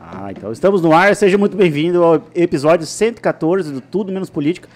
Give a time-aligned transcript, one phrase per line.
[0.00, 1.14] Ah, então estamos no ar.
[1.14, 4.68] Seja muito bem-vindo ao episódio 114 do Tudo Menos Política.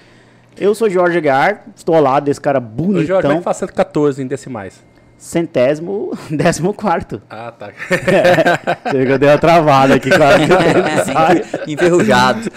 [0.59, 3.03] Eu sou Jorge Aguiar, estou ao lado desse cara bonitão.
[3.03, 4.92] Ô, Jorge, como é que faz 114 em decimais?
[5.23, 7.23] Centésimo, décimo quarto.
[7.31, 7.71] Ah, tá.
[8.85, 10.43] É, eu dei uma travada aqui, claro.
[11.67, 12.51] Enferrujado.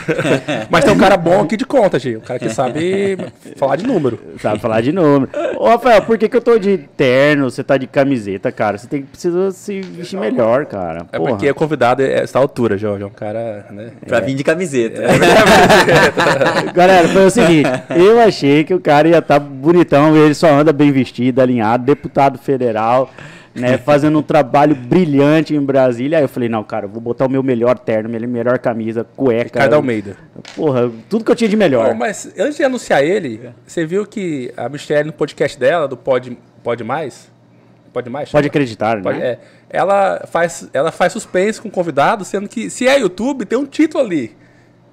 [0.69, 2.19] Mas tem um cara bom aqui de conta, Gil.
[2.19, 3.17] Um cara que sabe
[3.55, 4.19] falar de número.
[4.41, 5.29] Sabe falar de número.
[5.57, 8.77] Ô, Rafael, por que, que eu tô de terno, você tá de camiseta, cara?
[8.77, 11.05] Você tem, precisa se vestir melhor, cara.
[11.11, 13.03] É porque o convidado é essa altura, Jorge.
[13.03, 13.91] É um cara, né?
[14.05, 15.03] Pra vir de camiseta.
[16.73, 17.69] Galera, foi o seguinte.
[17.95, 21.85] Eu achei que o cara ia estar tá bonitão, ele só anda bem vestido, alinhado,
[21.85, 23.11] deputado federal Federal,
[23.53, 26.17] né, fazendo um trabalho brilhante em Brasília.
[26.17, 29.43] Aí eu falei, não, cara, vou botar o meu melhor terno, minha melhor camisa, cueca.
[29.43, 30.17] Ricardo Almeida.
[30.55, 31.93] Porra, tudo que eu tinha de melhor.
[31.95, 36.37] mas antes de anunciar ele, você viu que a Michelle no podcast dela, do Pode,
[36.63, 37.33] Pode Mais?
[37.93, 38.29] Pode mais?
[38.29, 39.25] Pode acreditar, Pode, né?
[39.25, 43.57] É, ela, faz, ela faz suspense com o convidado, sendo que se é YouTube, tem
[43.57, 44.35] um título ali.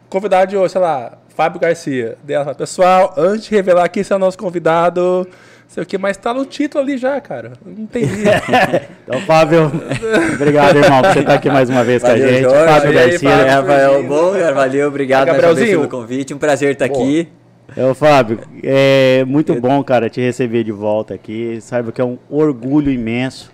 [0.08, 2.16] Convidado de, sei lá, Fábio Garcia.
[2.22, 5.26] Dela, pessoal, antes de revelar quem é o nosso convidado,
[5.72, 7.52] sei o que, mas tá no título ali já, cara.
[7.64, 8.24] Não entendi.
[9.04, 9.72] então, Fábio,
[10.34, 12.42] obrigado, irmão, por você estar tá aqui mais uma vez valeu, com a gente.
[12.42, 13.36] Jorge, Fábio Garcia.
[13.36, 16.34] Aí, Rafael, bom, cara, valeu, obrigado é, mais pelo convite.
[16.34, 17.28] Um prazer estar aqui.
[17.74, 21.58] É, Fábio, é muito bom, cara, te receber de volta aqui.
[21.62, 23.50] Saiba que é um orgulho imenso,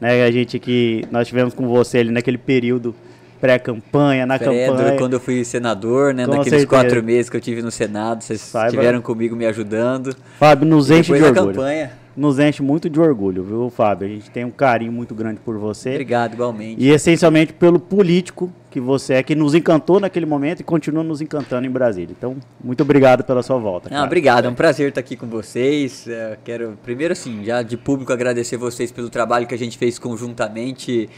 [0.00, 0.24] né?
[0.24, 2.94] A gente que nós tivemos com você ali naquele período
[3.40, 4.96] pré-campanha, na campanha.
[4.98, 6.24] quando eu fui senador, né?
[6.24, 6.66] Com naqueles certeza.
[6.66, 8.68] quatro meses que eu tive no Senado, vocês Saiba.
[8.68, 10.14] estiveram comigo me ajudando.
[10.38, 11.46] Fábio, nos enche de orgulho.
[11.54, 11.92] campanha.
[12.18, 14.08] Nos enche muito de orgulho, viu, Fábio?
[14.08, 15.90] A gente tem um carinho muito grande por você.
[15.90, 16.82] Obrigado, igualmente.
[16.82, 21.20] E essencialmente pelo político que você é, que nos encantou naquele momento e continua nos
[21.20, 22.12] encantando em Brasília.
[22.18, 23.88] Então, muito obrigado pela sua volta.
[23.88, 26.08] Não, obrigado, é um prazer estar aqui com vocês.
[26.08, 29.96] Eu quero, primeiro, assim, já de público agradecer vocês pelo trabalho que a gente fez
[29.96, 31.08] conjuntamente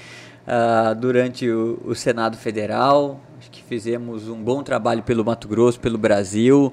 [0.47, 3.21] uh, durante o, o, Senado Federal.
[3.39, 6.73] Acho que fizemos um bom trabalho pelo Mato Grosso, pelo Brasil.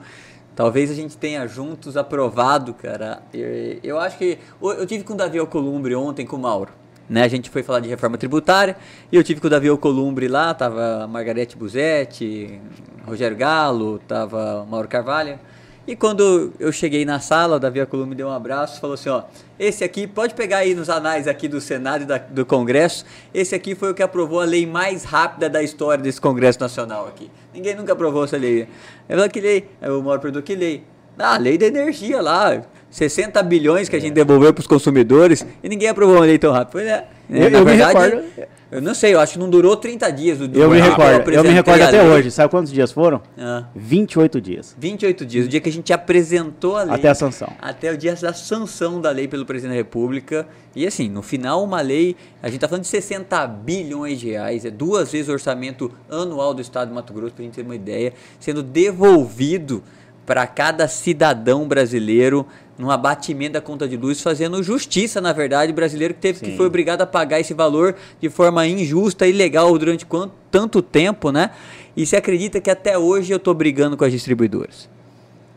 [0.56, 3.22] Talvez a gente tenha juntos aprovado, cara.
[3.34, 4.40] Eu, eu acho que.
[4.62, 6.72] Eu tive com o Davi Alcolumbre ontem, com o Mauro.
[7.10, 8.76] Né, a gente foi falar de reforma tributária
[9.10, 12.60] e eu tive com o Davi Alcolumbre lá, tava Margarete Buzetti,
[13.06, 15.40] Rogério Galo, tava Mauro Carvalho.
[15.88, 18.96] E quando eu cheguei na sala, o Davi Alcolumbre me deu um abraço e falou
[18.96, 19.24] assim, ó,
[19.58, 23.56] esse aqui, pode pegar aí nos anais aqui do Senado e da, do Congresso, esse
[23.56, 27.32] aqui foi o que aprovou a lei mais rápida da história desse Congresso Nacional aqui.
[27.54, 28.68] Ninguém nunca aprovou essa lei.
[29.08, 29.70] Eu falei, que lei?
[29.84, 30.84] O Mauro perguntou, que lei?
[31.18, 32.62] Ah, a lei da energia lá,
[32.92, 36.52] 60 bilhões que a gente devolveu para os consumidores e ninguém aprovou uma lei tão
[36.52, 36.74] rápido.
[36.74, 37.06] Foi, né?
[37.30, 38.48] Eu, eu verdade, me recordo.
[38.70, 40.38] Eu não sei, eu acho que não durou 30 dias.
[40.40, 42.30] Do eu, me recordo, eu me recordo até hoje.
[42.30, 43.22] Sabe quantos dias foram?
[43.38, 43.66] Ah.
[43.74, 44.76] 28 dias.
[44.78, 46.96] 28 dias, o dia que a gente apresentou a lei.
[46.96, 47.48] Até a sanção.
[47.62, 50.48] Até o dia da sanção da lei pelo presidente da República.
[50.76, 54.66] E assim, no final, uma lei, a gente está falando de 60 bilhões de reais,
[54.66, 57.62] é duas vezes o orçamento anual do Estado de Mato Grosso, para a gente ter
[57.62, 59.82] uma ideia, sendo devolvido
[60.26, 62.46] para cada cidadão brasileiro
[62.78, 66.46] num abatimento da conta de luz, fazendo justiça, na verdade, brasileiro que teve Sim.
[66.46, 70.82] que foi obrigado a pagar esse valor de forma injusta e ilegal durante quanto, tanto
[70.82, 71.52] tempo, né?
[71.96, 74.88] E se acredita que até hoje eu estou brigando com as distribuidoras.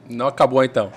[0.08, 0.90] Não acabou então.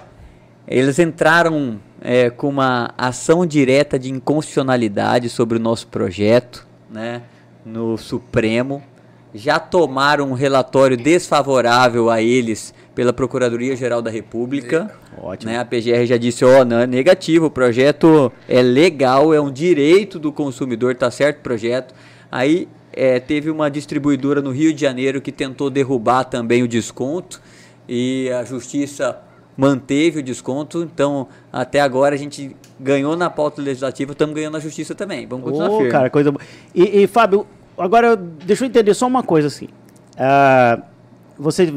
[0.65, 7.21] Eles entraram é, com uma ação direta de inconstitucionalidade sobre o nosso projeto, né,
[7.65, 8.81] no Supremo.
[9.35, 14.91] Já tomaram um relatório desfavorável a eles pela Procuradoria-Geral da República.
[15.17, 15.51] Ótimo.
[15.51, 15.59] Né?
[15.59, 20.19] A PGR já disse, ó, oh, não negativo, o projeto é legal, é um direito
[20.19, 21.93] do consumidor, tá certo o projeto.
[22.31, 27.41] Aí é, teve uma distribuidora no Rio de Janeiro que tentou derrubar também o desconto
[27.87, 29.19] e a justiça
[29.57, 30.83] manteve o desconto.
[30.83, 35.25] Então, até agora a gente ganhou na pauta legislativa, estamos ganhando na justiça também.
[35.25, 35.91] Vamos continuar oh, firme.
[35.91, 36.43] cara, coisa boa.
[36.73, 37.47] E, e, Fábio,
[37.77, 39.67] agora deixa eu entender só uma coisa assim.
[40.15, 40.81] Uh,
[41.37, 41.73] você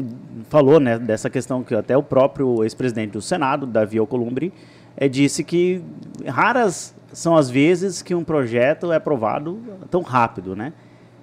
[0.49, 4.53] falou né, dessa questão que até o próprio ex-presidente do Senado, Davi Alcolumbre,
[4.95, 5.81] é, disse que
[6.25, 9.59] raras são as vezes que um projeto é aprovado
[9.89, 10.73] tão rápido, né?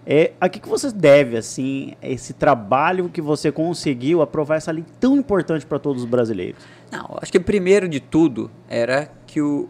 [0.06, 4.84] É, a que, que você deve, assim, esse trabalho que você conseguiu aprovar essa lei
[5.00, 6.62] tão importante para todos os brasileiros?
[6.92, 9.68] Não, acho que primeiro de tudo era que o,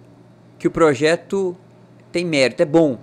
[0.58, 1.56] que o projeto
[2.10, 2.98] tem mérito, é bom.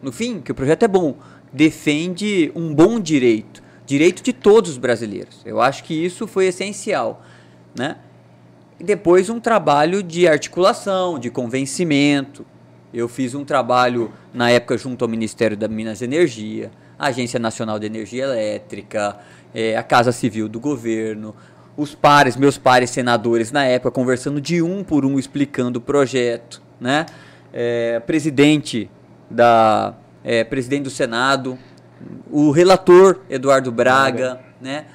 [0.00, 1.16] No fim, que o projeto é bom,
[1.52, 5.40] defende um bom direito direito de todos os brasileiros.
[5.46, 7.22] Eu acho que isso foi essencial,
[7.74, 7.96] né?
[8.78, 12.44] E depois um trabalho de articulação, de convencimento.
[12.92, 17.40] Eu fiz um trabalho na época junto ao Ministério da Minas e Energia, a Agência
[17.40, 19.18] Nacional de Energia Elétrica,
[19.54, 21.34] é, a Casa Civil do Governo,
[21.74, 26.60] os pares, meus pares senadores na época, conversando de um por um, explicando o projeto,
[26.78, 27.06] né?
[27.54, 28.90] É, presidente
[29.30, 31.58] da é, presidente do Senado,
[32.30, 34.86] o relator Eduardo Braga, né?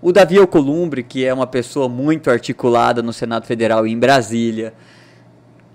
[0.00, 4.74] O Davi Alcolumbre, que é uma pessoa muito articulada no Senado Federal e em Brasília.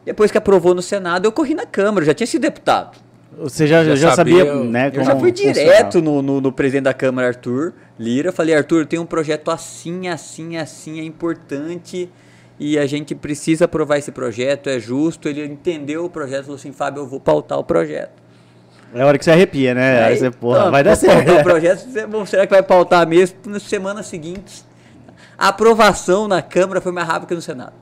[0.04, 2.98] Depois que aprovou no Senado, eu corri na Câmara, eu já tinha sido deputado.
[3.39, 4.92] Você já, Já já, sabia, sabia, né?
[4.94, 8.31] Eu já fui direto no, no, no presidente da Câmara, Arthur Lira.
[8.31, 12.10] Falei, Arthur, tem um projeto assim, assim, assim, é importante
[12.60, 15.30] e a gente precisa aprovar esse projeto, é justo.
[15.30, 18.26] Ele entendeu o projeto, falou assim, Fábio, eu vou pautar o projeto.
[18.94, 20.04] É hora que você arrepia, né?
[20.06, 21.31] Aí, você, porra, ah, vai dar certo.
[21.31, 21.88] O projeto,
[22.25, 23.38] será que vai pautar mesmo?
[23.45, 24.66] Nas semanas seguintes,
[25.38, 27.74] a aprovação na Câmara foi mais rápida que no Senado.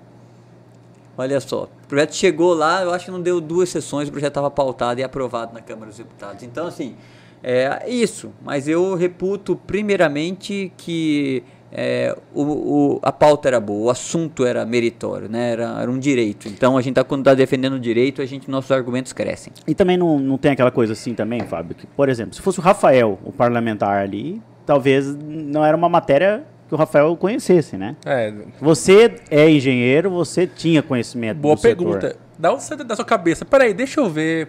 [1.18, 4.32] Olha só, o projeto chegou lá, eu acho que não deu duas sessões, o projeto
[4.32, 6.44] estava pautado e aprovado na Câmara dos Deputados.
[6.44, 6.96] Então, assim,
[7.42, 8.34] é isso.
[8.44, 11.44] Mas eu reputo, primeiramente, que
[11.78, 15.52] é, o, o- a pauta era boa, o assunto era meritório, né?
[15.52, 16.48] era, era um direito.
[16.48, 19.52] Então, a gente, tá, quando está defendendo o direito, a gente, nossos argumentos crescem.
[19.68, 22.60] E também não, não tem aquela coisa assim também, Fábio, que, por exemplo, se fosse
[22.60, 27.96] o Rafael, o parlamentar ali, talvez não era uma matéria que o Rafael conhecesse, né?
[28.06, 31.76] É, Você é engenheiro, você tinha conhecimento boa do setor.
[32.00, 32.16] pergunta.
[32.40, 33.46] Dá um centro da sua cabeça.
[33.46, 34.48] Peraí, deixa eu ver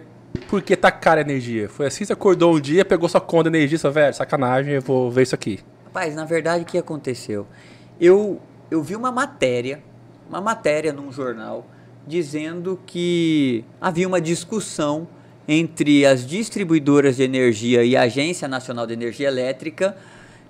[0.49, 1.69] por que tá cara a energia.
[1.69, 4.81] Foi assim, você acordou um dia, pegou sua conta de energia, só, velho, sacanagem, eu
[4.81, 5.59] vou ver isso aqui.
[5.97, 7.47] Rapaz, na verdade, o que aconteceu?
[7.99, 8.39] Eu,
[8.69, 9.81] eu vi uma matéria,
[10.29, 11.65] uma matéria num jornal,
[12.05, 15.07] dizendo que havia uma discussão
[15.47, 19.97] entre as distribuidoras de energia e a Agência Nacional de Energia Elétrica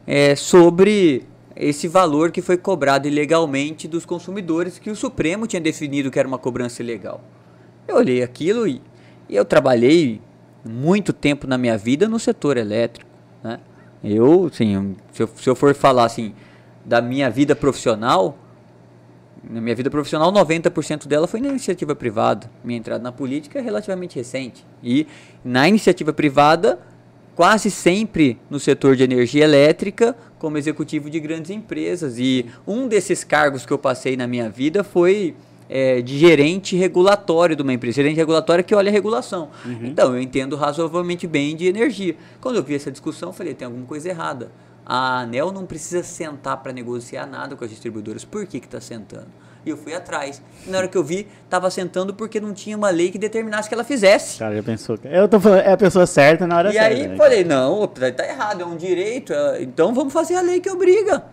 [0.06, 1.24] eh, sobre
[1.56, 6.28] esse valor que foi cobrado ilegalmente dos consumidores, que o Supremo tinha definido que era
[6.28, 7.24] uma cobrança ilegal.
[7.88, 8.82] Eu olhei aquilo e,
[9.30, 10.20] e eu trabalhei
[10.66, 13.07] muito tempo na minha vida no setor elétrico?
[14.04, 16.34] Eu, assim, se eu, se eu for falar assim
[16.86, 18.38] da minha vida profissional,
[19.50, 22.50] na minha vida profissional, 90% dela foi na iniciativa privada.
[22.64, 24.66] Minha entrada na política é relativamente recente.
[24.84, 25.08] E
[25.44, 26.80] na iniciativa privada,
[27.36, 32.18] quase sempre no setor de energia elétrica, como executivo de grandes empresas.
[32.18, 35.36] E um desses cargos que eu passei na minha vida foi
[35.70, 37.96] é, de gerente regulatório de uma empresa.
[37.96, 39.50] Gerente regulatório é que olha a regulação.
[39.84, 42.16] Então, eu entendo razoavelmente bem de energia.
[42.42, 44.52] Quando eu vi essa discussão, eu falei, tem alguma coisa errada.
[44.86, 48.24] A ANEL não precisa sentar para negociar nada com as distribuidoras.
[48.24, 49.28] Por que está sentando?
[49.66, 50.42] E eu fui atrás.
[50.66, 53.68] E na hora que eu vi, estava sentando porque não tinha uma lei que determinasse
[53.68, 54.40] que ela fizesse.
[54.40, 54.98] Cara, já pensou.
[55.04, 56.88] Eu tô falando, é a pessoa certa na hora E certa.
[56.88, 57.18] aí né?
[57.18, 61.26] falei, não, tá errado, é um direito, é- então vamos fazer a lei que obriga.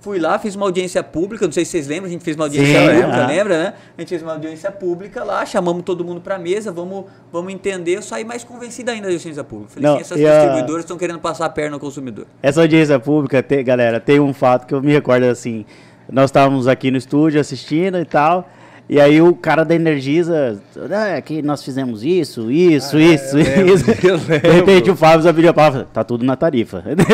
[0.00, 2.44] Fui lá, fiz uma audiência pública, não sei se vocês lembram, a gente fez uma
[2.44, 3.26] audiência Sim, pública, aham.
[3.26, 3.74] lembra, né?
[3.96, 7.96] A gente fez uma audiência pública lá, chamamos todo mundo pra mesa, vamos, vamos entender,
[7.96, 9.72] eu saí mais convencido ainda da audiência pública.
[9.74, 12.26] Falei, Não, assim, essas a- distribuidoras estão querendo passar a perna no consumidor.
[12.40, 15.66] Essa audiência pública, tem, galera, tem um fato que eu me recordo assim.
[16.10, 18.48] Nós estávamos aqui no estúdio assistindo e tal.
[18.88, 20.58] E aí o cara da Energisa,
[20.90, 23.84] ah, que nós fizemos isso, isso, Ah, isso, eu lembro, isso.
[23.84, 26.82] De repente o Fábio só pediu a palavra, tá tudo na tarifa.
[26.82, 26.96] Foi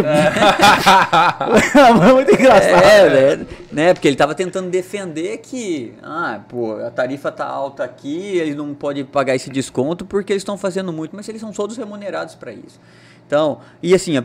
[2.14, 2.84] muito engraçado.
[2.84, 3.46] É, né?
[3.72, 3.92] né?
[3.92, 8.72] Porque ele tava tentando defender que, ah, pô, a tarifa tá alta aqui, eles não
[8.72, 12.52] podem pagar esse desconto porque eles estão fazendo muito, mas eles são todos remunerados para
[12.52, 12.78] isso.
[13.26, 14.22] Então, e assim,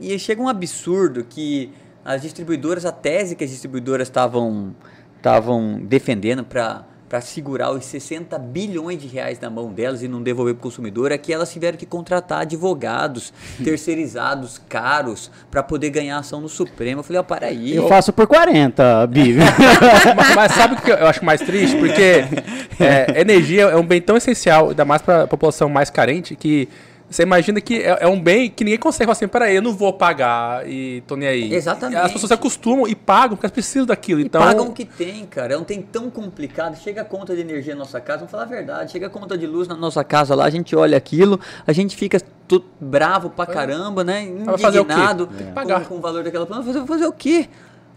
[0.00, 1.70] e chega um absurdo que
[2.04, 4.74] as distribuidoras, a tese que as distribuidoras estavam
[5.18, 10.22] estavam defendendo para para segurar os 60 bilhões de reais na mão delas e não
[10.22, 13.32] devolver para o consumidor, é que elas tiveram que contratar advogados
[13.64, 17.00] terceirizados, caros, para poder ganhar ação no Supremo.
[17.00, 17.74] Eu falei, ó, para aí.
[17.74, 19.38] Eu faço por 40, Bibi.
[20.14, 21.76] mas, mas sabe o que eu acho mais triste?
[21.78, 22.24] Porque
[22.78, 26.68] é, energia é um bem tão essencial, ainda mais para a população mais carente, que
[27.10, 29.72] você imagina que é, é um bem que ninguém consegue falar assim, peraí, eu não
[29.72, 31.54] vou pagar e tô nem aí.
[31.54, 31.98] Exatamente.
[31.98, 34.20] As pessoas se acostumam e pagam porque elas precisam daquilo.
[34.20, 35.54] E Então, pagam o que tem, cara.
[35.54, 36.76] É um tem tão complicado.
[36.76, 38.92] Chega a conta de energia na nossa casa, vamos falar a verdade.
[38.92, 41.96] Chega a conta de luz na nossa casa lá, a gente olha aquilo, a gente
[41.96, 44.30] fica tudo bravo pra caramba, né?
[44.44, 44.92] Vai fazer o quê?
[44.92, 45.84] Indignado Tem que com, pagar.
[45.86, 46.64] com o valor daquela planta.
[46.64, 47.48] Fazer, fazer o quê?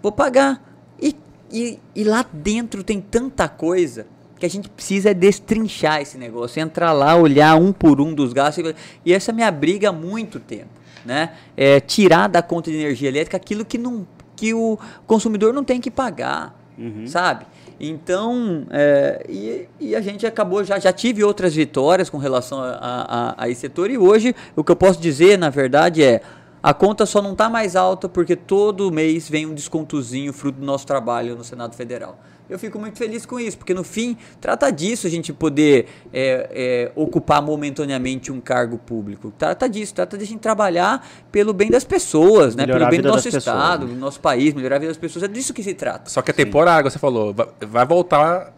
[0.02, 0.62] Vou pagar.
[1.02, 1.14] E,
[1.52, 4.06] e, e lá dentro tem tanta coisa
[4.42, 8.34] que a gente precisa é destrinchar esse negócio, entrar lá, olhar um por um dos
[8.34, 8.74] gastos.
[9.06, 10.72] e- essa é a minha briga há muito tempo,
[11.06, 11.34] né?
[11.56, 14.06] É tirar da conta de energia elétrica aquilo que, não,
[14.36, 16.60] que o consumidor não tem que pagar,
[17.06, 17.46] sabe?
[17.80, 22.76] Então, é, e, e a gente acabou, já, já tive outras vitórias com relação a,
[22.80, 26.22] a, a esse setor, e hoje o que eu posso dizer, na verdade, é
[26.64, 30.66] a conta só não está mais alta porque todo mês vem um descontozinho fruto do
[30.66, 32.20] nosso trabalho no Senado Federal.
[32.52, 36.50] Eu fico muito feliz com isso, porque no fim trata disso a gente poder é,
[36.52, 39.34] é, ocupar momentaneamente um cargo público.
[39.38, 42.66] Trata disso, trata de a gente trabalhar pelo bem das pessoas, né?
[42.66, 43.94] Melhorar pelo bem do nosso das pessoas, estado, né?
[43.94, 45.24] do nosso país, melhorar a vida das pessoas.
[45.24, 46.10] É disso que se trata.
[46.10, 47.34] Só que é temporário, você falou.
[47.34, 48.54] Vai, voltar.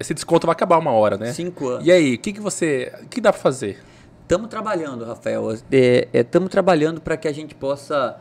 [0.00, 1.30] Esse desconto vai acabar uma hora, né?
[1.34, 1.86] Cinco anos.
[1.86, 2.90] E aí, o que, que você.
[3.02, 3.78] O que dá pra fazer?
[4.22, 5.52] Estamos trabalhando, Rafael.
[5.52, 8.18] Estamos é, é, trabalhando para que a gente possa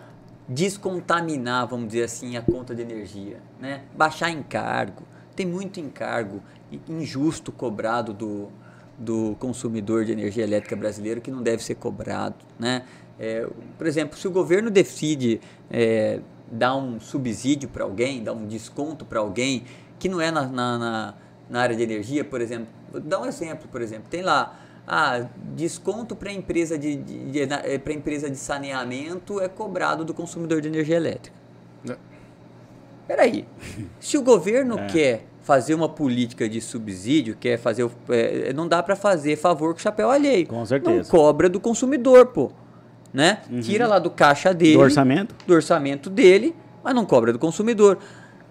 [0.49, 3.83] descontaminar, vamos dizer assim, a conta de energia, né?
[3.95, 5.12] Baixar encargo.
[5.35, 6.41] Tem muito encargo
[6.87, 8.49] injusto cobrado do,
[8.97, 12.83] do consumidor de energia elétrica brasileiro que não deve ser cobrado, né?
[13.19, 13.47] É,
[13.77, 16.19] por exemplo, se o governo decide é,
[16.51, 19.65] dar um subsídio para alguém, dar um desconto para alguém
[19.99, 21.13] que não é na, na,
[21.49, 25.27] na, área de energia, por exemplo, vou dar um exemplo, por exemplo, tem lá ah,
[25.55, 30.59] desconto para empresa de, de, de eh, para empresa de saneamento é cobrado do consumidor
[30.59, 31.37] de energia elétrica.
[31.89, 32.12] É.
[33.07, 33.45] Peraí,
[33.99, 34.87] se o governo é.
[34.87, 39.79] quer fazer uma política de subsídio, quer fazer, é, não dá para fazer favor com
[39.79, 40.47] chapéu alheio.
[40.47, 40.97] Com certeza.
[40.97, 42.51] Não cobra do consumidor, pô,
[43.13, 43.41] né?
[43.51, 43.59] Uhum.
[43.59, 47.99] Tira lá do caixa dele, do orçamento, do orçamento dele, mas não cobra do consumidor.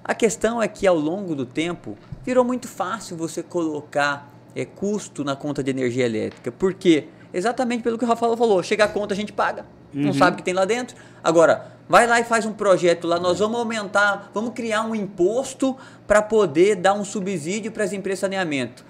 [0.04, 5.24] A questão é que ao longo do tempo virou muito fácil você colocar é, custo
[5.24, 6.52] na conta de energia elétrica.
[6.52, 7.06] Por quê?
[7.32, 8.62] Exatamente pelo que o Rafael falou.
[8.62, 9.64] Chega a conta, a gente paga.
[9.94, 10.02] Uhum.
[10.02, 10.96] Não sabe o que tem lá dentro.
[11.22, 13.18] Agora, vai lá e faz um projeto lá.
[13.18, 18.18] Nós vamos aumentar, vamos criar um imposto para poder dar um subsídio para as empresas
[18.18, 18.84] de saneamento.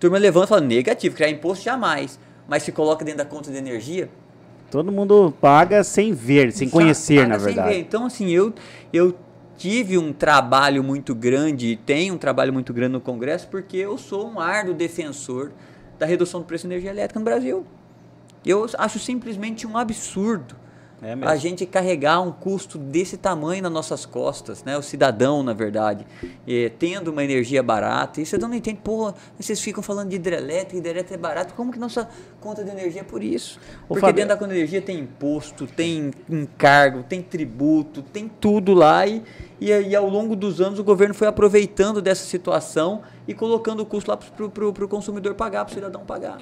[0.00, 2.18] turma levanta e fala: negativo, criar imposto jamais.
[2.48, 4.08] Mas se coloca dentro da conta de energia,
[4.70, 7.78] Todo mundo paga sem ver, sem conhecer, na verdade.
[7.78, 8.52] Então, assim, eu,
[8.92, 9.14] eu
[9.56, 14.28] tive um trabalho muito grande, tenho um trabalho muito grande no Congresso, porque eu sou
[14.28, 15.52] um árduo defensor
[15.98, 17.64] da redução do preço de energia elétrica no Brasil.
[18.46, 20.56] Eu acho simplesmente um absurdo
[21.02, 24.78] é a gente carregar um custo desse tamanho nas nossas costas, né?
[24.78, 26.06] O cidadão, na verdade,
[26.48, 28.18] é, tendo uma energia barata.
[28.18, 31.70] E o cidadão não entende, pô, vocês ficam falando de hidrelétrica, hidrelétrica é barato, como
[31.70, 32.08] que nossa
[32.40, 33.60] conta de energia é por isso?
[33.86, 38.72] Porque Fábio, dentro da conta de energia tem imposto, tem encargo, tem tributo, tem tudo
[38.72, 39.22] lá e,
[39.60, 43.86] e, e ao longo dos anos o governo foi aproveitando dessa situação e colocando o
[43.86, 46.38] custo lá para o consumidor pagar, para o cidadão pagar.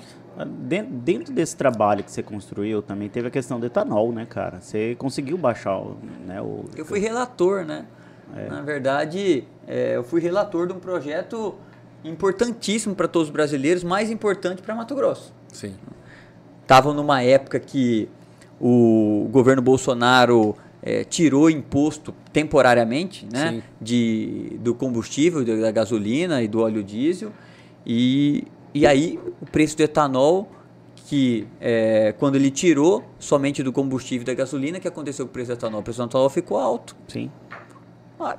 [0.46, 4.60] Dentro desse trabalho que você construiu também teve a questão do etanol, né, cara?
[4.60, 5.80] Você conseguiu baixar
[6.26, 6.64] né, o.
[6.76, 7.86] Eu fui relator, né?
[8.36, 8.48] É.
[8.48, 11.54] Na verdade, é, eu fui relator de um projeto
[12.02, 15.32] importantíssimo para todos os brasileiros, mais importante para Mato Grosso.
[15.52, 15.74] Sim.
[16.62, 18.08] Estavam numa época que
[18.60, 26.60] o governo Bolsonaro é, tirou imposto temporariamente né, de, do combustível, da gasolina e do
[26.60, 27.32] óleo diesel.
[27.86, 30.48] E e aí o preço do etanol,
[31.06, 35.48] que é, quando ele tirou somente do combustível da gasolina, que aconteceu com o preço
[35.48, 35.80] do etanol?
[35.80, 36.96] O preço do etanol ficou alto.
[37.06, 37.30] Sim.
[38.18, 38.36] Ah,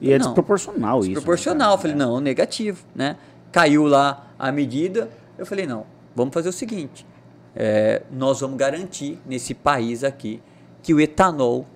[0.00, 1.08] e é não, desproporcional isso.
[1.08, 1.68] Né, desproporcional.
[1.70, 1.98] Né, eu falei, é.
[1.98, 2.84] não, negativo.
[2.94, 3.16] Né?
[3.50, 5.10] Caiu lá a medida.
[5.36, 5.84] Eu falei, não,
[6.14, 7.06] vamos fazer o seguinte.
[7.54, 10.40] É, nós vamos garantir nesse país aqui
[10.82, 11.66] que o etanol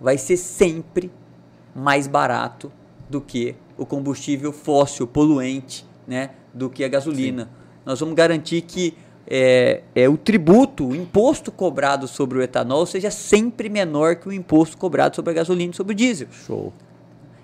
[0.00, 1.10] vai ser sempre
[1.74, 2.72] mais barato
[3.08, 6.30] do que o combustível fóssil poluente, né?
[6.56, 7.44] Do que a gasolina.
[7.44, 7.50] Sim.
[7.84, 8.96] Nós vamos garantir que
[9.28, 14.32] é, é, o tributo, o imposto cobrado sobre o etanol seja sempre menor que o
[14.32, 16.28] imposto cobrado sobre a gasolina e sobre o diesel.
[16.30, 16.72] Show.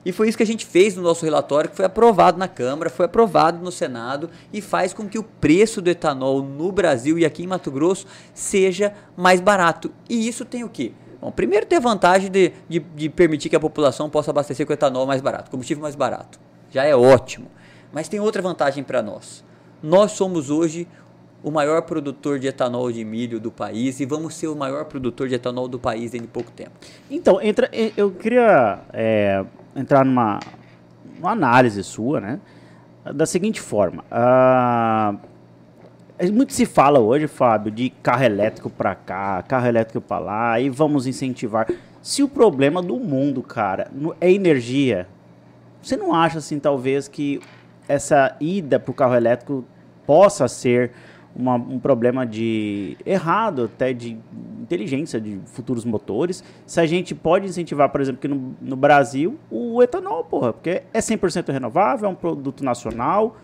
[0.04, 2.90] E foi isso que a gente fez no nosso relatório, que foi aprovado na Câmara,
[2.90, 7.24] foi aprovado no Senado e faz com que o preço do etanol no Brasil e
[7.24, 9.92] aqui em Mato Grosso seja mais barato.
[10.08, 10.92] E isso tem o quê?
[11.20, 14.72] Bom, primeiro tem a vantagem de, de, de permitir que a população possa abastecer com
[14.72, 16.40] etanol mais barato, combustível mais barato.
[16.68, 17.48] Já é ótimo.
[17.92, 19.44] Mas tem outra vantagem para nós.
[19.82, 20.88] Nós somos hoje
[21.42, 25.28] o maior produtor de etanol de milho do país e vamos ser o maior produtor
[25.28, 26.70] de etanol do país em pouco tempo.
[27.10, 29.44] Então, entra, eu queria é,
[29.74, 30.38] entrar numa,
[31.16, 32.40] numa, análise sua, né?
[33.14, 34.04] Da seguinte forma.
[34.12, 35.18] Uh,
[36.32, 40.70] muito se fala hoje, Fábio, de carro elétrico para cá, carro elétrico para lá, e
[40.70, 41.66] vamos incentivar.
[42.00, 45.08] Se o problema do mundo, cara, é energia,
[45.82, 47.40] você não acha assim, talvez, que
[47.88, 49.64] essa ida para o carro elétrico
[50.06, 50.92] possa ser
[51.34, 54.18] uma, um problema de errado, até de
[54.60, 56.44] inteligência de futuros motores.
[56.66, 60.82] Se a gente pode incentivar, por exemplo, que no, no Brasil, o etanol, porra, porque
[60.92, 63.36] é 100% renovável, é um produto nacional,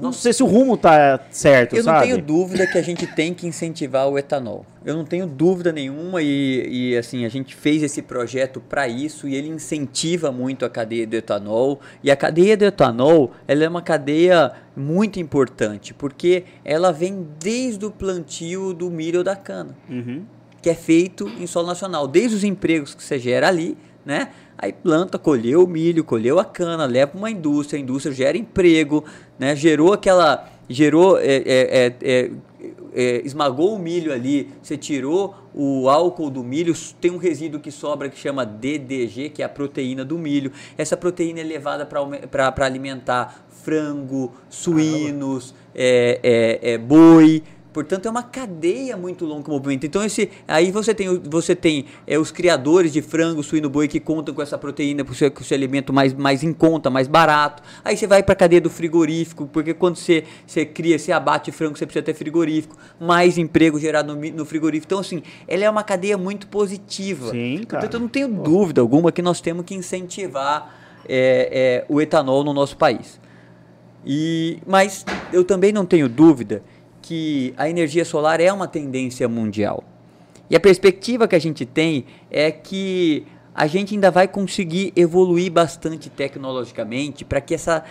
[0.00, 2.10] não sei se o rumo tá certo, eu sabe?
[2.10, 4.66] Eu não tenho dúvida que a gente tem que incentivar o etanol.
[4.84, 9.26] Eu não tenho dúvida nenhuma e, e assim, a gente fez esse projeto para isso
[9.26, 11.80] e ele incentiva muito a cadeia do etanol.
[12.02, 17.86] E a cadeia do etanol, ela é uma cadeia muito importante, porque ela vem desde
[17.86, 20.24] o plantio do milho ou da cana, uhum.
[20.60, 22.06] que é feito em solo nacional.
[22.06, 24.28] Desde os empregos que você gera ali, né?
[24.58, 28.38] Aí planta, colheu o milho, colheu a cana, leva para uma indústria, a indústria gera
[28.38, 29.04] emprego,
[29.38, 29.54] né?
[29.54, 32.30] Gerou aquela, gerou, é, é, é,
[32.94, 37.70] é, esmagou o milho ali, você tirou o álcool do milho, tem um resíduo que
[37.70, 40.50] sobra que chama DDG, que é a proteína do milho.
[40.78, 46.20] Essa proteína é levada para alimentar frango, suínos, é,
[46.62, 47.42] é, é, boi,
[47.76, 49.84] Portanto, é uma cadeia muito longa que movimenta.
[49.84, 54.00] Então, esse, aí você tem, você tem é, os criadores de frango, suíno, boi que
[54.00, 56.88] contam com essa proteína para o seu, com o seu alimento mais, mais em conta,
[56.88, 57.62] mais barato.
[57.84, 61.52] Aí você vai para a cadeia do frigorífico, porque quando você, você cria, você abate
[61.52, 62.74] frango, você precisa ter frigorífico.
[62.98, 64.86] Mais emprego gerado no, no frigorífico.
[64.86, 67.30] Então, assim, ela é uma cadeia muito positiva.
[67.30, 67.82] Sim, cara.
[67.82, 70.74] Portanto, eu não tenho dúvida alguma que nós temos que incentivar
[71.06, 73.20] é, é, o etanol no nosso país.
[74.06, 76.62] E, mas eu também não tenho dúvida
[77.06, 79.84] que a energia solar é uma tendência mundial.
[80.50, 85.52] E a perspectiva que a gente tem é que a gente ainda vai conseguir evoluir
[85.52, 87.84] bastante tecnologicamente para que essa,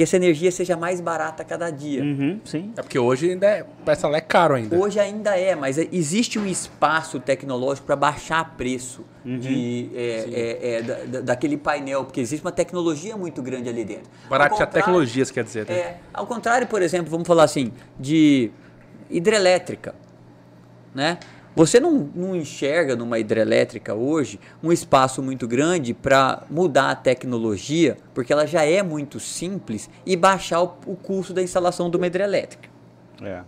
[0.00, 2.02] que essa energia seja mais barata a cada dia.
[2.02, 2.72] Uhum, sim.
[2.74, 3.66] É porque hoje ainda é,
[4.14, 4.74] é caro ainda.
[4.78, 10.00] Hoje ainda é, mas é- existe um espaço tecnológico para baixar preço de, é,
[10.32, 14.10] é, é, da- da- daquele painel, porque existe uma tecnologia muito grande ali dentro.
[14.26, 15.66] Baratear tecnologias, quer dizer.
[15.68, 15.74] né?
[15.74, 18.50] É, ao contrário, por exemplo, vamos falar assim, de
[19.10, 19.94] hidrelétrica,
[20.94, 21.18] né?
[21.60, 27.98] Você não, não enxerga numa hidrelétrica hoje um espaço muito grande para mudar a tecnologia,
[28.14, 32.06] porque ela já é muito simples, e baixar o, o custo da instalação de uma
[32.06, 32.66] hidrelétrica.
[33.22, 33.42] É.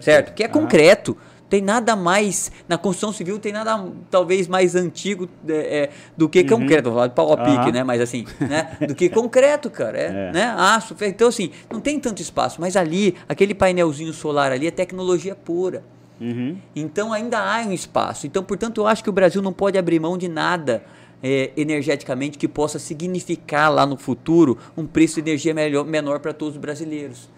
[0.00, 0.32] Certo?
[0.32, 1.16] Que é concreto.
[1.48, 2.52] Tem nada mais.
[2.68, 6.84] Na construção civil tem nada talvez mais antigo é, é, do que concreto.
[6.84, 7.72] Vou falar de pau a pique, Uhum.
[7.72, 7.82] Né?
[7.82, 8.76] Mas assim, né?
[8.86, 9.98] Do que concreto, cara.
[9.98, 10.32] É, É.
[10.32, 10.54] Né?
[10.56, 11.10] Aço, ferro.
[11.10, 12.60] Então, assim, não tem tanto espaço.
[12.60, 15.82] Mas ali, aquele painelzinho solar ali é tecnologia pura.
[16.20, 16.56] Uhum.
[16.74, 18.26] Então ainda há um espaço.
[18.26, 20.82] Então, portanto, eu acho que o Brasil não pode abrir mão de nada
[21.22, 26.32] é, energeticamente que possa significar lá no futuro um preço de energia melhor, menor para
[26.32, 27.28] todos os brasileiros.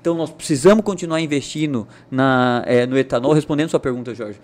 [0.00, 4.40] Então nós precisamos continuar investindo na, é, no etanol, respondendo sua pergunta, Jorge.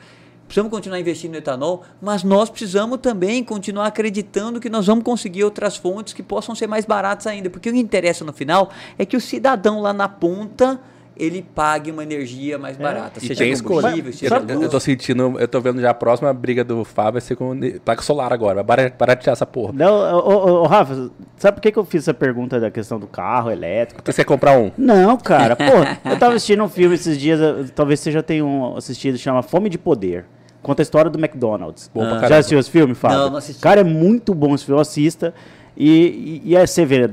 [0.46, 5.44] Precisamos continuar investindo no etanol, mas nós precisamos também continuar acreditando que nós vamos conseguir
[5.44, 7.50] outras fontes que possam ser mais baratas ainda.
[7.50, 10.80] Porque o que interessa no final é que o cidadão lá na ponta
[11.18, 13.18] ele pague uma energia mais barata.
[13.18, 13.82] E seja tem escolha.
[13.82, 17.12] combustível, seja Eu, eu tô sentindo, eu tô vendo já a próxima briga do Fábio
[17.14, 18.56] vai ser com placa solar agora.
[18.56, 19.72] Vai bara- baratear essa porra.
[19.72, 22.98] Não, ô, ô, ô, Rafa, sabe por que, que eu fiz essa pergunta da questão
[23.00, 24.00] do carro elétrico?
[24.04, 24.70] Você quer comprar um?
[24.78, 27.40] Não, cara, pô, eu tava assistindo um filme esses dias,
[27.74, 30.24] talvez você já tenha um assistido, chama Fome de Poder.
[30.62, 31.90] Conta a história do McDonald's.
[31.94, 33.18] Bom pra Já assistiu esse filme, Fábio?
[33.18, 33.62] Não, não assisti.
[33.62, 35.32] Cara, é muito bom esse filme, assista.
[35.76, 37.08] E, e, e aí você vê,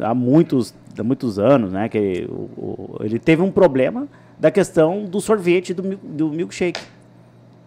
[0.00, 4.06] há muitos, há muitos anos, né, que o- o- ele teve um problema
[4.38, 6.80] da questão do sorvete do, do milkshake.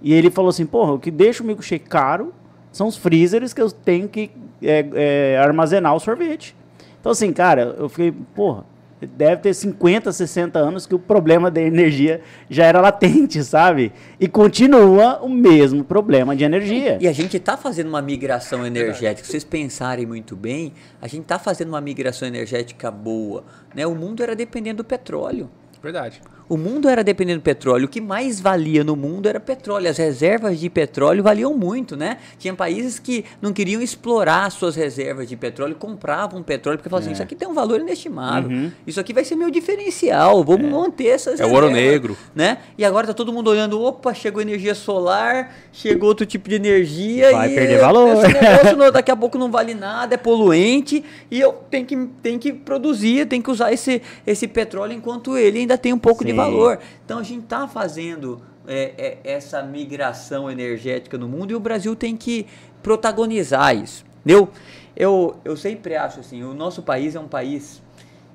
[0.02, 2.34] E ele falou assim, porra, o que deixa o milkshake caro
[2.72, 4.30] são os freezers que eu tenho que
[4.62, 4.86] é,
[5.34, 6.56] é, armazenar o sorvete.
[7.00, 8.64] Então, assim, cara, eu fiquei, porra,
[9.02, 13.92] deve ter 50, 60 anos que o problema da energia já era latente, sabe?
[14.20, 16.98] E continua o mesmo problema de energia.
[17.00, 19.26] E a gente está fazendo uma migração energética.
[19.26, 23.44] Se vocês pensarem muito bem, a gente está fazendo uma migração energética boa.
[23.74, 23.86] Né?
[23.88, 25.50] O mundo era dependendo do petróleo.
[25.82, 26.22] Verdade.
[26.50, 27.86] O mundo era dependendo do petróleo.
[27.86, 29.88] O que mais valia no mundo era petróleo.
[29.88, 32.18] As reservas de petróleo valiam muito, né?
[32.40, 37.14] Tinha países que não queriam explorar suas reservas de petróleo, compravam petróleo porque falavam assim:
[37.14, 38.72] isso aqui tem um valor inestimável.
[38.88, 40.44] Isso aqui vai ser meu diferencial.
[40.44, 42.18] Vamos manter essas É o ouro reservas", negro.
[42.34, 42.58] Né?
[42.78, 47.32] E agora tá todo mundo olhando: opa, chegou energia solar, chegou outro tipo de energia.
[47.32, 48.26] Vai perder valor.
[48.26, 51.04] Esse negócio não- daqui a pouco não vale nada, é poluente.
[51.30, 55.60] E eu tenho que, tenho que produzir, tenho que usar esse, esse petróleo enquanto ele
[55.60, 56.39] ainda tem um pouco de Sim.
[56.40, 56.80] Valor.
[57.06, 61.96] Então a gente está fazendo é, é, essa migração energética no mundo e o Brasil
[61.96, 62.46] tem que
[62.84, 64.06] protagonizar isso.
[64.26, 64.50] Eu,
[64.96, 67.82] eu, eu sempre acho assim, o nosso país é um país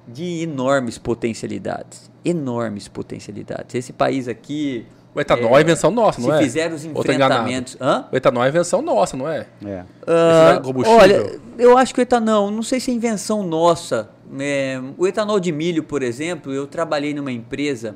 [0.07, 2.11] de enormes potencialidades.
[2.25, 3.75] Enormes potencialidades.
[3.75, 4.87] Esse país aqui.
[5.15, 6.43] O etanol é, invenção nossa, Se não é?
[6.43, 7.77] fizer os enfrentamentos.
[7.81, 8.07] Hã?
[8.11, 9.47] O etanol é invenção nossa, não é?
[9.65, 9.85] É.
[10.63, 10.99] Combustível.
[11.01, 14.11] olha, eu acho que o etanol, não sei se é invenção nossa.
[14.39, 17.95] É, o etanol de milho, por exemplo, eu trabalhei numa empresa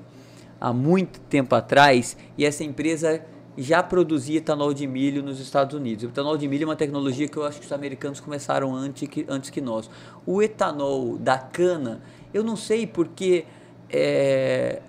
[0.60, 3.20] há muito tempo atrás e essa empresa
[3.56, 6.04] já produzia etanol de milho nos Estados Unidos.
[6.04, 9.08] O etanol de milho é uma tecnologia que eu acho que os americanos começaram antes
[9.08, 9.90] que, antes que nós.
[10.24, 12.00] O etanol da cana,
[12.32, 13.44] eu não sei porque
[13.90, 14.80] é,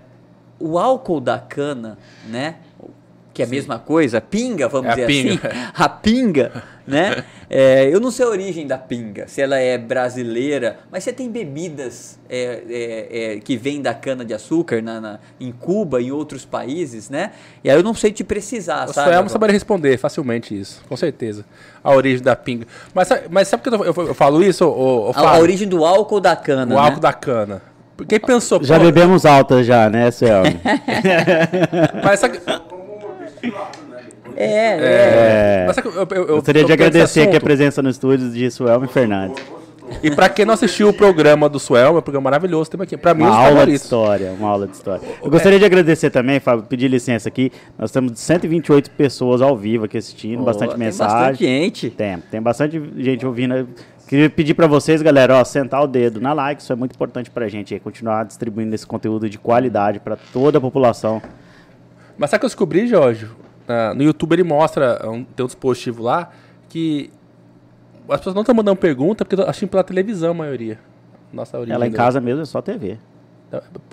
[0.60, 2.56] o álcool da cana, né?
[3.32, 5.48] Que é a mesma coisa, pinga, vamos É a dizer pinga.
[5.48, 5.70] assim.
[5.74, 7.24] A pinga, né?
[7.52, 11.28] É, eu não sei a origem da pinga, se ela é brasileira, mas você tem
[11.28, 16.06] bebidas é, é, é, que vêm da cana de açúcar na, na- em Cuba e
[16.06, 17.32] em outros países, né?
[17.64, 19.12] E aí eu não sei te precisar, O sabe?
[19.14, 19.28] Agora.
[19.28, 21.44] saberia responder facilmente isso, com certeza.
[21.82, 22.68] A origem da pinga.
[22.94, 25.38] Mas, sabe- mas sabe por que eu, eu- eu falo isso, ô, ô, a, a
[25.40, 26.84] origem do álcool da cana, O né?
[26.86, 27.62] álcool da cana.
[28.08, 28.62] Quem pensou...
[28.62, 30.50] Já pô, bebemos altas já, né, Selma?
[32.04, 32.40] Mas sabe,
[34.36, 34.78] É, é.
[34.82, 35.64] É.
[35.66, 38.86] mas eu, eu, eu, Gostaria eu de agradecer aqui a presença no estúdio de Suelma
[38.86, 39.42] e Fernandes.
[40.02, 42.96] E pra quem não assistiu o programa do Suel, é um programa maravilhoso, tem aqui.
[42.96, 45.02] Pra mim, Uma aula de história, uma aula de história.
[45.22, 47.50] Eu gostaria de agradecer também, Fábio, pedir licença aqui.
[47.78, 51.16] Nós temos 128 pessoas ao vivo aqui assistindo, Pô, bastante tem mensagem.
[51.16, 51.90] bastante gente.
[51.90, 53.68] Tem, tem bastante gente ouvindo.
[54.10, 57.30] Queria pedir pra vocês, galera, ó, sentar o dedo na like, isso é muito importante
[57.30, 61.22] pra gente aí, continuar distribuindo esse conteúdo de qualidade pra toda a população.
[62.18, 63.28] Mas sabe o que eu descobri, Jorge?
[63.68, 66.28] Ah, no YouTube ele mostra, um- tem um dispositivo lá,
[66.68, 67.08] que
[68.08, 70.76] as pessoas não estão mandando pergunta, porque acham pela televisão a maioria.
[71.32, 71.72] Nossa origem.
[71.76, 72.98] Ela em do- casa mesmo é só TV.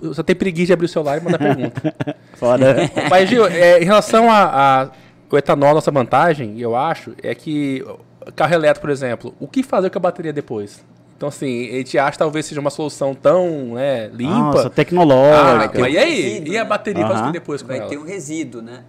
[0.02, 1.94] Você tem preguiça de abrir o celular e mandar pergunta.
[2.34, 2.74] Foda.
[3.08, 4.88] Mas, Gil, é, em relação a, a-
[5.30, 7.84] o etanol, nossa vantagem, eu acho, é que
[8.32, 10.84] carro elétrico, por exemplo, o que fazer com a bateria depois?
[11.16, 14.32] Então, assim, a gente acha que talvez seja uma solução tão né, limpa.
[14.32, 15.80] Nossa, ah, tecnológica.
[15.80, 16.22] mas e aí?
[16.22, 16.68] resíduo, e a né?
[16.68, 17.32] bateria faz o Aham.
[17.32, 17.88] que depois com Vai ela?
[17.88, 18.84] ter um resíduo, né?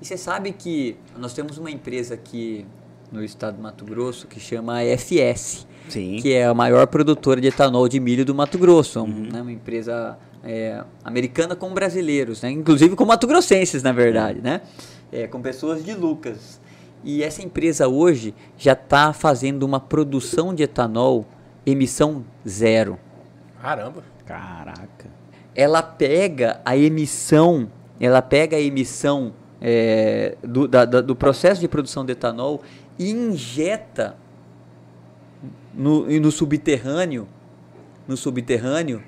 [0.00, 2.66] E você sabe que nós temos uma empresa aqui
[3.12, 6.18] no estado do Mato Grosso que chama FS, Sim.
[6.22, 9.02] que é a maior produtora de etanol de milho do Mato Grosso.
[9.02, 12.50] um, né, uma empresa é, americana com brasileiros, né?
[12.50, 14.60] inclusive com mato-grossenses, na verdade, né?
[15.10, 16.60] É, com pessoas de Lucas.
[17.04, 21.26] E essa empresa hoje já está fazendo uma produção de etanol
[21.66, 22.98] emissão zero.
[23.60, 24.02] Caramba.
[24.26, 25.10] Caraca.
[25.54, 27.68] ela pega a emissão,
[28.00, 32.62] ela pega a emissão é, do, da- da- do processo de produção de etanol
[32.98, 34.16] e injeta
[35.74, 37.28] no, no subterrâneo,
[38.08, 39.02] no subterrâneo,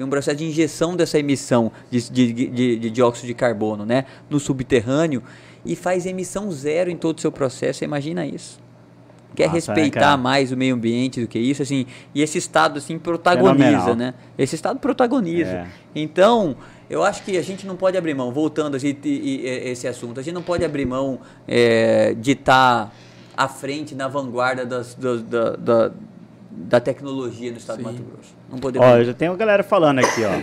[0.00, 4.40] um processo de injeção dessa emissão de, de, de- de dióxido de carbono, né, no
[4.40, 5.22] subterrâneo
[5.64, 7.84] e faz emissão zero em todo o seu processo.
[7.84, 8.60] Imagina isso?
[9.34, 10.16] Quer Nossa, né, respeitar cara?
[10.18, 13.94] mais o meio ambiente do que isso, assim, e esse estado assim protagoniza, Fenomenal.
[13.96, 14.14] né?
[14.36, 15.50] Esse estado protagoniza.
[15.50, 15.66] É.
[15.94, 16.54] Então,
[16.90, 19.88] eu acho que a gente não pode abrir mão, voltando a gente, e- e- esse
[19.88, 22.92] assunto, a gente não pode abrir mão é, de estar
[23.34, 25.90] à frente, na vanguarda das, das- da, da,
[26.50, 28.34] da tecnologia no estado do Mato Grosso.
[28.50, 28.86] Não podemos.
[28.86, 30.42] Ó, eu já tenho uma galera falando aqui, ó.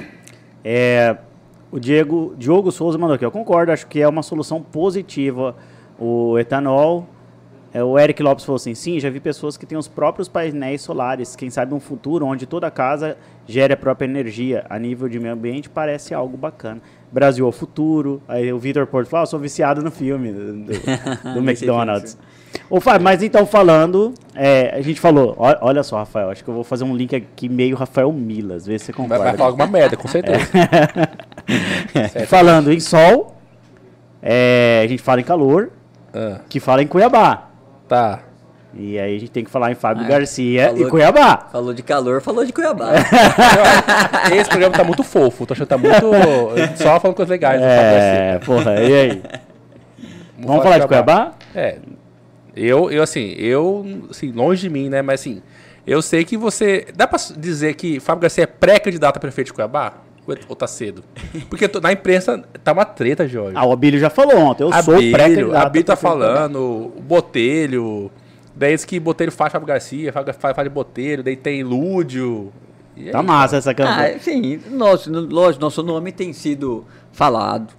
[0.64, 1.16] É,
[1.72, 5.56] o Diego, Diogo Souza mandou aqui, eu concordo, acho que é uma solução positiva
[6.00, 7.08] o etanol.
[7.72, 10.82] É, o Eric Lopes falou assim, sim, já vi pessoas que têm os próprios painéis
[10.82, 15.20] solares, quem sabe um futuro onde toda casa gere a própria energia, a nível de
[15.20, 16.82] meio ambiente parece algo bacana.
[17.12, 20.54] Brasil ao futuro, aí o Vitor Porto falou, ah, eu sou viciado no filme do,
[21.34, 22.18] do- McDonald's.
[22.70, 26.50] Ô, Fábio, mas então falando, é, a gente falou, ó- olha só, Rafael, acho que
[26.50, 29.24] eu vou fazer um link aqui meio Rafael Milas, ver se você Vai, concorda.
[29.24, 30.40] vai falar alguma merda, com certeza.
[31.94, 33.36] É, falando em sol,
[34.22, 35.72] é, a gente fala em calor,
[36.14, 37.50] Ah, que fala em Cuiabá.
[37.88, 38.20] tá.
[38.74, 41.48] E aí a gente tem que falar em Fábio Ah, Garcia e de- Cuiabá.
[41.52, 42.92] Falou de calor, falou de Cuiabá.
[44.34, 45.46] Esse programa tá muito fofo.
[45.46, 46.78] Tô achando que tá muito.
[46.78, 47.62] Só falando coisas legais.
[47.62, 49.22] É, porra, e aí?
[50.38, 51.34] Vamos falar de Cuiabá?
[51.56, 51.78] É.
[52.56, 55.02] Eu, eu, assim, eu, assim, longe de mim, né?
[55.02, 55.42] Mas, assim,
[55.88, 56.88] eu sei que você.
[56.96, 59.94] Dá pra dizer que Fábio Garcia é pré-candidato a prefeito de Cuiabá?
[60.28, 61.04] Ou ou tá cedo?
[61.50, 63.54] Porque tô- na imprensa tá uma treta, Jorge.
[63.58, 65.66] Ah, o Abílio já falou ontem, eu sou Abílio, pré-candidato.
[65.66, 66.26] Abílio tá de Cuiabá.
[66.36, 66.60] falando,
[66.96, 68.12] o Botelho.
[68.60, 72.52] Daí diz que Botelho faz Fábio Garcia, Fábio Garcia faz de Botelho, daí tem Lúdio.
[72.98, 74.20] E Tá aí, massa essa Ah, campanha.
[74.20, 77.74] sim, nosso, no- lógico, nosso nome tem sido falado.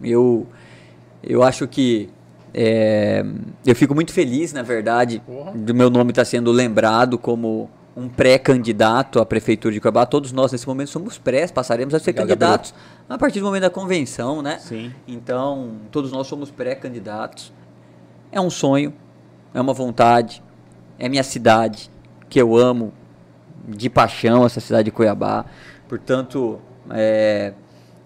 [0.00, 0.46] Eu,
[1.22, 2.08] eu acho que
[2.54, 3.24] é,
[3.66, 5.50] eu fico muito feliz, na verdade, Porra.
[5.52, 10.06] do meu nome estar sendo lembrado como um pré-candidato à prefeitura de Cuiabá.
[10.06, 12.74] Todos nós nesse momento somos pré, passaremos a ser Obrigado, candidatos
[13.08, 14.58] a partir do momento da convenção, né?
[14.60, 14.92] Sim.
[15.08, 17.52] Então, todos nós somos pré-candidatos.
[18.30, 18.92] É um sonho,
[19.56, 20.42] é uma vontade,
[20.98, 21.90] é minha cidade,
[22.28, 22.92] que eu amo
[23.66, 25.46] de paixão, essa cidade de Cuiabá.
[25.88, 27.54] Portanto, é,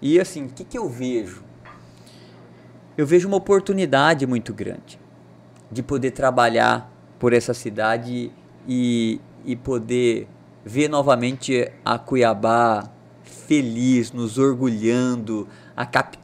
[0.01, 1.43] e assim, o que, que eu vejo?
[2.97, 4.97] Eu vejo uma oportunidade muito grande
[5.69, 8.31] de poder trabalhar por essa cidade
[8.65, 10.29] e, e poder
[10.63, 12.89] ver novamente a Cuiabá
[13.23, 16.20] feliz, nos orgulhando, a capital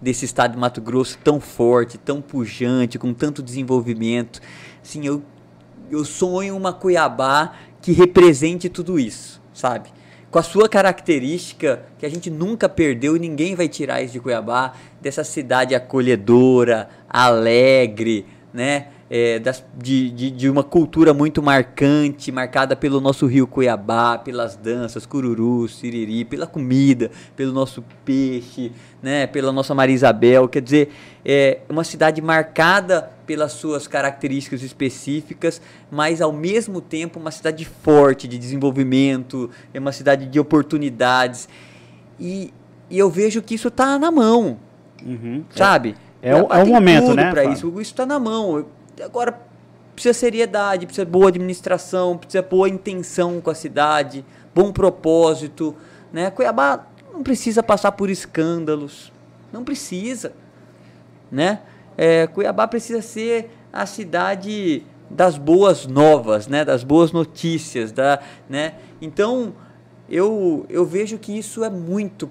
[0.00, 4.40] desse estado de Mato Grosso tão forte, tão pujante, com tanto desenvolvimento.
[4.82, 5.22] Assim, eu,
[5.90, 9.90] eu sonho uma Cuiabá que represente tudo isso, sabe?
[10.30, 14.20] Com a sua característica que a gente nunca perdeu e ninguém vai tirar isso de
[14.20, 18.88] Cuiabá, dessa cidade acolhedora, alegre, né?
[19.12, 24.54] É, das- de, de, de uma cultura muito marcante, marcada pelo nosso rio Cuiabá, pelas
[24.54, 28.70] danças, cururu, siriri, pela comida, pelo nosso peixe,
[29.02, 29.26] né?
[29.26, 30.46] Pela nossa Maria Isabel.
[30.48, 30.92] Quer dizer,
[31.24, 38.28] é uma cidade marcada pelas suas características específicas, mas ao mesmo tempo uma cidade forte
[38.28, 41.48] de desenvolvimento, é uma cidade de oportunidades.
[42.18, 42.54] E,
[42.88, 44.58] e eu vejo que isso está na mão,
[45.04, 45.42] Uhum.
[45.50, 45.96] sabe?
[46.22, 47.52] É o- Cuiabá é o momento, né, Fábio?
[47.52, 48.58] isso, isso está na mão.
[48.58, 48.68] Eu-
[49.02, 49.40] Agora
[49.94, 55.74] precisa seriedade, precisa boa administração, precisa boa intenção com a cidade, bom propósito,
[56.12, 56.30] né?
[56.30, 59.12] Cuiabá não precisa passar por escândalos,
[59.52, 60.32] não precisa,
[61.30, 61.60] né?
[61.96, 66.64] É, Cuiabá precisa ser a cidade das boas novas, né?
[66.64, 68.74] Das boas notícias, da, né?
[69.02, 69.52] Então
[70.08, 72.30] eu, eu vejo que isso é muito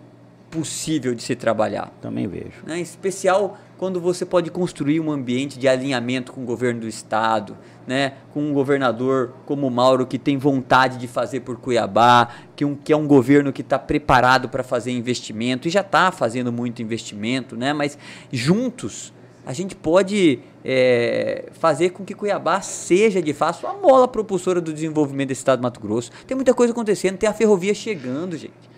[0.49, 1.91] possível de se trabalhar.
[2.01, 2.63] Também vejo.
[2.65, 2.79] Né?
[2.79, 7.57] Em especial quando você pode construir um ambiente de alinhamento com o governo do estado,
[7.87, 8.11] né?
[8.33, 12.75] com um governador como o Mauro que tem vontade de fazer por Cuiabá, que, um,
[12.75, 16.81] que é um governo que está preparado para fazer investimento e já está fazendo muito
[16.81, 17.71] investimento, né?
[17.71, 17.97] mas
[18.29, 19.13] juntos
[19.45, 24.73] a gente pode é, fazer com que Cuiabá seja de fato a mola propulsora do
[24.73, 26.11] desenvolvimento desse estado do Mato Grosso.
[26.27, 28.69] Tem muita coisa acontecendo, tem a ferrovia chegando, gente.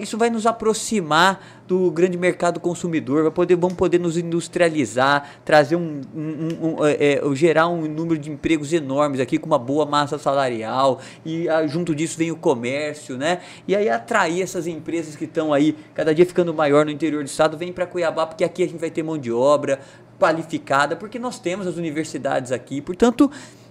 [0.00, 5.74] Isso vai nos aproximar do grande mercado consumidor, vai poder, vamos poder nos industrializar, trazer
[5.74, 9.84] um, um, um é, é, gerar um número de empregos enormes aqui com uma boa
[9.84, 13.40] massa salarial e a, ah, junto disso vem o comércio, né?
[13.66, 17.26] E aí atrair essas empresas que estão aí cada dia ficando maior no interior do
[17.26, 19.80] estado, vem para Cuiabá porque aqui a gente vai ter mão de obra
[20.16, 23.28] qualificada, porque nós temos as universidades aqui, portanto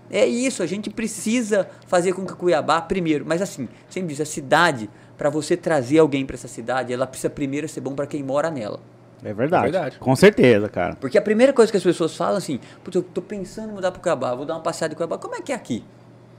[0.09, 4.25] é isso, a gente precisa fazer com que Cuiabá, primeiro, mas assim, sempre diz, a
[4.25, 4.89] cidade
[5.21, 8.49] para você trazer alguém para essa cidade, ela precisa primeiro ser bom para quem mora
[8.49, 8.79] nela.
[9.23, 9.67] É verdade.
[9.67, 9.99] é verdade.
[9.99, 10.95] Com certeza, cara.
[10.95, 13.91] Porque a primeira coisa que as pessoas falam assim, Putz, eu tô pensando em mudar
[13.91, 15.83] pro Cuiabá, vou dar uma passeada em Cuiabá, como é que é aqui?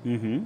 [0.05, 0.45] Uhum.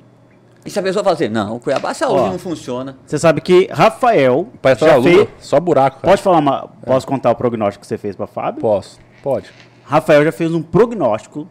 [0.67, 2.99] E se a pessoa fala assim, não, o Cuiabá saúde Ó, não funciona.
[3.07, 4.49] Você sabe que Rafael.
[4.61, 5.29] Parece já fez...
[5.39, 6.01] só buraco.
[6.03, 6.11] Cara.
[6.11, 6.69] Pode falar uma.
[6.83, 6.85] É.
[6.85, 8.61] Posso contar o prognóstico que você fez pra Fábio?
[8.61, 8.99] Posso.
[9.23, 9.51] Pode.
[9.83, 11.49] Rafael já fez um prognóstico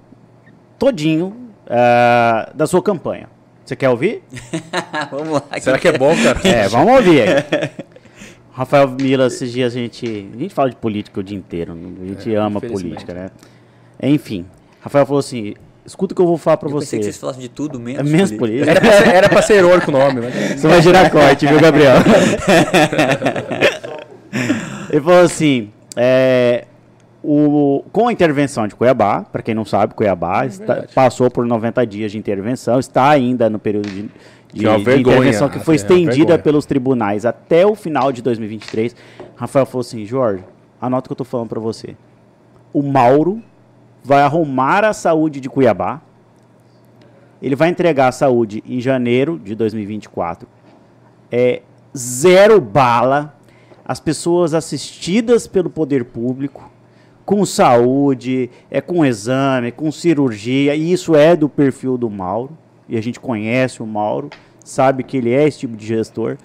[0.78, 3.28] todinho uh, da sua campanha.
[3.66, 4.22] Você quer ouvir?
[5.10, 5.44] vamos lá.
[5.60, 6.40] Será que é bom, cara?
[6.48, 7.44] É, vamos ouvir aí.
[8.54, 10.06] Rafael Mila, esses dias a gente.
[10.06, 11.74] A gente fala de política o dia inteiro.
[11.74, 13.30] A gente é, ama política, né?
[14.02, 14.46] Enfim.
[14.80, 16.86] Rafael falou assim: escuta o que eu vou falar pra eu você.
[16.86, 18.00] Pensei que vocês falassem de tudo menos.
[18.00, 18.72] É menos política.
[18.72, 20.34] Era, pra ser, era pra ser irônico o nome, mas...
[20.62, 21.96] Você vai girar corte, viu, Gabriel?
[24.90, 26.66] Ele falou assim: é,
[27.28, 31.46] o, com a intervenção de Cuiabá, para quem não sabe, Cuiabá é está, passou por
[31.46, 34.10] 90 dias de intervenção, está ainda no período de,
[34.54, 38.96] de, é de intervenção que foi é estendida pelos tribunais até o final de 2023.
[39.36, 40.44] Rafael falou assim: Jorge,
[40.80, 41.96] anota o que eu estou falando para você.
[42.72, 43.42] O Mauro
[44.04, 46.02] vai arrumar a saúde de Cuiabá.
[47.42, 50.48] Ele vai entregar a saúde em janeiro de 2024.
[51.32, 51.64] É
[51.98, 53.34] zero bala.
[53.84, 56.75] As pessoas assistidas pelo poder público
[57.26, 62.56] com saúde, é com exame, com cirurgia, e isso é do perfil do Mauro,
[62.88, 64.30] e a gente conhece o Mauro,
[64.64, 66.38] sabe que ele é esse tipo de gestor,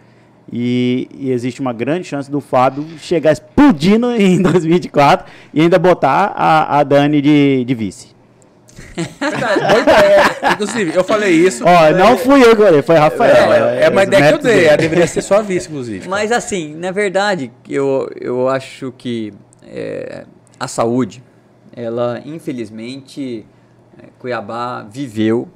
[0.52, 6.32] e, e existe uma grande chance do Fábio chegar explodindo em 2024 e ainda botar
[6.34, 8.08] a, a Dani de, de vice.
[8.96, 10.52] Boa ideia.
[10.54, 11.62] Inclusive, eu falei isso.
[11.64, 13.52] Ó, não fui eu que falei, foi Rafael.
[13.52, 14.66] É, é, é uma ideia que eu dei.
[14.66, 16.08] Ela deveria ser só vice, inclusive.
[16.08, 19.32] Mas assim, na verdade, eu, eu acho que
[19.66, 20.24] é,
[20.60, 21.24] a saúde,
[21.74, 23.46] ela infelizmente
[23.98, 25.48] é, Cuiabá viveu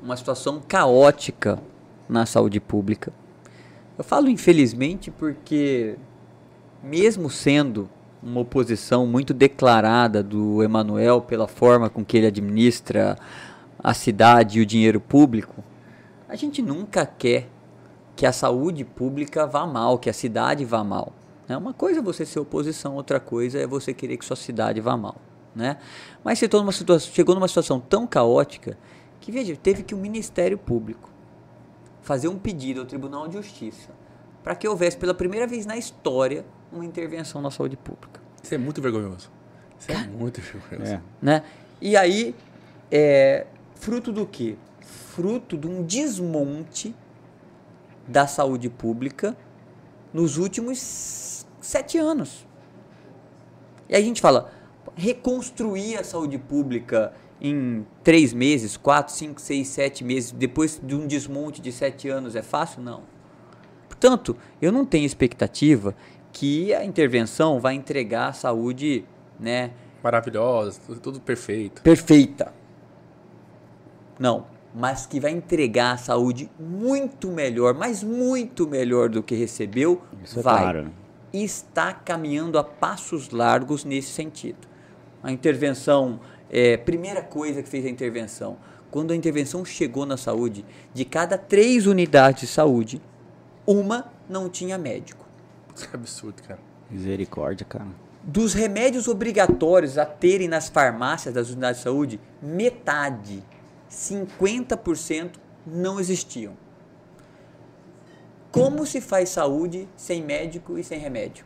[0.00, 1.58] uma situação caótica
[2.08, 3.12] na saúde pública.
[3.98, 5.96] Eu falo infelizmente porque
[6.80, 7.90] mesmo sendo
[8.22, 13.18] uma oposição muito declarada do Emanuel pela forma com que ele administra
[13.82, 15.62] a cidade e o dinheiro público,
[16.28, 17.48] a gente nunca quer
[18.14, 21.12] que a saúde pública vá mal, que a cidade vá mal.
[21.48, 21.56] Né?
[21.56, 24.96] Uma coisa é você ser oposição, outra coisa é você querer que sua cidade vá
[24.96, 25.16] mal.
[25.54, 25.78] Né?
[26.22, 28.76] Mas se numa situação, chegou numa situação tão caótica
[29.20, 31.10] que, veja, teve que o Ministério Público
[32.02, 33.90] fazer um pedido ao Tribunal de Justiça
[34.42, 38.20] para que houvesse pela primeira vez na história uma intervenção na saúde pública.
[38.42, 39.30] Isso é muito vergonhoso.
[39.78, 40.92] Isso é muito vergonhoso.
[40.92, 41.00] É.
[41.22, 41.42] Né?
[41.80, 42.34] E aí,
[42.90, 44.56] é, fruto do quê?
[44.80, 46.94] Fruto de um desmonte
[48.06, 49.34] da saúde pública
[50.12, 50.78] nos últimos
[51.64, 52.46] sete anos.
[53.88, 54.50] E aí a gente fala,
[54.94, 61.06] reconstruir a saúde pública em três meses, quatro, cinco, seis, sete meses, depois de um
[61.06, 62.82] desmonte de sete anos, é fácil?
[62.82, 63.02] Não.
[63.88, 65.94] Portanto, eu não tenho expectativa
[66.32, 69.04] que a intervenção vai entregar a saúde,
[69.38, 69.70] né?
[70.02, 71.82] Maravilhosa, tudo perfeito.
[71.82, 72.52] Perfeita.
[74.18, 80.02] Não, mas que vai entregar a saúde muito melhor, mas muito melhor do que recebeu,
[80.22, 80.56] Isso é vai.
[80.56, 81.03] É claro
[81.42, 84.68] está caminhando a passos largos nesse sentido.
[85.22, 86.20] A intervenção,
[86.50, 88.56] é, primeira coisa que fez a intervenção,
[88.90, 93.02] quando a intervenção chegou na saúde, de cada três unidades de saúde,
[93.66, 95.26] uma não tinha médico.
[95.74, 96.60] Que absurdo, cara.
[96.88, 97.88] Misericórdia, cara.
[98.22, 103.42] Dos remédios obrigatórios a terem nas farmácias das unidades de saúde, metade,
[103.90, 105.32] 50%
[105.66, 106.56] não existiam.
[108.54, 111.44] Como se faz saúde sem médico e sem remédio?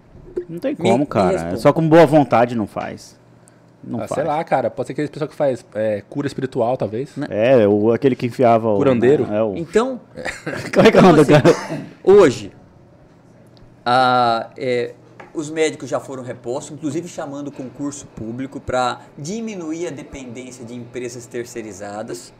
[0.49, 1.31] Não tem Me- como, me cara.
[1.33, 1.57] responda.
[1.57, 3.18] Só com boa vontade não faz.
[3.83, 4.14] Não Ah, faz.
[4.21, 4.68] sei lá, cara.
[4.71, 7.11] Pode ser aquele pessoal que faz é, cura espiritual, talvez.
[7.31, 8.77] É, o, aquele que enfiava o.
[8.77, 9.25] Curandeiro?
[9.33, 9.57] É, o...
[9.57, 10.01] Então,
[10.75, 11.55] Como é que é o nome do assim, cara?
[12.05, 12.53] hoje,
[13.85, 14.94] a- é,
[15.35, 21.27] os médicos já foram repostos, inclusive chamando concurso público para diminuir a dependência de empresas
[21.27, 22.33] terceirizadas.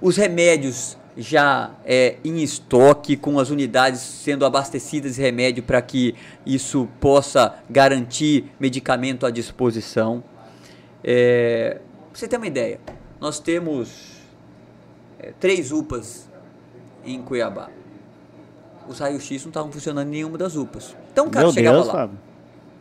[0.00, 6.14] Os remédios já é, em estoque, com as unidades sendo abastecidas de remédio para que
[6.44, 10.24] isso possa garantir medicamento à disposição.
[11.02, 11.78] É,
[12.10, 12.80] pra você ter uma ideia,
[13.20, 14.18] nós temos
[15.18, 16.28] é, três UPAs
[17.04, 17.68] em Cuiabá.
[18.88, 20.96] Os raios-x não estavam funcionando em nenhuma das UPAs.
[21.12, 21.92] Então o cara Meu chegava Deus, lá.
[21.92, 22.18] Fábio.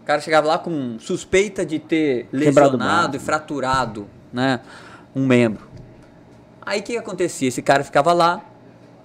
[0.02, 4.60] O cara chegava lá com suspeita de ter Quebrado lesionado e fraturado, né,
[5.16, 5.66] um membro.
[6.66, 7.48] Aí o que, acontecia?
[7.48, 8.44] Esse cara ficava lá,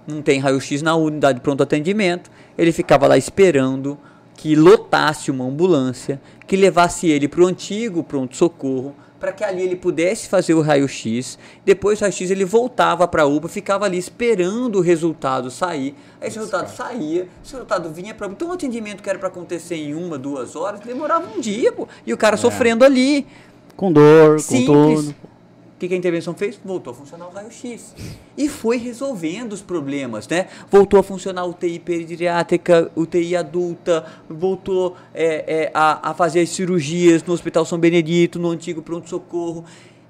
[0.07, 3.97] não tem raio-x na unidade de pronto atendimento, ele ficava lá esperando
[4.35, 9.75] que lotasse uma ambulância, que levasse ele para o antigo pronto-socorro, para que ali ele
[9.75, 11.37] pudesse fazer o raio-x.
[11.65, 15.93] Depois do raio-x ele voltava para a UPA, ficava ali esperando o resultado sair.
[16.21, 19.75] Aí esse resultado saía, esse resultado vinha para Então o atendimento que era para acontecer
[19.75, 21.85] em uma, duas horas, demorava um dia, pô.
[22.07, 23.27] E o cara sofrendo ali.
[23.75, 24.65] Com dor, com Simples.
[24.67, 25.15] tudo.
[25.79, 26.59] O que, que a intervenção fez?
[26.61, 27.95] Voltou a funcionar o raio-x.
[28.37, 30.49] E foi resolvendo os problemas, né?
[30.69, 36.49] Voltou a funcionar a UTI pediátrica, UTI adulta, voltou é, é, a, a fazer as
[36.49, 39.63] cirurgias no Hospital São Benedito, no antigo pronto-socorro.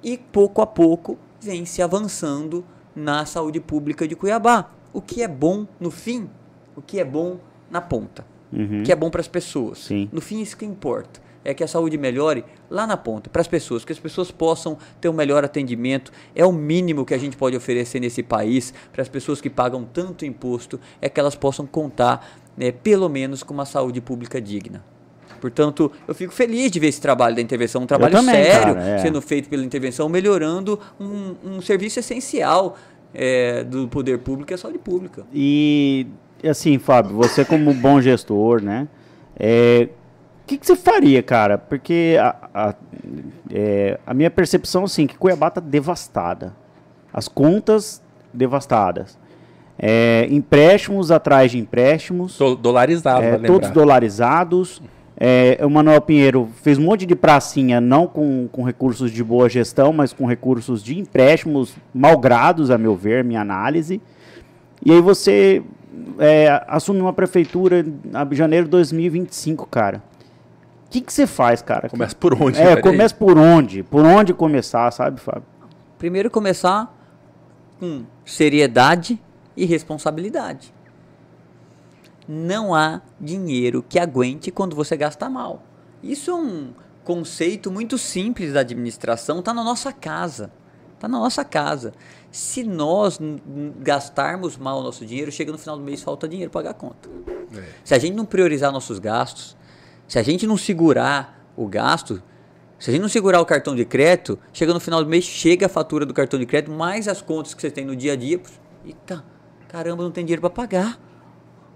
[0.04, 4.72] E pouco a pouco vem se avançando na saúde pública de Cuiabá.
[4.92, 6.28] O que é bom no fim,
[6.76, 7.38] o que é bom
[7.70, 8.26] na ponta.
[8.52, 8.80] Uhum.
[8.80, 9.86] O que é bom para as pessoas.
[9.86, 10.10] Sim.
[10.12, 11.22] No fim, isso que importa.
[11.44, 14.78] É que a saúde melhore lá na ponta, para as pessoas, que as pessoas possam
[15.00, 16.12] ter um melhor atendimento.
[16.36, 19.84] É o mínimo que a gente pode oferecer nesse país para as pessoas que pagam
[19.84, 24.84] tanto imposto, é que elas possam contar, né, pelo menos, com uma saúde pública digna.
[25.40, 28.88] Portanto, eu fico feliz de ver esse trabalho da intervenção, um trabalho também, sério cara,
[28.88, 28.98] é.
[28.98, 32.76] sendo feito pela intervenção, melhorando um, um serviço essencial
[33.14, 35.26] é, do poder público, é a saúde pública.
[35.34, 36.08] E
[36.44, 38.90] assim, Fábio, você como bom gestor, né?
[39.40, 39.88] é,
[40.50, 41.58] que, que você faria, cara?
[41.58, 42.74] Porque a, a,
[43.52, 46.54] é, a minha percepção, assim, que Cuiabá tá devastada.
[47.14, 48.02] As contas
[48.34, 49.18] devastadas.
[49.78, 52.38] É, empréstimos atrás de empréstimos.
[52.38, 54.82] Do- Dolarizado, É, todos dolarizados.
[55.22, 59.50] É, o Manuel Pinheiro fez um monte de pracinha, não com, com recursos de boa
[59.50, 64.02] gestão, mas com recursos de empréstimos malgrados, a meu ver, minha análise.
[64.86, 65.62] E aí você
[66.20, 70.02] é, assume uma prefeitura em janeiro de 2025, cara.
[70.90, 71.88] O que que você faz, cara?
[71.88, 72.60] Começa por onde?
[72.60, 73.84] É, começa por onde?
[73.84, 75.44] Por onde começar, sabe, Fábio?
[76.00, 76.92] Primeiro começar
[77.80, 79.22] com seriedade
[79.56, 80.74] e responsabilidade.
[82.28, 85.62] Não há dinheiro que aguente quando você gasta mal.
[86.02, 86.74] Isso é um
[87.04, 90.52] conceito muito simples da administração, está na nossa casa.
[90.96, 91.94] Está na nossa casa.
[92.32, 93.20] Se nós
[93.78, 96.74] gastarmos mal o nosso dinheiro, chega no final do mês falta dinheiro para pagar a
[96.74, 97.08] conta.
[97.84, 99.56] Se a gente não priorizar nossos gastos,
[100.10, 102.22] se a gente não segurar o gasto,
[102.80, 105.68] se a gente não segurar o cartão de crédito, chega no final do mês, chega
[105.68, 108.16] a fatura do cartão de crédito, mais as contas que você tem no dia a
[108.16, 108.42] dia.
[108.84, 109.24] Eita,
[109.68, 111.00] caramba, não tem dinheiro para pagar.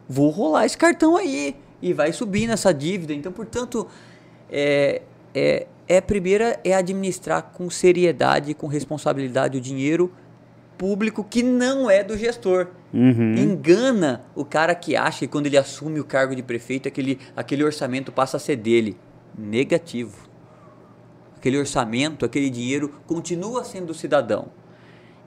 [0.10, 1.56] Vou rolar esse cartão aí.
[1.80, 3.14] E vai subindo essa dívida.
[3.14, 3.88] Então, portanto,
[4.50, 5.04] é,
[5.36, 10.12] é, é primeira é administrar com seriedade, com responsabilidade o dinheiro
[10.76, 12.70] público que não é do gestor.
[12.94, 13.36] Uhum.
[13.36, 17.64] Engana o cara que acha que quando ele assume o cargo de prefeito, aquele, aquele
[17.64, 18.98] orçamento passa a ser dele.
[19.36, 20.30] Negativo.
[21.36, 24.50] Aquele orçamento, aquele dinheiro continua sendo do cidadão.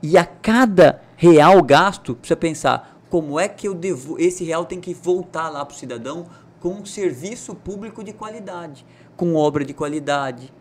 [0.02, 4.18] E a cada real gasto, precisa pensar como é que eu devo.
[4.18, 6.26] Esse real tem que voltar lá para o cidadão
[6.60, 8.86] com um serviço público de qualidade,
[9.16, 10.52] com obra de qualidade.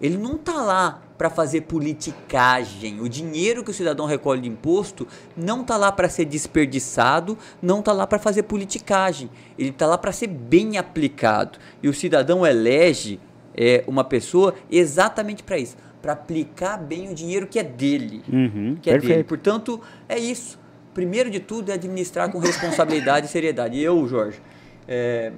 [0.00, 3.00] Ele não está lá para fazer politicagem.
[3.00, 7.78] O dinheiro que o cidadão recolhe de imposto não está lá para ser desperdiçado, não
[7.78, 9.30] está lá para fazer politicagem.
[9.58, 11.58] Ele está lá para ser bem aplicado.
[11.82, 13.20] E o cidadão elege
[13.56, 18.22] é, uma pessoa exatamente para isso para aplicar bem o dinheiro que é dele.
[18.30, 19.08] Uhum, Que é perfeito.
[19.14, 19.24] dele.
[19.24, 20.58] Portanto, é isso.
[20.92, 23.78] Primeiro de tudo é administrar com responsabilidade e seriedade.
[23.78, 24.38] E eu, Jorge,
[24.86, 25.32] é,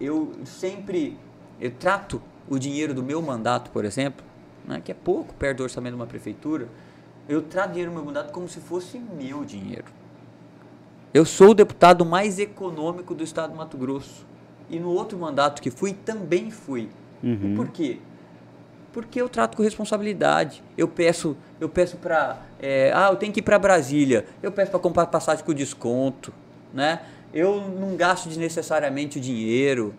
[0.00, 1.18] eu sempre
[1.60, 4.24] eu trato o dinheiro do meu mandato, por exemplo,
[4.66, 6.68] né, que é pouco perto do orçamento de uma prefeitura,
[7.28, 9.84] eu trato o dinheiro do meu mandato como se fosse meu dinheiro.
[11.14, 14.26] Eu sou o deputado mais econômico do estado do Mato Grosso.
[14.72, 16.88] e no outro mandato que fui também fui.
[17.22, 17.54] Uhum.
[17.54, 17.98] Por quê?
[18.92, 20.64] Porque eu trato com responsabilidade.
[20.76, 22.38] Eu peço, eu peço para,
[22.94, 24.26] ah, eu tenho que ir para Brasília.
[24.42, 26.32] Eu peço para comprar passagem com desconto,
[26.72, 27.02] né?
[27.32, 29.94] Eu não gasto desnecessariamente o dinheiro.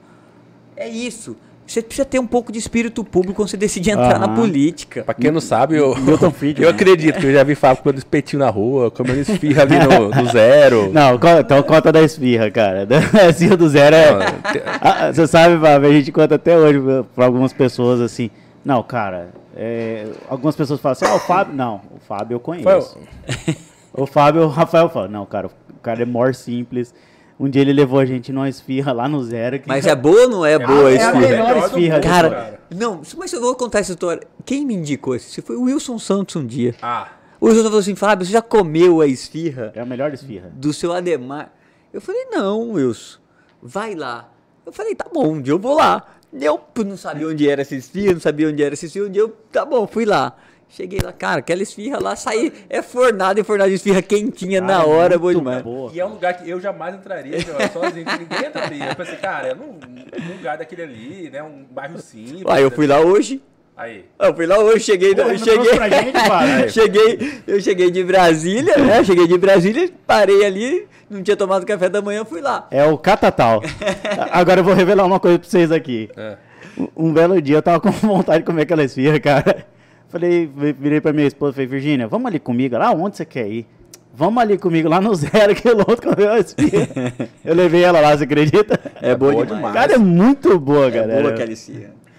[0.76, 1.38] É isso.
[1.66, 5.03] Você precisa ter um pouco de espírito público quando você decide entrar na política.
[5.03, 6.66] Pra quem não sabe, eu, Milton Friedman.
[6.68, 10.09] eu acredito que eu já vi Fábio comendo espetinho na rua, comendo esfirra ali no,
[10.09, 10.91] no zero.
[10.91, 12.86] Não, co- então conta da esfirra, cara.
[12.86, 14.11] Da esfirra do zero é.
[14.11, 14.20] Não,
[14.51, 16.80] te- Ah, Você sabe, Fábio, a gente conta até hoje
[17.16, 18.30] pra algumas pessoas assim.
[18.64, 21.55] Não, cara, é, algumas pessoas falam assim, ah, o Fábio.
[21.55, 22.97] Não, o Fábio eu conheço.
[23.93, 26.93] O Fábio, o Rafael fala, não, cara, o cara é more simples.
[27.39, 29.59] Um dia ele levou a gente numa esfirra lá no zero.
[29.59, 31.27] Que Mas é boa ou não é, boa é esse a filme?
[31.27, 34.25] melhor esfirra mundo, do Cara, não, mas eu vou contar essa história.
[34.45, 35.41] Quem me indicou isso?
[35.41, 36.75] Foi o Wilson Santos um dia.
[36.81, 37.07] Ah,
[37.39, 40.51] O Wilson falou assim, Fábio, você já comeu a esfirra É a melhor esfirra.
[40.53, 41.51] do seu Ademar?
[41.91, 43.19] Eu falei, não, Wilson,
[43.61, 44.29] vai lá.
[44.65, 46.05] Eu falei, tá bom, um dia eu vou lá.
[46.31, 49.05] Eu não sabia onde era essa esfirra, não sabia onde era essa esfirra.
[49.07, 50.36] Um dia eu, tá bom, fui lá.
[50.76, 54.78] Cheguei lá, cara, aquela esfirra lá, saí, é fornada e fornada de esfirra quentinha na
[54.78, 55.61] Cara, é hora, boa muito demais.
[55.61, 55.91] boa.
[55.93, 58.86] e é um lugar que eu jamais entraria, João, sozinho, ninguém entraria.
[58.89, 59.74] Eu pensei, cara, é num,
[60.28, 61.43] num lugar daquele ali, né?
[61.43, 62.41] Um bairro simples.
[62.47, 63.39] Aí eu fui lá hoje,
[63.78, 64.05] Aí.
[64.19, 68.76] eu fui lá hoje, cheguei, Pô, eu não cheguei, gente, cheguei, eu cheguei de Brasília,
[68.80, 69.03] né?
[69.03, 72.67] Cheguei de Brasília, parei ali, não tinha tomado café da manhã, fui lá.
[72.71, 73.61] É o Catatal.
[74.32, 76.09] Agora eu vou revelar uma coisa pra vocês aqui.
[76.17, 76.36] É.
[76.76, 79.67] Um- Um belo dia eu tava com vontade de comer aquela esfirra, cara.
[80.14, 83.47] Falei, vi- virei pra minha esposa, falei, Virgínia, vamos ali comigo, lá onde você quer
[83.47, 83.66] ir?
[84.14, 86.88] Vamos ali comigo, lá no zero quilômetro esfirra.
[87.43, 88.80] Eu levei ela lá, você acredita?
[89.01, 89.57] É boa, boa demais.
[89.64, 89.74] demais.
[89.76, 91.22] Cara, é muito boa, É galera.
[91.22, 91.51] boa aquela.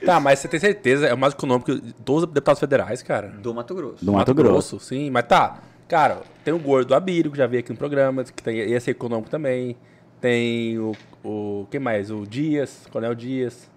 [0.05, 1.73] Tá, mas você tem certeza, é o mais econômico
[2.05, 3.29] dos deputados federais, cara.
[3.29, 4.05] Do Mato Grosso.
[4.05, 4.81] Do Mato Grosso.
[4.81, 5.61] Sim, mas tá.
[5.87, 8.81] Cara, tem o Gordo do Abílio, que já veio aqui no programa, que tem, ia
[8.81, 9.77] ser econômico também.
[10.21, 10.93] Tem o,
[11.25, 11.67] o.
[11.71, 12.11] Quem mais?
[12.11, 13.71] O Dias, Coronel Dias.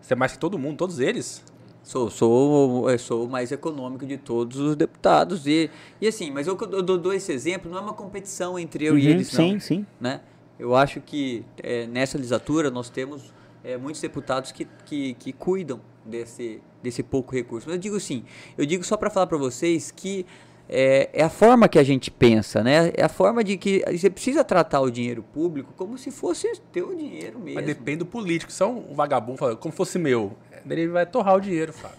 [0.00, 1.42] Você é mais que todo mundo, todos eles.
[1.86, 5.46] Sou, sou, eu sou o mais econômico de todos os deputados.
[5.46, 5.70] E,
[6.00, 8.98] e assim, mas eu, eu dou, dou esse exemplo, não é uma competição entre eu
[8.98, 9.50] e Uhum, eles, não.
[9.50, 9.86] sim, sim.
[10.00, 10.20] Né?
[10.58, 13.32] Eu acho que é, nessa legislatura nós temos
[13.62, 17.68] é, muitos deputados que, que, que cuidam desse, desse pouco recurso.
[17.68, 18.24] Mas eu digo assim,
[18.58, 20.26] eu digo só para falar para vocês que
[20.68, 22.90] é, é a forma que a gente pensa, né?
[22.96, 26.92] É a forma de que você precisa tratar o dinheiro público como se fosse teu
[26.96, 27.54] dinheiro mesmo.
[27.54, 28.50] Mas depende do político.
[28.50, 30.36] Se é um vagabundo, como fosse meu,
[30.68, 31.96] ele vai torrar o dinheiro, Fábio.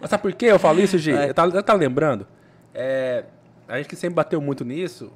[0.00, 1.10] Mas sabe por que eu falo isso, Gi?
[1.10, 2.26] Eu tava, eu tava lembrando.
[2.74, 3.24] É,
[3.66, 5.12] a gente que sempre bateu muito nisso.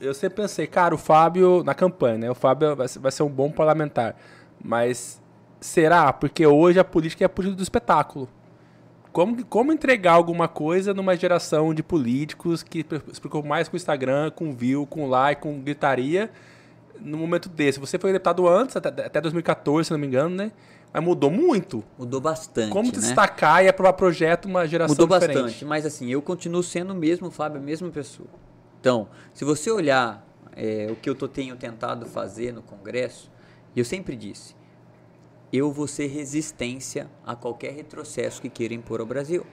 [0.00, 2.30] Eu sempre pensei, cara, o Fábio, na campanha, né?
[2.30, 4.16] O Fábio vai ser, vai ser um bom parlamentar.
[4.62, 5.20] Mas
[5.60, 6.12] será?
[6.12, 8.28] Porque hoje a política é a política do espetáculo.
[9.12, 13.76] Como, como entregar alguma coisa numa geração de políticos que se preocupam mais com o
[13.76, 16.30] Instagram, com view, com like, com gritaria,
[17.00, 17.80] no momento desse?
[17.80, 20.52] Você foi deputado antes, até, até 2014, se não me engano, né?
[20.92, 21.84] Mas mudou muito.
[21.98, 22.92] Mudou bastante, Como né?
[22.92, 25.42] destacar e aprovar projeto uma geração Mudou diferente?
[25.42, 28.28] bastante, mas assim, eu continuo sendo o mesmo Fábio, a mesma pessoa.
[28.80, 30.26] Então, se você olhar
[30.56, 33.30] é, o que eu tô, tenho tentado fazer no Congresso,
[33.76, 34.56] e eu sempre disse,
[35.52, 39.46] eu vou ser resistência a qualquer retrocesso que queira impor ao Brasil.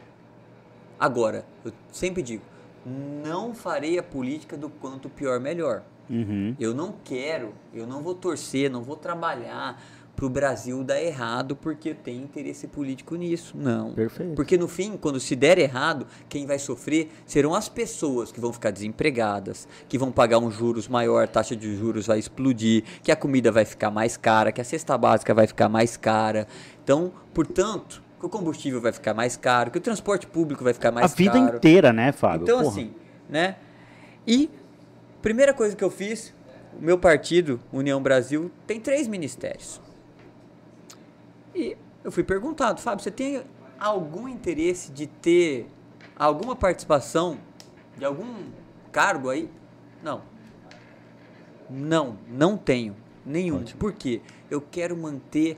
[1.00, 2.44] Agora, eu sempre digo,
[2.86, 5.84] não farei a política do quanto pior melhor.
[6.10, 6.56] Uhum.
[6.60, 9.82] Eu não quero, eu não vou torcer, não vou trabalhar
[10.16, 13.56] para o Brasil dar errado porque tem interesse político nisso.
[13.58, 13.94] Não.
[13.94, 14.34] Perfeito.
[14.36, 18.54] Porque no fim, quando se der errado, quem vai sofrer serão as pessoas que vão
[18.54, 23.12] ficar desempregadas, que vão pagar um juros maior, a taxa de juros vai explodir, que
[23.12, 26.48] a comida vai ficar mais cara, que a cesta básica vai ficar mais cara.
[26.84, 30.92] Então, portanto, que o combustível vai ficar mais caro, que o transporte público vai ficar
[30.92, 31.58] mais a vida caro.
[31.58, 32.44] inteira, né, Fábio?
[32.44, 32.72] Então, Porra.
[32.72, 32.94] assim,
[33.30, 33.58] né?
[34.26, 34.50] E
[35.22, 36.34] primeira coisa que eu fiz,
[36.80, 39.82] o meu partido, União Brasil, tem três ministérios.
[41.56, 43.42] E eu fui perguntado, Fábio, você tem
[43.80, 45.68] algum interesse de ter
[46.16, 47.38] alguma participação
[47.98, 48.44] de algum
[48.92, 49.50] cargo aí?
[50.04, 50.22] Não.
[51.70, 52.96] Não, não tenho
[53.26, 53.64] nenhum.
[53.80, 54.22] Por quê?
[54.52, 55.58] Eu quero manter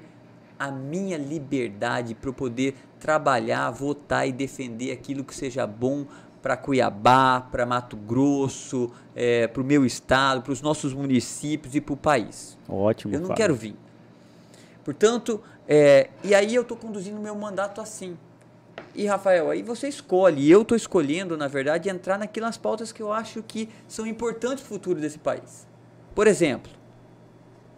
[0.58, 6.06] a minha liberdade para eu poder trabalhar, votar e defender aquilo que seja bom
[6.42, 8.92] para Cuiabá, para Mato Grosso,
[9.52, 12.58] para o meu estado, para os nossos municípios e para o país.
[12.70, 13.38] Ótimo, Eu não Fábio.
[13.42, 13.76] quero vir.
[14.86, 18.18] Portanto, é, e aí eu estou conduzindo o meu mandato assim.
[18.96, 23.02] E Rafael, aí você escolhe, e eu estou escolhendo, na verdade, entrar naquelas pautas que
[23.02, 25.68] eu acho que são importantes para o futuro desse país.
[26.16, 26.72] Por exemplo,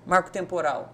[0.06, 0.94] marco temporal.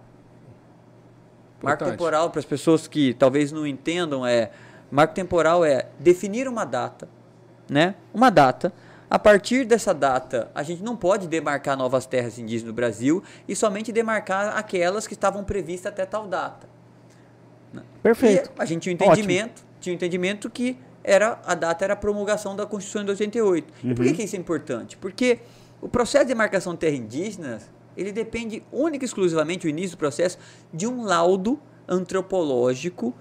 [1.62, 1.92] Marco Importante.
[1.92, 4.52] temporal, para as pessoas que talvez não entendam, é
[4.90, 7.08] marco temporal é definir uma data,
[7.70, 7.96] né?
[8.14, 8.74] Uma data
[9.10, 13.56] a partir dessa data, a gente não pode demarcar novas terras indígenas no Brasil e
[13.56, 16.75] somente demarcar aquelas que estavam previstas até tal data.
[18.06, 18.52] Perfeito.
[18.56, 21.98] E a gente tinha um entendimento, tinha um entendimento que era a data era a
[21.98, 23.74] promulgação da Constituição de 88.
[23.84, 24.96] E por que, que isso é importante?
[24.96, 25.40] Porque
[25.82, 27.60] o processo de demarcação de terra indígena,
[27.98, 30.38] ele depende única e exclusivamente, o início do processo,
[30.72, 33.12] de um laudo antropológico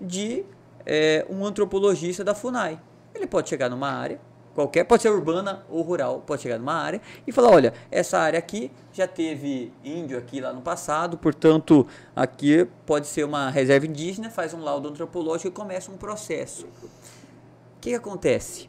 [0.00, 0.46] de
[0.86, 2.80] é, um antropologista da FUNAI.
[3.14, 4.18] Ele pode chegar numa área,
[4.54, 8.38] qualquer, pode ser urbana ou rural, pode chegar numa área e falar, olha, essa área
[8.38, 14.30] aqui já teve índio aqui lá no passado, portanto, aqui pode ser uma reserva indígena,
[14.30, 16.66] faz um laudo antropológico e começa um processo.
[16.66, 18.68] O que, que acontece?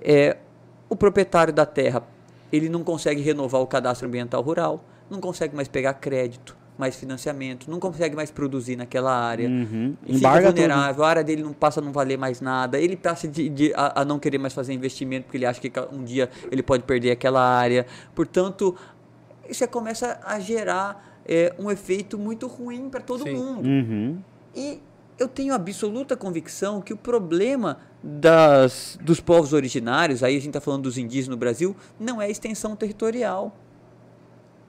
[0.00, 0.36] É,
[0.88, 2.02] o proprietário da terra,
[2.52, 7.70] ele não consegue renovar o cadastro ambiental rural, não consegue mais pegar crédito, mais financiamento,
[7.70, 9.94] não consegue mais produzir naquela área, Uhum.
[10.04, 13.26] fica Embarga vulnerável, a área dele não passa a não valer mais nada, ele passa
[13.26, 16.28] de, de- a, a não querer mais fazer investimento porque ele acha que um dia
[16.50, 17.86] ele pode perder aquela área.
[18.14, 18.74] Portanto,
[19.48, 23.34] isso começa a gerar é, um efeito muito ruim para todo Sim.
[23.34, 23.56] mundo.
[23.56, 23.68] tudo.
[23.68, 24.18] Uhum.
[24.54, 24.80] E
[25.18, 30.60] eu tenho absoluta convicção que o problema das, dos povos originários, aí a gente está
[30.60, 33.56] falando dos indígenas no Brasil, não é a extensão territorial.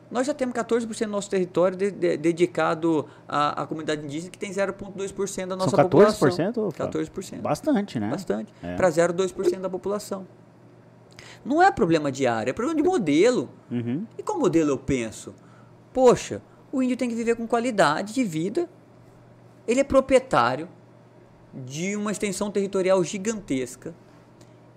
[0.09, 4.37] Nós já temos 14% do nosso território de- de- dedicado à, à comunidade indígena, que
[4.37, 5.89] tem 0,2% da nossa São 14%?
[5.89, 6.71] população.
[6.71, 6.91] Fábio?
[7.03, 7.41] 14%.
[7.41, 8.09] Bastante, né?
[8.09, 8.53] Bastante.
[8.63, 8.75] É.
[8.75, 10.25] Para 0,2% da população.
[11.43, 13.49] Não é problema de área, é problema de modelo.
[13.69, 14.05] Uhum.
[14.17, 15.33] E qual modelo eu penso?
[15.93, 16.41] Poxa,
[16.71, 18.69] o índio tem que viver com qualidade de vida.
[19.67, 20.69] Ele é proprietário
[21.53, 23.93] de uma extensão territorial gigantesca.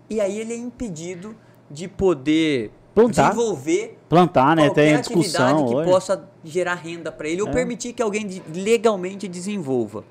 [0.08, 1.36] E aí ele é impedido
[1.70, 3.30] de poder Plantar.
[3.30, 4.66] desenvolver Plantar, né?
[4.66, 5.90] qualquer Tem discussão atividade que hoje.
[5.90, 7.52] possa gerar renda para ele ou É.
[7.52, 10.04] permitir que alguém legalmente desenvolva.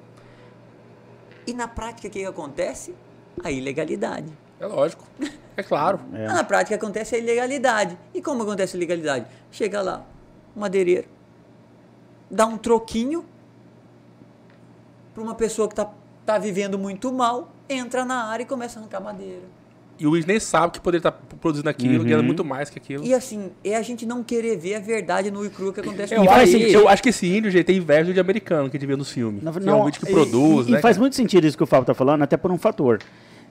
[1.46, 2.96] E na prática o que, que acontece?
[3.44, 4.32] A ilegalidade.
[4.60, 5.04] É lógico.
[5.58, 6.00] É claro.
[6.14, 6.28] É.
[6.28, 7.98] Na prática acontece a ilegalidade.
[8.14, 9.26] E como acontece a ilegalidade?
[9.52, 10.06] Chega lá,
[10.56, 11.08] um madeireiro,
[12.30, 13.26] dá um troquinho
[15.14, 15.92] para uma pessoa que está
[16.26, 19.44] tá vivendo muito mal, entra na área e começa a arrancar madeira.
[20.00, 22.04] E o Luiz nem sabe que poderia estar produzindo aquilo, Uhum.
[22.06, 23.04] ganhando muito mais que aquilo.
[23.06, 26.14] E assim, é a gente não querer ver a verdade no e cru que acontece
[26.16, 26.74] Eu no país.
[26.74, 29.12] eu acho que esse índio gente, tem inveja de americano que a gente vê nos
[29.12, 29.44] filmes.
[29.44, 30.80] Não, é não, um que produz, e, né?
[30.80, 31.02] e faz cara?
[31.02, 33.00] muito sentido isso que o Fábio está falando, até por um fator.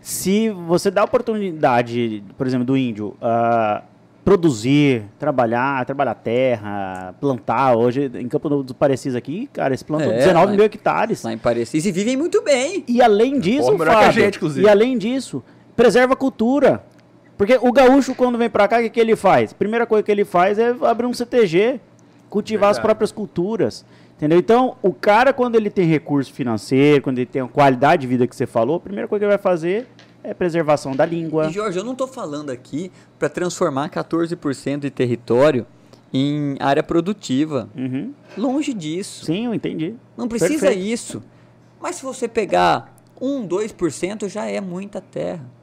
[0.01, 3.83] Se você dá a oportunidade, por exemplo, do índio a
[4.25, 10.11] produzir, trabalhar, trabalhar terra, plantar, hoje em Campo Novo dos Parecis aqui, cara, eles plantam
[10.13, 11.23] É, 19 lá- mil hectares.
[11.23, 12.85] Lá em Parecis e vivem muito bem.
[12.87, 14.67] E além disso, Porra, melhor que a Fábio, gente, inclusive.
[14.67, 15.43] e além disso,
[15.79, 16.85] preserva a cultura.
[17.37, 19.53] Porque o gaúcho, quando vem pra cá, o que, que ele faz?
[19.53, 21.81] Primeira coisa que ele faz é abrir um CTG,
[22.29, 22.83] cultivar as Verdade.
[22.83, 23.85] próprias culturas.
[24.17, 24.37] Entendeu?
[24.41, 28.27] Então, o cara, quando ele tem recurso financeiro, quando ele tem a qualidade de vida
[28.27, 29.87] que você falou, a primeira coisa que ele vai fazer
[30.25, 31.47] é preservação da língua.
[31.47, 35.65] E Jorge, eu não estou falando aqui para transformar 14% de território
[36.13, 37.69] em área produtiva.
[37.77, 38.13] Uhum.
[38.37, 39.25] Longe disso.
[39.25, 39.95] Sim, eu entendi.
[40.17, 40.89] Não precisa Perfeito.
[40.89, 41.23] isso.
[41.81, 45.58] Mas se você pegar 1, 2% já é muita terra.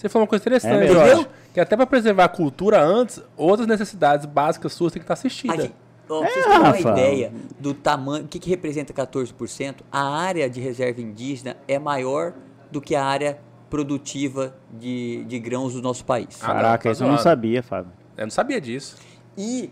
[0.00, 0.92] Você falou uma coisa É interessante.
[0.92, 1.12] Jorge.
[1.12, 1.30] Entendeu?
[1.52, 5.66] Que até para preservar a cultura antes, outras necessidades básicas suas têm que estar assistidas.
[5.66, 5.74] Aqui,
[6.08, 10.02] ó, É, pra vocês terem uma ideia do tamanho, o que, que representa 14%, a
[10.02, 12.32] área de reserva indígena é maior
[12.70, 13.38] do que a área
[13.68, 16.38] produtiva de, de grãos do nosso país.
[16.42, 17.22] Ah, não, Caraca, tá isso eu não zoando.
[17.24, 17.92] sabia, Fábio.
[18.16, 18.96] Eu não sabia disso.
[19.36, 19.70] E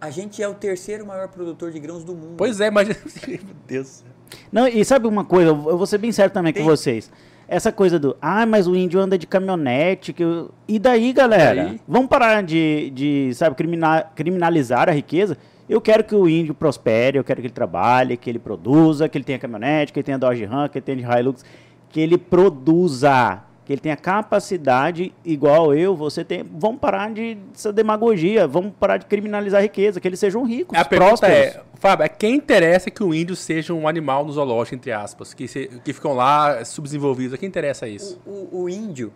[0.00, 2.34] a gente é o terceiro maior produtor de grãos do mundo.
[2.36, 2.96] Pois é, imagina.
[3.26, 4.04] Meu Deus.
[4.52, 7.10] Não, e sabe uma coisa, eu eu vou ser bem sério também Tem- com vocês.
[7.50, 10.12] Essa coisa do, ah, mas o índio anda de caminhonete.
[10.12, 11.72] Que eu-" E daí, galera?
[11.74, 11.80] E?
[11.86, 15.36] Vamos parar de, de sabe, crimina- criminalizar a riqueza?
[15.68, 19.18] Eu quero que o índio prospere, eu quero que ele trabalhe, que ele produza, que
[19.18, 21.44] ele tenha caminhonete, que ele tenha Dodge Ram, que ele tenha Hilux,
[21.90, 23.40] que ele produza,
[23.70, 26.42] que ele tenha capacidade igual eu, você tem.
[26.42, 30.76] Vamos parar de essa demagogia, vamos parar de criminalizar a riqueza, que eles sejam ricos,
[30.76, 31.54] A pergunta prósperos.
[31.54, 35.32] é, Fábio, é quem interessa que o índio seja um animal no zoológico, entre aspas,
[35.32, 37.34] que, se- que ficam lá subdesenvolvidos?
[37.34, 38.20] A quem interessa isso?
[38.26, 39.12] O, o- o índio,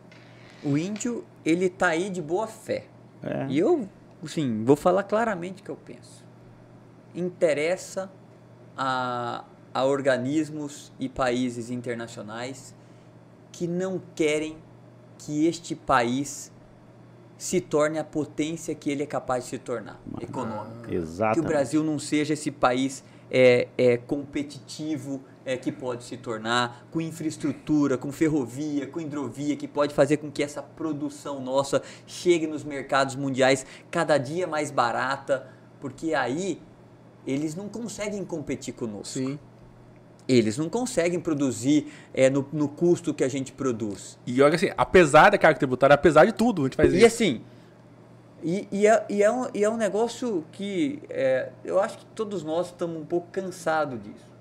[0.62, 2.84] o índio, ele tá aí de boa fé.
[3.24, 3.46] É.
[3.48, 3.88] E eu,
[4.24, 6.24] sim, vou falar claramente o que eu penso.
[7.12, 8.09] Interessa
[8.76, 9.42] a,
[9.74, 12.72] a organismos e países internacionais
[13.55, 14.57] que não querem
[15.16, 16.52] que este país
[17.38, 20.88] se torne a potência que ele é capaz de se tornar, econômica.
[20.88, 21.48] Que o Exatamente.
[21.48, 27.96] Brasil não seja esse país é, é, competitivo é, que pode se tornar, com infraestrutura,
[27.96, 33.14] com ferrovia, com hidrovia, que pode fazer com que essa produção nossa chegue nos mercados
[33.14, 35.48] mundiais cada dia mais barata,
[35.80, 36.61] porque aí
[37.24, 39.18] eles não conseguem competir conosco.
[39.18, 39.38] Sim.
[40.27, 44.18] Eles não conseguem produzir é, no, no custo que a gente produz.
[44.27, 47.07] E olha assim, apesar da carga tributária, apesar de tudo, a gente faz E isso.
[47.07, 47.43] assim,
[48.45, 52.05] e, e, é, e, é um, e é um negócio que é, eu acho que
[52.14, 54.35] todos nós estamos um pouco cansados disso.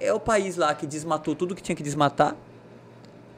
[0.00, 2.36] É o país lá que desmatou tudo que tinha que desmatar,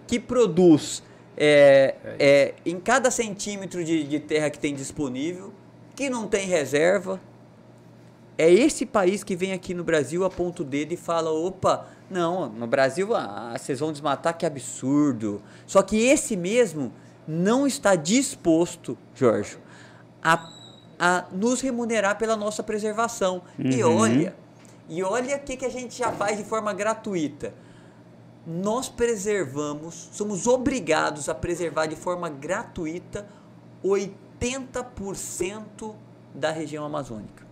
[0.06, 1.02] que produz
[1.36, 5.52] é, é, em cada centímetro de, de terra que tem disponível,
[5.94, 7.20] que não tem reserva.
[8.38, 12.48] É esse país que vem aqui no Brasil a ponto dele e fala: opa, não,
[12.48, 15.42] no Brasil ah, vocês vão desmatar, que absurdo.
[15.66, 16.92] Só que esse mesmo
[17.26, 19.58] não está disposto, Jorge,
[20.22, 20.48] a,
[20.98, 23.42] a nos remunerar pela nossa preservação.
[23.58, 23.98] E Uhum.
[23.98, 24.36] olha,
[24.88, 27.52] e olha o que, que a gente já faz de forma gratuita.
[28.46, 33.26] Nós preservamos, somos obrigados a preservar de forma gratuita
[33.84, 35.94] 80%
[36.34, 37.47] da região amazônica.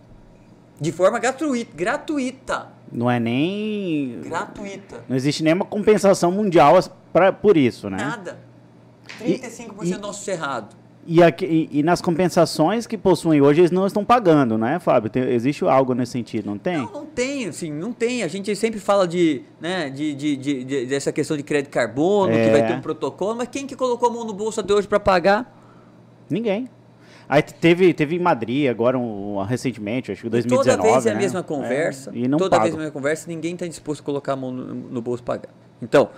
[0.79, 4.19] De forma gratuita, gratuita, Não é nem.
[4.23, 5.03] gratuita.
[5.09, 6.77] Não existe nenhuma compensação mundial
[7.11, 7.97] pra, por isso, né?
[7.97, 8.39] Nada.
[9.21, 10.75] E- 35% e- do nosso cerrado.
[11.09, 15.09] E, aqui- e- e nas compensações que possuem hoje, eles não estão pagando, né, Fábio?
[15.09, 16.77] Tem- existe algo nesse sentido, não tem?
[16.77, 18.23] Não, não tem, assim, não tem.
[18.23, 22.33] A gente sempre fala de, né, de, de, de- de- dessa questão de crédito carbono,
[22.33, 22.51] que É.
[22.51, 24.99] vai ter um protocolo, mas quem que colocou a mão no bolso até hoje para
[24.99, 25.55] pagar?
[26.29, 26.67] Ninguém.
[27.29, 31.09] Aí teve, teve em Madrid agora, um, recentemente, acho que E 2019, toda vez é
[31.11, 31.19] a né?
[31.19, 32.11] mesma conversa.
[32.13, 32.63] É, e não toda pagam.
[32.63, 35.21] vez é a mesma conversa, ninguém está disposto a colocar a mão no, no bolso
[35.23, 35.53] para pagar.
[35.81, 36.09] Então,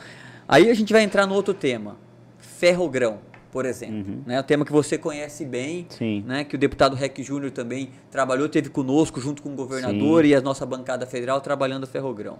[0.47, 1.97] aí a gente vai entrar no outro tema.
[2.37, 3.17] Ferrogrão,
[3.51, 4.21] por exemplo.
[4.25, 4.39] Né?
[4.39, 5.97] O tema que você conhece bem, Uhum.
[5.97, 6.23] Sim.
[6.27, 6.43] né?
[6.43, 10.29] que o deputado Rec Júnior também trabalhou, teve conosco junto com o governador Sim.
[10.29, 12.37] e a nossa bancada federal trabalhando o Ferrogrão.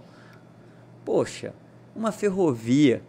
[1.04, 1.52] Poxa,
[1.96, 3.02] uma ferrovia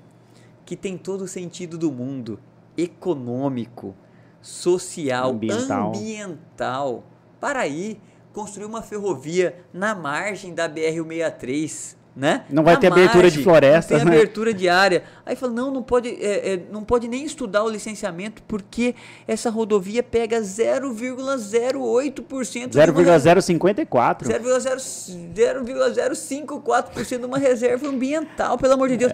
[0.66, 2.40] que tem todo o sentido do mundo,
[2.78, 3.94] econômico,
[4.42, 5.88] social, Ambiental.
[5.90, 7.04] ambiental.
[7.40, 8.00] Para aí,
[8.34, 12.44] construir uma ferrovia na margem da BR-163, né?
[12.50, 14.18] Não vai Na ter abertura de floresta, Não tem né?
[14.18, 15.04] abertura de área.
[15.26, 18.94] Aí fala, não, não pode, é, é, não pode nem estudar o licenciamento porque
[19.28, 24.30] essa rodovia pega 0,08% de uma 0,054.
[24.30, 29.14] 0,054% de uma reserva ambiental, pelo amor de Deus.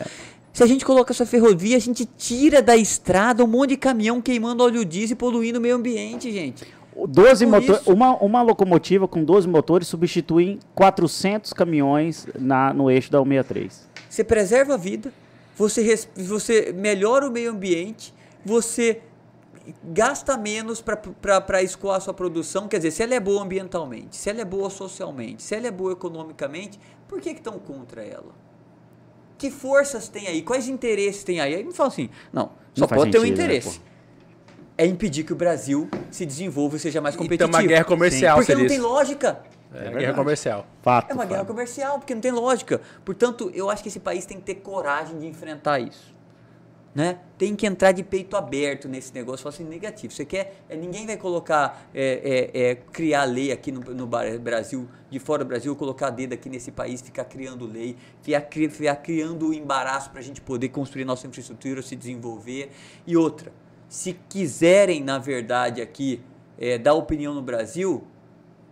[0.52, 4.20] Se a gente coloca essa ferrovia, a gente tira da estrada um monte de caminhão
[4.20, 6.66] queimando óleo diesel e poluindo o meio ambiente, gente.
[7.06, 12.90] 12 Por motor, isso- uma, uma locomotiva com 12 motores substitui 400 caminhões na, no
[12.90, 13.88] eixo da 163.
[14.10, 15.14] Você preserva a vida,
[15.56, 19.02] você, você melhora o meio ambiente, você
[19.84, 22.68] gasta menos para escoar a sua produção.
[22.68, 25.72] Quer dizer, se ela é boa ambientalmente, se ela é boa socialmente, se ela é
[25.72, 28.34] boa economicamente, por que que estão contra ela?
[29.38, 30.42] Que forças tem aí?
[30.42, 31.54] Quais interesses tem aí?
[31.56, 33.82] Aí me fala assim, não, só Não pode ter um né, interesse.
[34.78, 37.58] É impedir que o Brasil se desenvolva e seja mais E tem competitivo.
[37.58, 39.42] uma guerra comercial, Porque não tem lógica.
[39.74, 39.98] É, verdade.
[40.00, 40.68] guerra comercial.
[40.82, 41.12] Fato.
[41.12, 41.54] É uma guerra Fábio.
[41.54, 42.80] comercial, porque não tem lógica.
[43.04, 46.16] Portanto, eu acho que esse país tem que ter coragem de enfrentar isso.
[46.96, 47.20] Né?
[47.38, 50.12] Tem que entrar de peito aberto nesse negócio, falar assim, negativo.
[50.12, 50.62] Você quer.
[50.68, 55.44] é, ninguém vai colocar, é, é, é, criar lei aqui no, no Brasil, de fora
[55.44, 60.10] do Brasil, colocar dedo aqui nesse país, ficar criando lei, ficar, cri- ficar criando embaraço
[60.10, 62.72] para a gente poder construir nossa infraestrutura, se desenvolver.
[63.06, 63.52] E outra,
[63.90, 66.22] se quiserem, na verdade, aqui,
[66.60, 68.04] é, dar opinião no Brasil,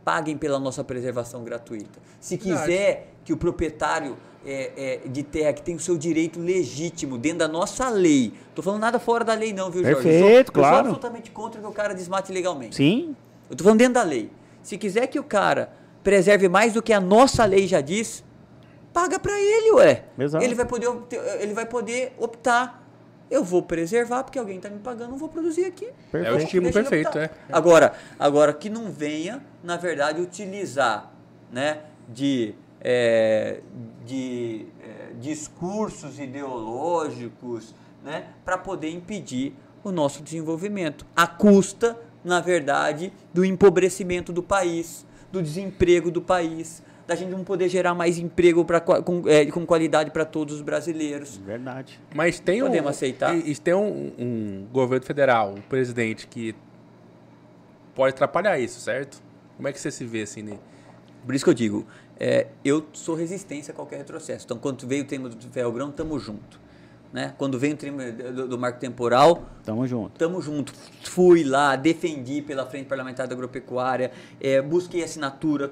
[0.03, 1.99] paguem pela nossa preservação gratuita.
[2.19, 2.61] Se Verdade.
[2.65, 7.39] quiser que o proprietário é, é, de terra que tem o seu direito legítimo dentro
[7.39, 9.97] da nossa lei, tô falando nada fora da lei não, viu, Jorge?
[9.97, 10.75] Eu sou- Perfeito, Eu claro.
[10.75, 12.75] sou absolutamente contra que o cara desmate legalmente.
[12.75, 13.15] Sim,
[13.49, 14.29] Eu tô falando dentro da lei.
[14.63, 15.71] Se quiser que o cara
[16.03, 18.23] preserve mais do que a nossa lei já diz,
[18.93, 20.05] paga pra ele, ué.
[20.17, 20.43] Exato.
[20.43, 20.89] Ele vai poder
[21.39, 22.84] ele vai poder optar.
[23.29, 25.85] Eu vou preservar porque alguém tá me pagando, não vou produzir aqui.
[25.85, 26.43] É o perfeito.
[26.43, 27.29] estímulo perfeito, é.
[27.51, 31.11] Agora, agora que não venha, na verdade, utilizar
[31.51, 33.61] né, de, é,
[34.05, 37.73] de é, discursos ideológicos
[38.03, 45.05] né, para poder impedir o nosso desenvolvimento, à custa, na verdade, do empobrecimento do país,
[45.31, 49.65] do desemprego do país, da gente não poder gerar mais emprego pra, com, é, com
[49.65, 51.37] qualidade para todos os brasileiros.
[51.37, 51.99] Verdade.
[52.13, 53.35] Mas tem um, Podemos aceitar?
[53.35, 56.55] E, e tem um, um governo federal, um presidente que
[57.93, 59.21] pode atrapalhar isso, certo?
[59.55, 60.41] Como é que você se vê assim?
[60.41, 60.57] Né?
[61.25, 61.85] Por isso que eu digo,
[62.19, 64.45] é, eu sou resistência a qualquer retrocesso.
[64.45, 66.59] Então, quando veio o tema do ferrogrão, tamo junto.
[67.13, 67.33] Né?
[67.37, 70.17] Quando vem o tema do, do marco temporal, Tamo junto.
[70.17, 70.73] tamo junto.
[71.03, 75.71] Fui lá, defendi pela Frente Parlamentar da Agropecuária, é, busquei assinatura,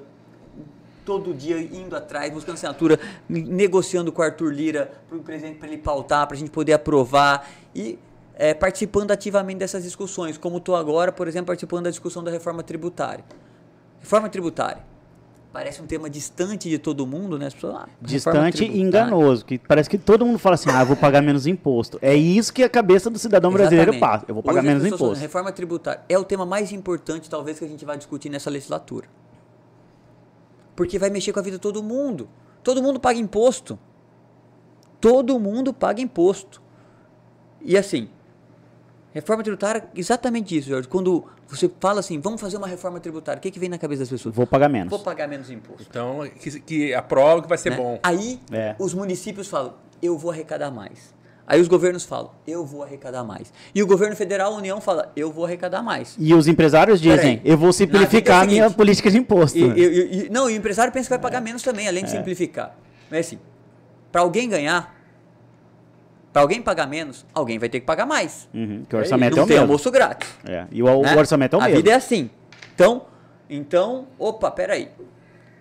[1.04, 2.98] todo dia indo atrás, buscando assinatura,
[3.28, 6.50] ne- negociando com o Arthur Lira para o presidente para ele pautar, para a gente
[6.50, 7.98] poder aprovar e
[8.36, 12.62] é, participando ativamente dessas discussões, como estou agora, por exemplo, participando da discussão da reforma
[12.62, 13.24] tributária.
[14.00, 14.82] Reforma tributária.
[15.52, 17.46] parece um tema distante de todo mundo, né?
[17.46, 19.44] As pessoas, ah, Distante e enganoso.
[19.44, 21.96] Que parece que todo mundo fala assim, ah, vou pagar menos imposto.
[22.02, 24.00] É isso que a cabeça do cidadão brasileiro Exatamente.
[24.00, 24.24] passa.
[24.26, 25.22] Eu vou pagar Hoje menos imposto.
[25.22, 29.06] Reforma tributária é o tema mais importante, talvez, que a gente vai discutir nessa legislatura.
[30.76, 32.28] Porque vai mexer com a vida de todo mundo.
[32.62, 33.78] Todo mundo paga imposto.
[35.00, 36.62] Todo mundo paga imposto.
[37.60, 38.08] E assim,
[39.12, 40.88] reforma tributária, exatamente isso, Jorge.
[40.88, 44.00] Quando você fala assim, vamos fazer uma reforma tributária, o que, que vem na cabeça
[44.00, 44.34] das pessoas?
[44.34, 44.90] Vou pagar menos.
[44.90, 45.86] Vou pagar menos imposto.
[45.88, 47.76] Então, que, que aprova que vai ser né?
[47.76, 47.98] bom.
[48.02, 48.74] Aí É.
[48.78, 51.14] os municípios falam, eu vou arrecadar mais.
[51.46, 53.52] Aí os governos falam, eu vou arrecadar mais.
[53.74, 56.16] E o governo federal, a União, fala, eu vou arrecadar mais.
[56.18, 59.58] E os empresários dizem, eu vou simplificar a é o minha seguinte, política de imposto.
[59.58, 62.10] E, e- e- não, e o empresário pensa que vai pagar menos também, além de
[62.10, 62.16] É.
[62.16, 62.74] simplificar.
[63.10, 63.38] Mas assim,
[64.10, 64.94] para alguém ganhar,
[66.32, 68.48] para alguém pagar menos, alguém vai ter que pagar mais.
[68.54, 69.66] Uhum, que o orçamento é não o tem mesmo.
[69.70, 70.28] almoço grátis.
[70.46, 71.14] É, E o, o né?
[71.14, 71.76] orçamento é o a mesmo.
[71.76, 72.30] vida é assim.
[72.74, 73.02] Então,
[73.50, 74.88] então, opa, peraí.
[74.98, 75.04] O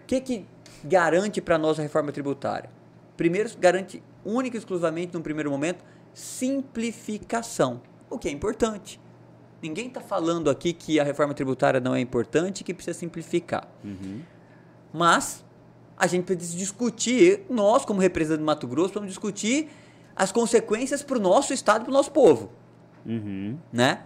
[0.08, 0.46] que que
[0.84, 2.70] garante para nós a reforma tributária?
[3.16, 5.84] Primeiro, garante única e exclusivamente, num primeiro momento,
[6.14, 7.82] simplificação.
[8.09, 8.99] O que é importante.
[9.61, 13.68] Ninguém está falando aqui que a reforma tributária não é importante e que precisa simplificar.
[14.91, 15.43] Mas
[15.97, 19.70] a gente precisa discutir, nós como representante do Mato Grosso, vamos discutir
[20.16, 22.51] as consequências para o nosso estado e para o nosso povo
[23.05, 23.57] Uhum.
[23.72, 24.03] né?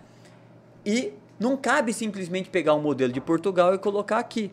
[0.86, 4.52] E não cabe simplesmente pegar um modelo de Portugal e colocar aqui.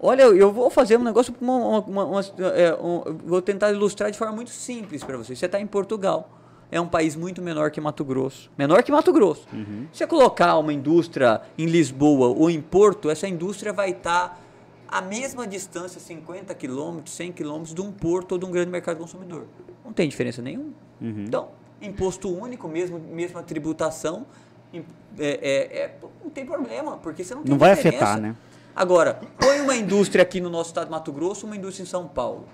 [0.00, 2.20] Olha, eu vou fazer um negócio, uma, uma- uma-
[2.54, 5.38] é, um- vou tentar ilustrar de forma muito simples para vocês.
[5.38, 6.28] Você está em Portugal,
[6.70, 9.46] é um país muito menor que Mato Grosso, menor que Mato Grosso.
[9.92, 14.40] Se você colocar uma indústria em Lisboa ou em Porto, essa indústria vai estar
[14.88, 18.98] à mesma distância, 50 quilômetros, 100 quilômetros, de um porto ou de um grande mercado
[18.98, 19.44] consumidor.
[19.84, 20.72] Não tem diferença nenhuma.
[21.00, 21.48] Então,
[21.80, 24.26] imposto único, mesmo, mesma tributação,
[24.72, 24.80] é,
[25.18, 28.04] é- é- não tem problema, porque você não tem Não vai diferença.
[28.04, 28.36] afetar, né?
[28.74, 32.08] Agora, põe uma indústria aqui no nosso estado de Mato Grosso, uma indústria em São
[32.08, 32.44] Paulo.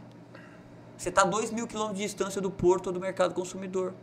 [0.97, 3.95] Você está a 2 mil quilômetros de distância do porto ou do mercado consumidor.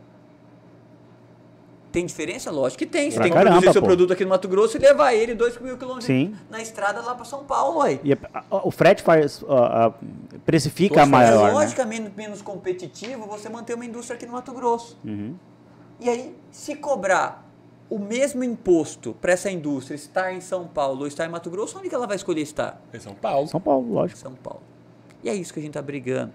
[1.92, 2.50] Tem diferença?
[2.50, 3.10] Lógico que tem.
[3.10, 3.86] Você Pra tem que caramba, produzir seu pô.
[3.86, 6.34] produto aqui no Mato Grosso e levar ele 2 mil quilômetros Sim.
[6.50, 7.80] na estrada lá para São Paulo.
[7.80, 7.98] Aí.
[8.04, 8.18] E a-
[8.50, 9.92] a- o frete faz, a-
[10.44, 12.12] precifica Poxa, maior, é né?
[12.14, 14.98] menos competitivo você manter uma indústria aqui no Mato Grosso.
[15.04, 15.34] Uhum.
[16.00, 17.47] E aí, se cobrar
[17.90, 21.78] o mesmo imposto para essa indústria estar em São Paulo ou estar em Mato Grosso,
[21.78, 22.80] onde que ela vai escolher estar?
[22.92, 23.48] Em São Paulo.
[23.48, 24.18] São Paulo, lógico.
[24.18, 24.62] São Paulo.
[25.22, 26.32] E é isso que a gente está brigando.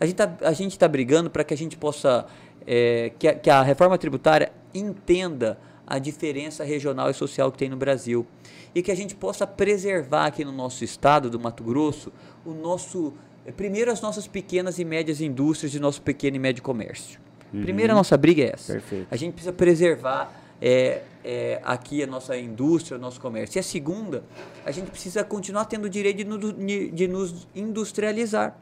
[0.00, 2.26] A gente está tá brigando para que a gente possa.
[2.66, 7.68] é, que, a, que a reforma tributária entenda a diferença regional e social que tem
[7.68, 8.26] no Brasil.
[8.74, 12.12] E que a gente possa preservar aqui no nosso estado do Mato Grosso
[12.44, 13.14] o nosso.
[13.46, 17.18] é, Primeiro, as nossas pequenas e médias indústrias e nosso pequeno e médio comércio.
[17.50, 18.74] Primeiro, a nossa briga é essa.
[18.74, 19.06] Perfeito.
[19.10, 20.30] A gente precisa preservar
[20.60, 23.58] é, é, aqui a nossa indústria, o nosso comércio.
[23.58, 24.24] E a segunda,
[24.64, 26.52] a gente precisa continuar tendo o direito de, no-
[26.92, 28.56] de nos industrializar.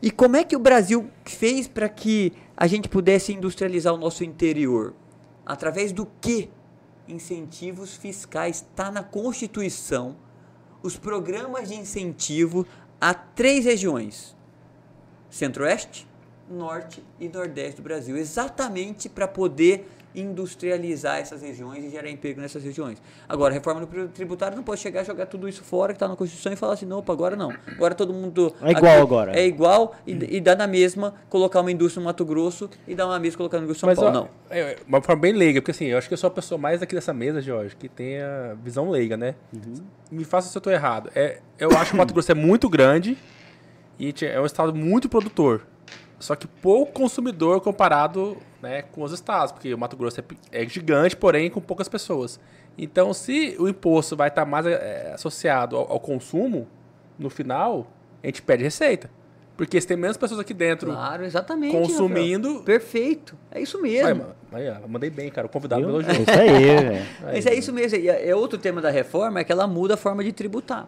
[0.00, 4.22] E como é que o Brasil fez para que a gente pudesse industrializar o nosso
[4.24, 4.94] interior?
[5.44, 6.50] Através do que?
[7.08, 8.56] Incentivos fiscais.
[8.56, 10.16] Está na Constituição
[10.82, 12.66] os programas de incentivo
[13.00, 14.36] a três regiões:
[15.30, 16.06] Centro-Oeste,
[16.50, 22.64] Norte e Nordeste do Brasil, exatamente para poder industrializar essas regiões e gerar emprego nessas
[22.64, 23.00] regiões.
[23.28, 26.08] Agora, a reforma do tributário não pode chegar a jogar tudo isso fora que está
[26.08, 27.52] na Constituição e falar assim, não, opa, agora não.
[27.66, 28.54] Agora todo mundo...
[28.62, 29.38] É igual agora.
[29.38, 33.06] É igual e, e dá na mesma colocar uma indústria no Mato Grosso e dar
[33.06, 34.10] uma mesma colocar no Rio São Mas, Paulo.
[34.10, 34.28] ó, não.
[34.50, 36.82] é uma forma bem leiga, porque assim, eu acho que eu sou a pessoa mais
[36.82, 39.34] aqui dessa mesa, Jorge, que tem a visão leiga, né?
[40.10, 41.10] Me faça se eu tô errado.
[41.14, 43.18] É, eu acho que o Mato Grosso é muito grande
[43.98, 45.66] e é um estado muito produtor.
[46.18, 50.24] Só que pouco consumidor comparado né, com os estados, porque o Mato Grosso é,
[50.62, 52.40] é gigante, porém com poucas pessoas.
[52.78, 56.66] Então, se o imposto vai estar mais é, associado ao, ao consumo,
[57.18, 57.86] no final,
[58.22, 59.10] a gente perde receita.
[59.56, 61.72] Porque se tem menos pessoas aqui dentro Claro, exatamente.
[61.72, 62.64] consumindo, Rafael.
[62.64, 63.34] Perfeito.
[63.50, 64.26] É isso mesmo.
[64.52, 65.46] Aí, aí, mandei bem, cara.
[65.46, 66.14] O convidado me elogiou.
[66.14, 67.06] É isso aí, velho.
[67.22, 67.98] Mas é isso mesmo.
[67.98, 70.86] E é é outro tema da reforma é que ela muda a forma de tributar,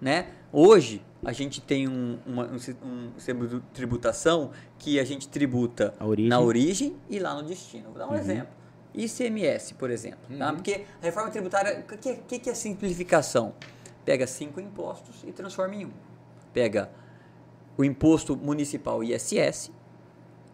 [0.00, 0.26] né?
[0.52, 5.94] Hoje a gente tem um, uma, um, um sistema de tributação que a gente tributa
[6.00, 6.28] origem.
[6.28, 7.90] na origem e lá no destino.
[7.90, 8.48] Vou dar um exemplo.
[8.94, 10.36] ICMS, por exemplo.
[10.36, 10.52] Tá?
[10.52, 13.54] Porque a reforma tributária, o que, é- que, que é simplificação?
[14.04, 15.90] Pega cinco impostos e transforma em um.
[16.52, 16.90] Pega
[17.76, 19.70] o imposto municipal ISS,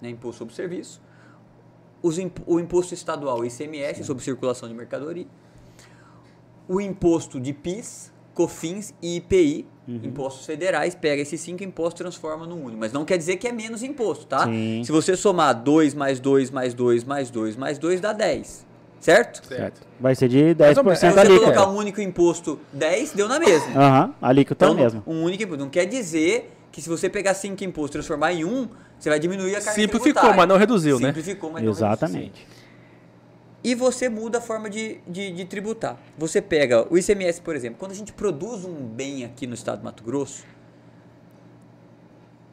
[0.02, 1.00] né, imposto sobre serviço,
[2.02, 5.26] os imp- o imposto estadual ICMS sobre circulação de mercadoria,
[6.68, 10.00] o imposto de PIS, COFINS e IPI, Uhum.
[10.02, 12.76] impostos federais, pega esses cinco impostos e transforma num único.
[12.78, 14.44] Mas não quer dizer que é menos imposto, tá?
[14.44, 14.82] Sim.
[14.84, 18.66] Se você somar 2 mais 2 mais 2 mais 2 mais 2 dá 10.
[18.98, 19.46] certo?
[19.46, 19.82] Certo.
[20.00, 20.98] Vai ser de Mais ou menos.
[20.98, 21.38] 10% Se É, você ali.
[21.38, 23.80] colocar um único imposto 10, deu na mesma.
[23.80, 25.02] Aham, ali que tá Então, mesmo.
[25.06, 25.62] um único imposto.
[25.62, 28.68] Não quer dizer que se você pegar cinco impostos e transformar em um,
[28.98, 30.36] você vai diminuir a carga Simplificou, tributária.
[30.36, 31.08] mas não reduziu, né?
[31.08, 31.86] Simplificou, mas não reduziu.
[31.86, 32.46] Exatamente.
[33.66, 35.98] E você muda a forma de, de, de tributar.
[36.16, 37.80] Você pega o ICMS, por exemplo.
[37.80, 40.44] Quando a gente produz um bem aqui no estado do Mato Grosso,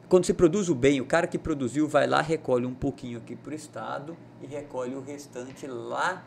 [0.08, 3.36] quando se produz o bem, o cara que produziu vai lá, recolhe um pouquinho aqui
[3.36, 6.24] para o estado e recolhe o restante lá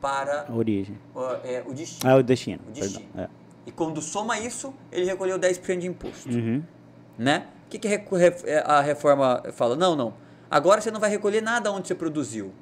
[0.00, 0.96] para A origem.
[1.14, 2.10] ó, é, o destino.
[2.10, 2.62] Ah, o destino.
[2.66, 3.10] O destino.
[3.18, 3.28] É.
[3.66, 6.30] E quando soma isso, ele recolheu 10% de imposto.
[6.30, 6.62] Uhum.
[7.18, 7.46] Né?
[7.66, 9.76] O que, que é, a reforma fala?
[9.76, 10.14] Não, não.
[10.50, 12.54] Agora você não vai recolher nada onde você produziu.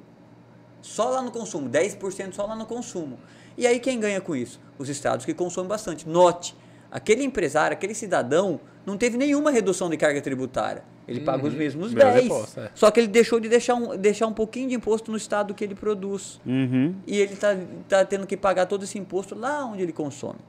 [0.81, 3.19] Só lá no consumo, 10% só lá no consumo.
[3.57, 4.59] E aí quem ganha com isso?
[4.77, 6.07] Os estados que consomem bastante.
[6.07, 6.55] Note,
[6.91, 10.83] aquele empresário, aquele cidadão, não teve nenhuma redução de carga tributária.
[11.07, 12.25] Ele paga os mesmos mesmo 10.
[12.25, 12.71] imposto, é.
[12.75, 15.63] Só que ele deixou de deixar um, deixar um pouquinho de imposto no estado que
[15.63, 16.95] ele produz Uhum.
[17.07, 17.57] e ele está
[17.87, 20.39] tá tendo que pagar todo esse imposto lá onde ele consome.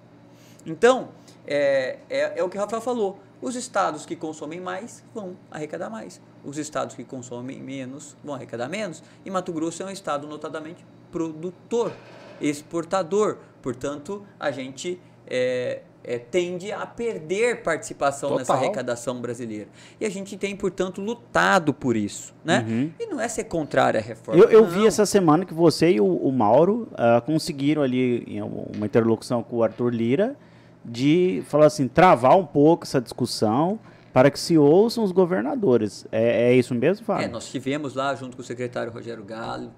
[0.66, 1.08] Então,
[1.46, 3.18] é, é, é o que o Rafael falou.
[3.40, 6.20] Os estados que consomem mais vão arrecadar mais.
[6.44, 9.02] Os estados que consomem menos vão arrecadar menos.
[9.24, 11.92] E Mato Grosso é um estado notadamente produtor,
[12.40, 13.38] exportador.
[13.62, 18.62] Portanto, a gente é, é, tende a perder participação nessa Total.
[18.62, 19.68] arrecadação brasileira.
[20.00, 22.34] E a gente tem, portanto, lutado por isso.
[22.44, 22.90] Né?
[22.98, 24.42] E não é ser contrário à reforma.
[24.42, 28.40] Eu, eu vi essa semana que você e o, o Mauro ah, conseguiram ali
[28.74, 30.36] uma interlocução com o Arthur Lira
[30.84, 33.78] de falar assim, travar um pouco essa discussão
[34.12, 36.06] para que se ouçam os governadores.
[36.10, 37.24] É, é isso mesmo, Fábio?
[37.24, 39.72] É, nós tivemos lá, junto com o secretário Rogério Galo,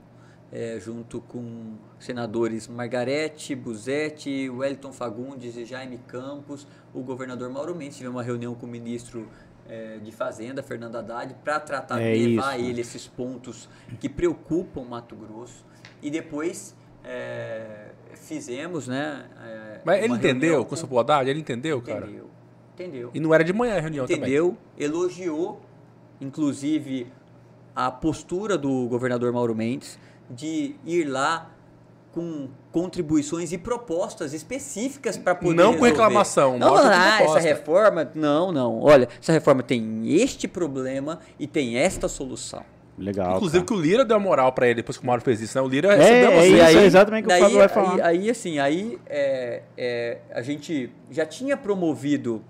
[0.51, 7.97] é, junto com senadores Margarete, Buzetti, Wellington Fagundes e Jaime Campos, o governador Mauro Mendes,
[7.97, 9.29] tivemos uma reunião com o ministro
[9.69, 12.69] é, de Fazenda, Fernando Haddad, para tratar, É levar isso.
[12.69, 13.69] ele esses pontos
[13.99, 15.65] que preocupam Mato Grosso.
[16.03, 19.25] E depois é, fizemos, né?
[19.43, 21.29] é, Mas ele entendeu com o seu Haddad?
[21.29, 22.07] Ele entendeu, cara?
[22.07, 22.32] Entendeu.
[22.75, 23.11] Entendeu.
[23.13, 24.21] E não era de manhã a reunião também.
[24.23, 24.57] Entendeu?
[24.79, 25.61] Elogiou,
[26.21, 27.07] inclusive,
[27.75, 29.99] a postura do governador Mauro Mendes
[30.31, 31.51] de ir lá
[32.13, 35.91] com contribuições e propostas específicas para poder Não com resolver.
[35.91, 38.81] reclamação, Não, mostra com ah, essa reforma, não, não.
[38.81, 42.63] Olha, essa reforma tem este problema e tem esta solução.
[42.99, 43.37] Legal.
[43.37, 43.67] Inclusive cara.
[43.67, 45.63] que o Lira deu moral pra ele depois que o Mauro fez isso, né?
[45.65, 47.67] O Lira É, recebeu é isso, E aí- é exatamente o que o Fábio vai
[47.67, 48.05] aí, falar.
[48.07, 52.43] aí, assim, aí é, é, a gente já tinha promovido,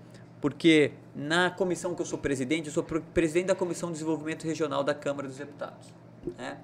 [0.43, 4.83] porque na comissão que eu sou presidente, eu sou presidente da Comissão de Desenvolvimento Regional
[4.83, 5.93] da Câmara dos Deputados.
[6.37, 6.57] Né?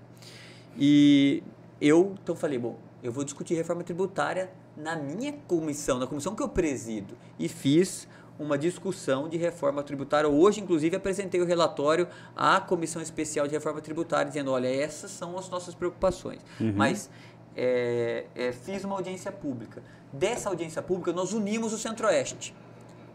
[0.78, 1.42] E
[1.80, 6.44] eu então falei, bom, eu vou discutir reforma tributária na minha comissão, na comissão que
[6.44, 7.16] eu presido.
[7.40, 8.06] E fiz
[8.38, 10.30] uma discussão de reforma tributária.
[10.30, 12.06] Hoje, inclusive, apresentei o relatório
[12.36, 16.42] à Comissão Especial de Reforma Tributária, dizendo, olha, essas são as nossas preocupações.
[16.76, 17.10] Mas
[17.56, 19.82] é, é, fiz uma audiência pública.
[20.12, 22.54] Dessa audiência pública, nós unimos o Centro-Oeste.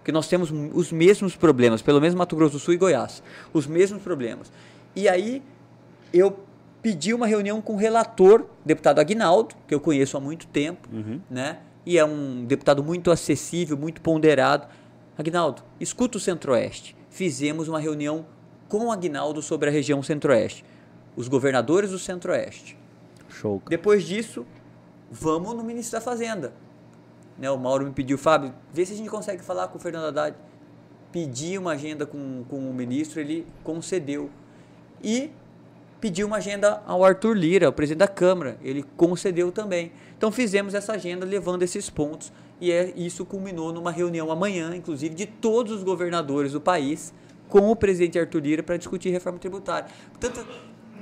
[0.05, 3.23] Porque nós temos os mesmos problemas, pelo menos Mato Grosso do Sul e Goiás.
[3.55, 4.53] Os mesmos problemas.
[4.95, 5.43] E aí,
[6.13, 6.41] eu
[6.83, 10.87] pedi uma reunião com o relator, deputado Aguinaldo, que eu conheço há muito tempo,
[11.31, 11.61] né?
[11.87, 14.69] E é um deputado muito acessível, muito ponderado.
[15.17, 16.95] Aguinaldo, escuta o Centro-Oeste.
[17.09, 18.27] Fizemos uma reunião
[18.69, 20.67] com o Aguinaldo sobre a região Centro-Oeste.
[21.17, 22.77] Os governadores do Centro-Oeste.
[23.31, 23.63] Show.
[23.71, 24.45] Depois disso,
[25.11, 26.53] vamos no ministro da Fazenda.
[27.39, 30.07] Né, o Mauro me pediu, Fábio, vê se a gente consegue falar com o Fernando
[30.07, 30.37] Haddad.
[31.11, 34.31] Pedi uma agenda com, com o ministro, ele concedeu.
[35.03, 35.31] E
[36.01, 38.59] pediu uma agenda ao Arthur Lira, o presidente da Câmara.
[38.63, 39.93] Ele concedeu também.
[40.17, 42.33] Então fizemos essa agenda levando esses pontos.
[42.61, 47.13] E é, isso culminou numa reunião amanhã, inclusive, de todos os governadores do país
[47.49, 49.89] com o presidente Arthur Lira para discutir reforma tributária.
[50.11, 50.47] Portanto,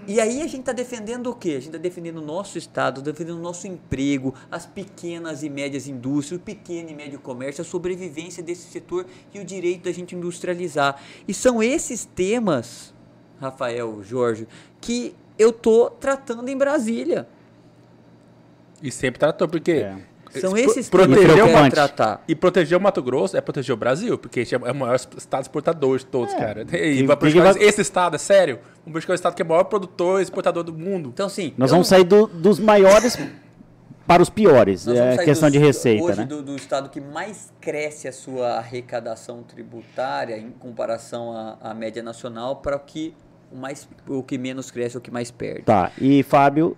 [0.07, 1.51] e aí a gente está defendendo o quê?
[1.51, 5.87] A gente está defendendo o nosso Estado, defendendo o nosso emprego, as pequenas e médias
[5.87, 10.15] indústrias, o pequeno e médio comércio, a sobrevivência desse setor e o direito da gente
[10.15, 11.01] industrializar.
[11.27, 12.93] E são esses temas,
[13.41, 14.49] Rafael, Jorge,
[14.81, 17.29] que eu tô tratando em Brasília.
[18.83, 19.73] E sempre tratou, porque...
[19.73, 20.12] É.
[20.41, 22.25] São pro- esses eu proteger o tratar.
[22.27, 24.97] E proteger o Mato Grosso é proteger o Brasil, porque a gente é o maior
[24.97, 26.63] estado exportador de todos, cara.
[26.63, 26.65] E
[26.99, 28.59] Que- vai prejudicar vai- esse estado, é sério.
[28.85, 31.11] Vamos buscar o estado que é o maior produtor e exportador do mundo.
[31.13, 31.53] Então, assim.
[31.57, 33.17] Nós eu vamos não- sair do- dos maiores
[34.07, 34.87] para os piores.
[34.87, 36.25] Nós vamos É questão dos- de receita, hoje né?
[36.27, 42.03] do, do estado que mais cresce a sua arrecadação tributária em comparação à, à média
[42.03, 43.15] nacional para o que
[43.51, 45.63] o mais o que menos cresce, o que mais perde.
[45.65, 45.93] Tá.
[46.01, 46.75] E, Fábio,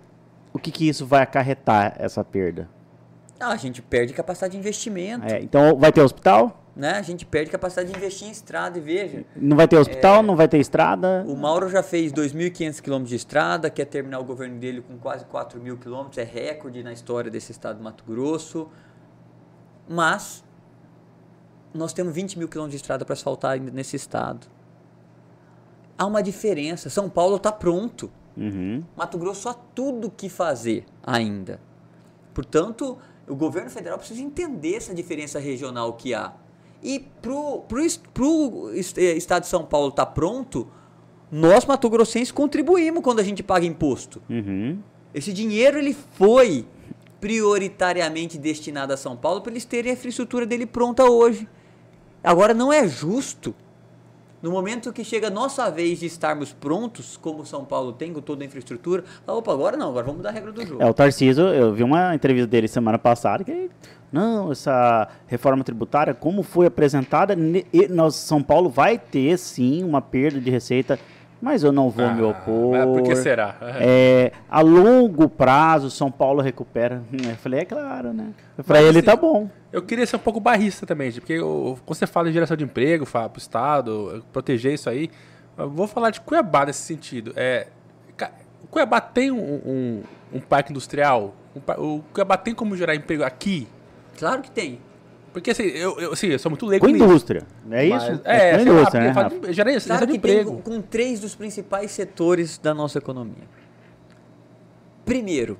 [0.53, 2.69] o que, que isso vai acarretar, essa perda?
[3.39, 5.25] Ah, a gente perde capacidade de investimento.
[5.33, 6.61] É, então, vai ter hospital?
[6.75, 6.91] né?
[6.97, 9.23] A gente perde capacidade de investir em estrada e veja.
[9.33, 9.79] Não vai ter É.
[9.79, 11.23] hospital, não vai ter estrada.
[11.25, 15.23] O Mauro já fez 2.500 quilômetros de estrada, quer terminar o governo dele com quase
[15.25, 18.67] 4 mil quilômetros, é recorde na história desse estado do Mato Grosso.
[19.87, 20.43] Mas
[21.73, 24.45] nós temos 20 mil quilômetros de estrada para asfaltar ainda nesse estado.
[25.97, 26.89] Há uma diferença.
[26.89, 28.11] São Paulo está pronto.
[28.35, 28.83] Uhum.
[28.97, 31.59] Mato Grosso há tudo que fazer ainda.
[32.33, 32.97] Portanto,
[33.27, 36.33] o governo federal precisa entender essa diferença regional que há.
[36.83, 37.81] E pro, pro,
[38.13, 40.67] pro eh, estado de São Paulo estar pronto,
[41.31, 44.21] nós, Mato Grossenses, contribuímos quando a gente paga imposto.
[44.29, 44.79] Uhum.
[45.13, 46.65] Esse dinheiro ele foi
[47.19, 51.47] prioritariamente destinado a São Paulo para eles terem a infraestrutura dele pronta hoje.
[52.23, 53.55] Agora não é justo,
[54.45, 58.21] no momento que chega a nossa vez de estarmos prontos, como São Paulo tem com
[58.21, 60.83] toda a infraestrutura, falar, opa, agora não, agora vamos mudar a regra do jogo.
[60.83, 63.71] É, o Tarcísio, eu vi uma entrevista dele semana passada que
[64.13, 67.35] não, essa reforma tributária, como foi apresentada,
[67.89, 70.99] nós, São Paulo vai ter sim uma perda de receita,
[71.45, 72.71] mas eu não vou me Ah, opor.
[72.71, 73.55] mas por que será?
[73.79, 77.03] É, a longo prazo, São Paulo recupera.
[77.13, 78.31] Eu falei, é claro, né?
[78.65, 79.47] Pra Mas, ele assim, tá bom.
[79.71, 82.63] Eu queria ser um pouco barrista também, porque eu- quando você fala em geração de
[82.63, 85.11] emprego, fala pro Estado, proteger isso aí,
[85.55, 87.31] eu vou falar de Cuiabá nesse sentido.
[87.35, 87.67] É,
[88.71, 91.35] Cuiabá tem um, um- um parque industrial?
[91.55, 91.61] Um
[91.97, 93.67] o Cuiabá tem como gerar emprego aqui?
[94.17, 94.79] Claro que tem.
[95.35, 98.21] Porque assim, eu, eu, assim, eu sou muito leigo Com indústria, é Mas- isso?
[98.23, 99.29] É, com sei lá, indústria, né, Rafa?
[99.41, 100.61] faz- gera Claro de que tem emprego.
[100.61, 103.43] com, com três dos principais setores da nossa economia.
[105.03, 105.59] Primeiro,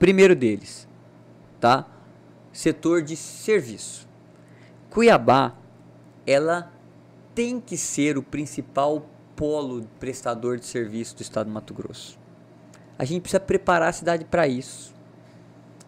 [0.00, 0.88] primeiro deles,
[1.60, 1.86] tá?
[2.52, 4.08] Setor de serviço.
[4.90, 5.54] Cuiabá,
[6.26, 6.72] ela
[7.36, 12.18] tem que ser o principal polo prestador de serviço do estado do Mato Grosso.
[12.98, 14.92] A gente precisa preparar a cidade para isso.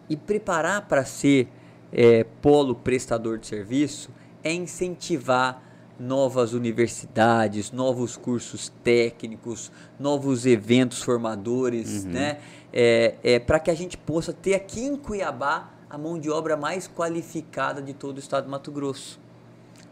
[0.09, 1.49] E preparar para ser
[1.91, 4.09] é, polo prestador de serviço
[4.43, 5.63] é incentivar
[5.99, 12.39] novas universidades, novos cursos técnicos, novos eventos formadores, né?
[12.71, 16.55] É, é, para que a gente possa ter aqui em Cuiabá a mão de obra
[16.55, 19.19] mais qualificada de todo o estado do Mato Grosso.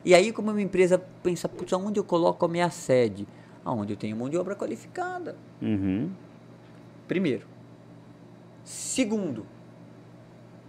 [0.03, 3.27] E aí, como uma empresa pensa, putz, aonde eu coloco a minha sede?
[3.63, 5.35] Aonde eu tenho mão de obra qualificada.
[5.59, 6.11] Uhum.
[7.07, 7.47] Primeiro.
[8.63, 9.45] Segundo,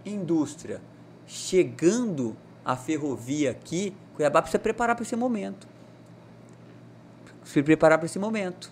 [0.03, 0.81] indústria.
[1.27, 5.67] Chegando a ferrovia aqui, Cuiabá precisa preparar para esse momento.
[7.43, 8.71] Se preparar para esse momento.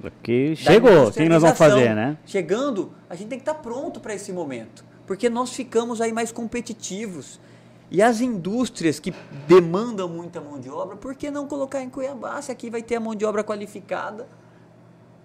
[0.00, 2.18] Porque chegou, o que nós vamos fazer, né?
[2.26, 4.84] Chegando, a gente tem que estar pronto para esse momento.
[5.06, 7.40] Porque nós ficamos aí mais competitivos.
[7.90, 9.14] E as indústrias que
[9.46, 12.40] demandam muita mão de obra, por que não colocar em Cuiabá?
[12.42, 14.26] Se aqui vai ter a mão de obra qualificada,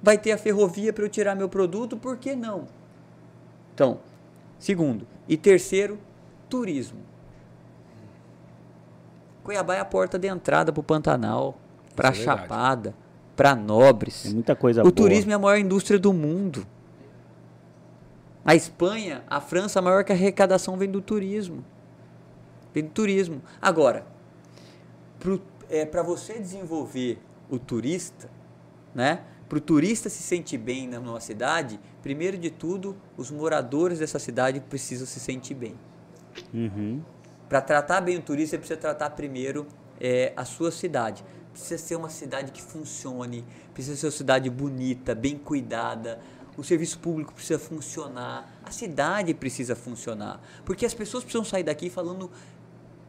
[0.01, 2.67] vai ter a ferrovia para eu tirar meu produto, por que não?
[3.73, 3.99] Então,
[4.59, 5.07] segundo.
[5.27, 5.97] E terceiro,
[6.51, 6.99] turismo.
[9.43, 11.57] Cuiabá é a porta de entrada para o Pantanal,
[11.95, 12.13] para é.
[12.13, 12.93] Chapada,
[13.35, 14.23] para Nobres.
[14.23, 14.93] Tem muita coisa O boa.
[14.93, 16.67] turismo é a maior indústria do mundo.
[18.45, 21.63] A Espanha, a França, a maior que arrecadação vem do turismo.
[22.73, 23.41] Vem do turismo.
[23.61, 24.05] Agora,
[25.91, 28.29] para você desenvolver o turista,
[28.93, 29.21] né?
[29.47, 34.17] Para o turista se sentir bem na- numa cidade, primeiro de tudo, os moradores dessa
[34.19, 35.75] cidade precisam se sentir bem.
[36.53, 37.01] Uhum.
[37.49, 39.67] Para tratar bem o turista, você precisa tratar primeiro
[39.99, 41.23] é, a sua cidade.
[41.51, 46.19] Precisa ser uma cidade que funcione, precisa ser uma cidade bonita, bem cuidada.
[46.57, 50.41] O serviço público precisa funcionar, a cidade precisa funcionar.
[50.65, 52.29] Porque as pessoas precisam sair daqui falando: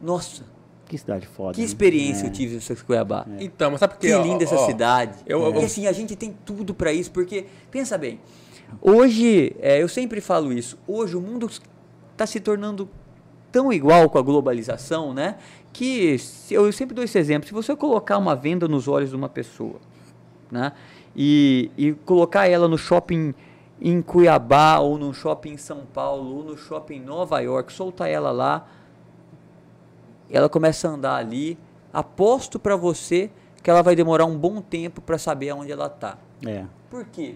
[0.01, 0.43] nossa,
[0.85, 1.53] Que cidade foda.
[1.53, 1.65] que né?
[1.65, 2.27] experiência É.
[2.27, 3.25] eu tive em Cuiabá.
[3.39, 4.07] Então, mas sabe por quê?
[4.07, 5.17] Que Ó, linda essa ó, cidade.
[5.25, 8.19] eu- eu- e assim, a gente tem tudo para isso, porque, pensa bem,
[8.81, 11.49] hoje, é, eu sempre falo isso, hoje o mundo
[12.11, 12.89] está se tornando
[13.53, 15.37] tão igual com a globalização, né?
[15.71, 16.17] Que
[16.49, 19.79] eu sempre dou esse exemplo, se você colocar uma venda nos olhos de uma pessoa,
[20.51, 20.73] né?
[21.15, 23.33] E, e colocar ela no shopping
[23.79, 28.09] em Cuiabá, ou no shopping em São Paulo, ou no shopping em Nova York, soltar
[28.09, 28.67] ela lá,
[30.31, 31.57] ela começa a andar ali,
[31.93, 33.29] aposto para você
[33.61, 36.17] que ela vai demorar um bom tempo para saber aonde ela tá.
[36.45, 36.65] É.
[36.89, 37.35] Por quê?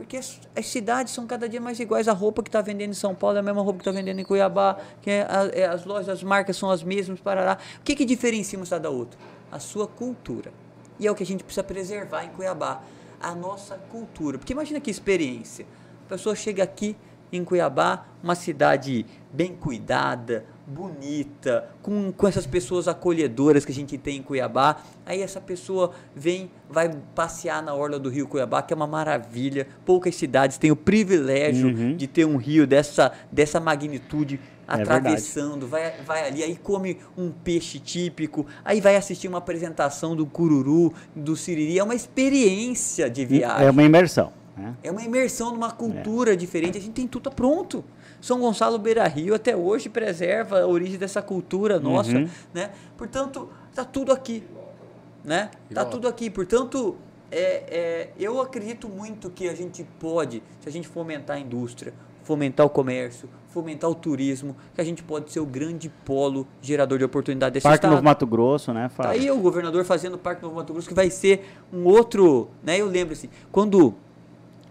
[0.00, 2.08] Porque as, as cidades são cada dia mais iguais.
[2.08, 4.18] A roupa que está vendendo em São Paulo é a mesma roupa que está vendendo
[4.18, 4.78] em Cuiabá.
[5.02, 7.20] Que é é as lojas, as marcas são as mesmas.
[7.20, 7.58] Parará.
[7.78, 9.20] O que, que diferencia uma cidade da outra?
[9.52, 10.54] A sua cultura.
[10.98, 12.82] E é o que a gente precisa preservar em Cuiabá.
[13.20, 14.38] A nossa cultura.
[14.38, 15.66] Porque imagina que experiência.
[16.06, 16.96] A pessoa chega aqui
[17.30, 23.98] em Cuiabá, uma cidade bem cuidada, bonita, com, com essas pessoas acolhedoras que a gente
[23.98, 24.82] tem em Cuiabá.
[25.04, 29.66] Aí essa pessoa vem, vai passear na orla do rio Cuiabá, que é uma maravilha.
[29.84, 31.96] Poucas cidades têm o privilégio Uhum.
[31.96, 37.80] de ter um rio dessa, dessa magnitude atravessando, vai, vai ali, aí come um peixe
[37.80, 41.78] típico, aí vai assistir uma apresentação do cururu, do siriri.
[41.78, 43.66] É uma experiência de viagem.
[43.66, 44.32] É uma imersão.
[44.56, 44.74] Né?
[44.82, 46.78] É uma imersão numa cultura diferente.
[46.78, 47.84] A gente tem tudo pronto.
[48.20, 52.28] São Gonçalo Beira Rio até hoje preserva a origem dessa cultura nossa, Uhum.
[52.52, 52.70] né?
[52.96, 54.44] Portanto, tá tudo aqui,
[55.24, 55.50] né?
[55.72, 56.28] Tá tudo aqui.
[56.30, 56.96] Portanto,
[57.30, 61.94] é, é, eu acredito muito que a gente pode, se a gente fomentar a indústria,
[62.22, 66.98] fomentar o comércio, fomentar o turismo, que a gente pode ser o grande polo gerador
[66.98, 67.90] de oportunidade desse Parque estado.
[67.92, 69.10] Novo Mato Grosso, né, Tá Fábio?
[69.12, 72.48] aí o governador fazendo o Parque Novo Mato Grosso, que vai ser um outro.
[72.62, 72.78] Né?
[72.80, 73.94] Eu lembro assim, quando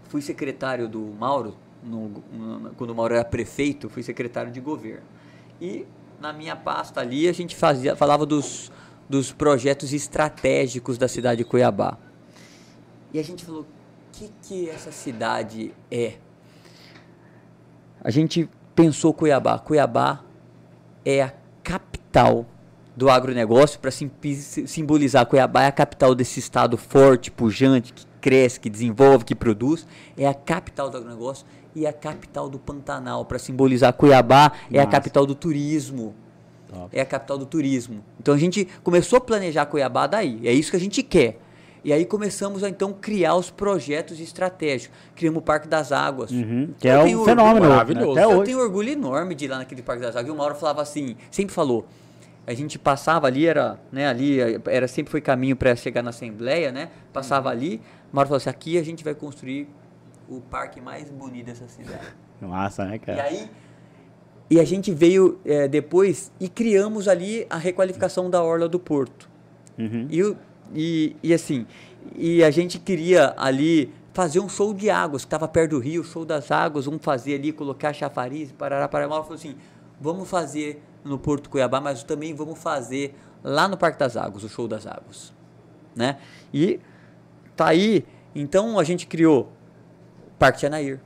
[0.08, 5.02] fui secretário do Mauro, no- no- quando o Mauro era prefeito, fui secretário de governo.
[5.60, 5.86] E
[6.20, 8.70] na minha pasta ali a gente fazia, falava dos,
[9.08, 11.96] dos projetos estratégicos da cidade de Cuiabá.
[13.12, 13.66] E a gente falou: o
[14.12, 16.14] que, que essa cidade é?
[18.02, 19.58] A gente pensou Cuiabá.
[19.58, 20.22] Cuiabá
[21.04, 22.46] é a capital
[22.96, 28.68] do agronegócio, para simbolizar Cuiabá é a capital desse estado forte, pujante, que cresce, que
[28.68, 29.86] desenvolve, que produz,
[30.18, 34.86] é a capital do agronegócio e a capital do Pantanal, para simbolizar Cuiabá é a
[34.86, 36.14] capital do turismo.
[36.68, 36.96] Top.
[36.96, 38.04] É a capital do turismo.
[38.20, 40.40] Então a gente começou a planejar Cuiabá daí.
[40.44, 41.38] É isso que a gente quer.
[41.82, 44.96] E aí começamos a então criar os projetos estratégicos.
[45.16, 46.30] Criamos o Parque das Águas.
[46.30, 47.42] Uhum, que Eu é um fenômeno.
[47.42, 48.12] orgulho, né, maravilhoso.
[48.12, 48.44] Até eu hoje.
[48.44, 50.28] tenho orgulho enorme de ir lá naquele Parque das Águas.
[50.28, 51.86] E o Mauro falava assim, sempre falou.
[52.46, 56.72] A gente passava ali, era, né, ali, era sempre foi caminho para chegar na Assembleia,
[56.72, 56.90] né?
[57.12, 57.80] Passava ali,
[58.12, 59.68] o Mauro falou assim, aqui a gente vai construir
[60.30, 62.06] o parque mais bonito dessa cidade.
[62.40, 63.22] Massa, né, E cara?
[63.24, 63.50] aí,
[64.48, 69.28] e a gente veio eh, depois e criamos ali a requalificação da Orla do Porto.
[69.78, 70.08] Uhum.
[70.10, 70.36] E,
[70.74, 71.66] e, e assim,
[72.16, 76.02] e a gente queria ali fazer um show de águas, que estava perto do rio,
[76.02, 79.12] show das águas, vamos fazer ali, colocar chafariz, parará, parará.
[79.12, 79.54] Ela falou assim,
[80.00, 84.48] vamos fazer no Porto Cuiabá, mas também vamos fazer lá no Parque das Águas, o
[84.48, 85.32] show das águas,
[85.94, 86.18] né?
[86.52, 86.80] E
[87.56, 88.04] tá aí,
[88.34, 89.50] então a gente criou
[90.40, 90.98] Parque Janair,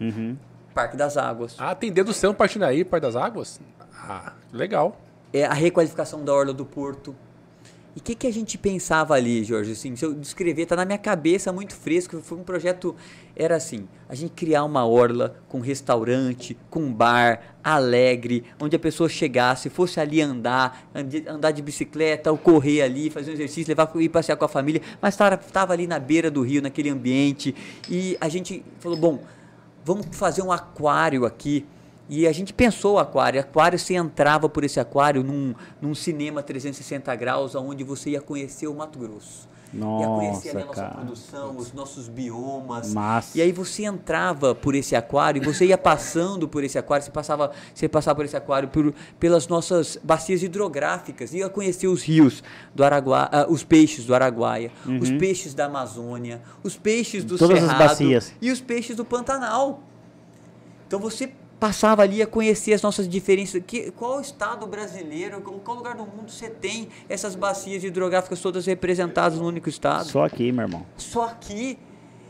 [0.00, 0.36] Uhum.
[0.74, 3.60] Parque das Águas, Ah, tem dedo seu no Partinaí, Par das Águas?
[3.96, 5.00] Ah, legal.
[5.32, 7.14] é a requalificação da Orla do Porto.
[7.96, 9.70] E o que, que a gente pensava ali, Jorge?
[9.70, 12.20] Assim, se eu descrever, tá na minha cabeça muito fresco.
[12.20, 12.96] Foi um projeto,
[13.36, 19.08] era assim, a gente criar uma orla com restaurante, com bar, alegre, onde a pessoa
[19.08, 20.88] chegasse, fosse ali andar,
[21.28, 24.80] andar de bicicleta, ou correr ali, fazer um exercício, levar ir passear com a família,
[25.00, 27.54] mas estava ali na beira do rio, naquele ambiente.
[27.90, 29.20] E a gente falou, bom,
[29.84, 31.66] vamos fazer um aquário aqui.
[32.08, 33.40] E a gente pensou o aquário.
[33.40, 38.66] Aquário, você entrava por esse aquário num, num cinema 360 graus, onde você ia conhecer
[38.66, 39.48] o Mato Grosso.
[39.74, 40.94] Ia conhecer a Nossa, nossa cara.
[40.94, 42.92] produção, os nossos biomas.
[42.92, 43.36] Massa.
[43.38, 47.10] E aí você entrava por esse aquário, e você ia passando por esse aquário, você
[47.10, 52.42] passava, você passava por esse aquário por, pelas nossas bacias hidrográficas, ia conhecer os rios
[52.74, 54.70] do Araguá, ah, os peixes do Araguaia,
[55.00, 57.38] os peixes da Amazônia, os peixes do Uhum.
[57.38, 58.32] Todas as Cerrado bacias.
[58.40, 59.80] e os peixes do Pantanal.
[60.86, 63.62] Então você passava ali a conhecer as nossas diferenças.
[63.66, 68.66] Que, qual estado brasileiro, qual qual lugar do mundo você tem essas bacias hidrográficas todas
[68.66, 70.08] representadas no único estado?
[70.08, 70.86] Só aqui, meu irmão.
[70.96, 71.78] só aqui.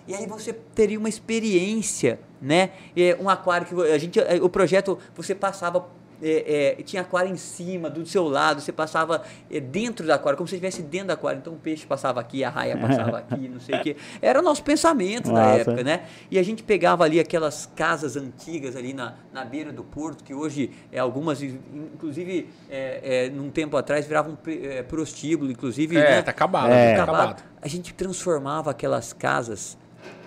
[0.06, 2.70] E aí você teria uma experiência, né?
[2.94, 5.88] É, um aquário que a gente, é, o projeto você passava
[6.22, 10.36] é, é, tinha aquário em cima, do seu lado, você passava é, dentro do aquário,
[10.36, 11.38] como se estivesse dentro do aquário.
[11.38, 13.96] Então o peixe passava aqui, a raia passava aqui, não sei o quê.
[14.20, 15.60] Era o nosso pensamento na Massa.
[15.60, 16.04] época, né?
[16.30, 20.34] E a gente pegava ali aquelas casas antigas ali na, na beira do porto, que
[20.34, 25.96] hoje é algumas, inclusive, é, é, num tempo atrás viravam é, prostíbulo, inclusive.
[25.96, 26.22] É, né?
[26.22, 26.94] tá acabado, É.
[26.96, 27.20] tá acabado.
[27.30, 27.44] acabado.
[27.60, 29.76] A gente transformava aquelas casas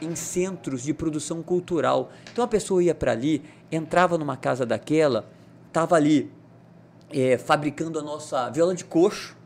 [0.02, 2.12] em centros de produção cultural.
[2.32, 5.26] Então a pessoa ia para ali, entrava numa casa daquela,
[5.78, 6.32] tava ali
[7.12, 9.38] é, fabricando a nossa viola de coxo.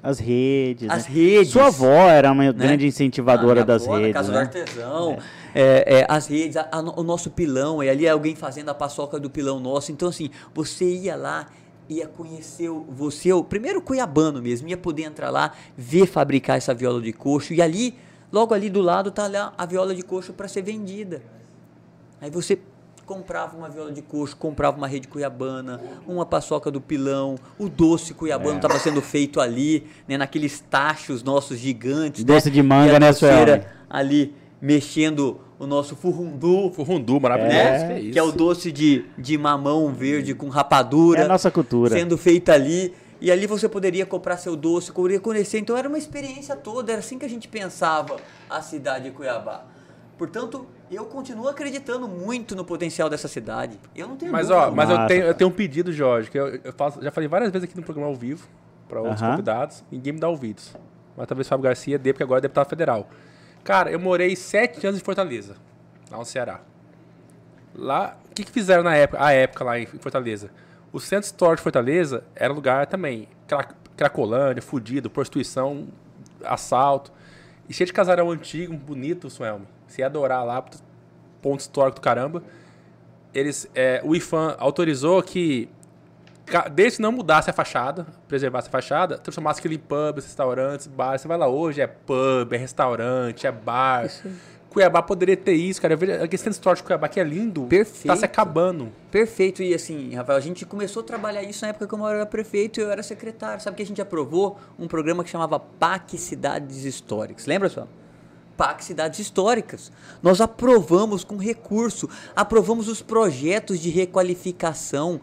[0.00, 0.88] As redes.
[0.88, 1.14] As né?
[1.14, 1.52] redes.
[1.52, 2.52] Sua avó era uma né?
[2.52, 4.12] grande incentivadora das avó, na redes.
[4.14, 4.38] Casa né?
[4.38, 5.18] do Artesão,
[5.52, 9.18] é, é, as redes, a- a o nosso pilão, e ali alguém fazendo a paçoca
[9.18, 9.90] do pilão nosso.
[9.90, 11.48] Então, assim, você ia lá,
[11.88, 17.00] ia conhecer você, o primeiro cuiabano mesmo, ia poder entrar lá, ver fabricar essa viola
[17.00, 17.96] de coxo, e ali,
[18.30, 21.22] logo ali do lado, tá lá a viola de coxo para ser vendida.
[22.20, 22.58] Aí você
[23.06, 28.14] comprava uma viola de coxo, comprava uma rede cuiabana, uma paçoca do pilão, o doce
[28.14, 28.56] cuiabano É.
[28.56, 32.24] estava sendo feito ali, né, naqueles tachos nossos gigantes.
[32.24, 32.54] Doce né?
[32.54, 33.62] de manga, né, Sueli?
[33.90, 37.54] Ali mexendo o nosso furrundu, Furrundu, maravilhoso.
[37.86, 38.00] né?
[38.00, 41.90] Que, Que é o doce de, de mamão verde com rapadura É a nossa cultura.
[41.90, 42.92] sendo feita ali.
[43.20, 45.58] E ali você poderia comprar seu doce, poderia conhecer.
[45.58, 48.16] Então era uma experiência toda, era assim que a gente pensava
[48.50, 49.64] a cidade de Cuiabá.
[50.18, 53.78] Portanto, Eu continuo acreditando muito no potencial dessa cidade.
[53.96, 54.68] Eu não tenho Mas, dúvida.
[54.68, 57.26] ó, mas eu tenho, eu tenho um pedido, Jorge, que eu, eu faço- já falei
[57.28, 58.46] várias vezes aqui no programa ao vivo,
[58.88, 59.30] para outros Aham.
[59.32, 60.74] convidados, ninguém me dá ouvidos.
[61.16, 63.08] Mas talvez o Fábio Garcia dê, porque agora é deputado federal.
[63.64, 65.56] Cara, eu morei sete anos em Fortaleza,
[66.10, 66.60] lá no Ceará.
[67.74, 70.50] Lá, o que, que fizeram na época, a época lá em Fortaleza?
[70.92, 75.86] O centro histórico de Fortaleza era lugar também, cra- cracolândia, fudido, prostituição,
[76.44, 77.10] assalto.
[77.68, 79.66] E cheio de casarão antigo, bonito, Suelme.
[79.92, 80.64] Você ia adorar lá,
[81.42, 82.42] ponto histórico do caramba.
[83.34, 85.68] Eles, é, o IFAM autorizou que,
[86.72, 91.20] desde que não mudasse a fachada, preservasse a fachada, transformasse aquilo em pubs, restaurantes, bares.
[91.20, 94.08] Você vai lá hoje, é pub, é restaurante, é bar.
[94.70, 95.92] Cuiabá poderia ter isso, cara.
[95.92, 97.64] Eu vejo aquele centro histórico de Cuiabá que é lindo.
[97.64, 98.06] Perfeito.
[98.06, 98.90] Tá se acabando.
[99.10, 102.24] Perfeito, e assim, Rafael, a gente começou a trabalhar isso na época que eu era
[102.24, 103.62] prefeito e eu era secretário.
[103.62, 107.44] Sabe que a gente aprovou um programa que chamava PAC Cidades Históricas.
[107.44, 107.86] Lembra só?
[108.56, 109.90] PAC Cidades Históricas.
[110.22, 115.20] Nós aprovamos com recurso, aprovamos os projetos de requalificação.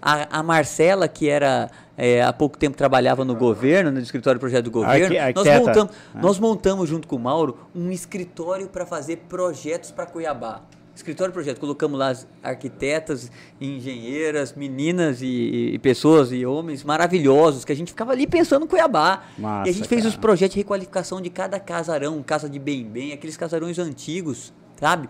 [0.00, 4.40] A, a Marcela, que era é, há pouco tempo trabalhava no governo, no escritório de
[4.40, 6.18] projeto do governo, nós, montamos, Ah.
[6.22, 10.60] nós montamos junto com o Mauro um escritório para fazer projetos para Cuiabá.
[10.98, 13.30] Escritório projeto, colocamos lá as arquitetas,
[13.60, 18.68] engenheiras, meninas e, e pessoas e homens maravilhosos que a gente ficava ali pensando em
[18.68, 19.22] Cuiabá.
[19.38, 20.10] Massa, e a gente fez cara.
[20.10, 25.08] os projetos de requalificação de cada casarão, casa de bem bem, aqueles casarões antigos, sabe?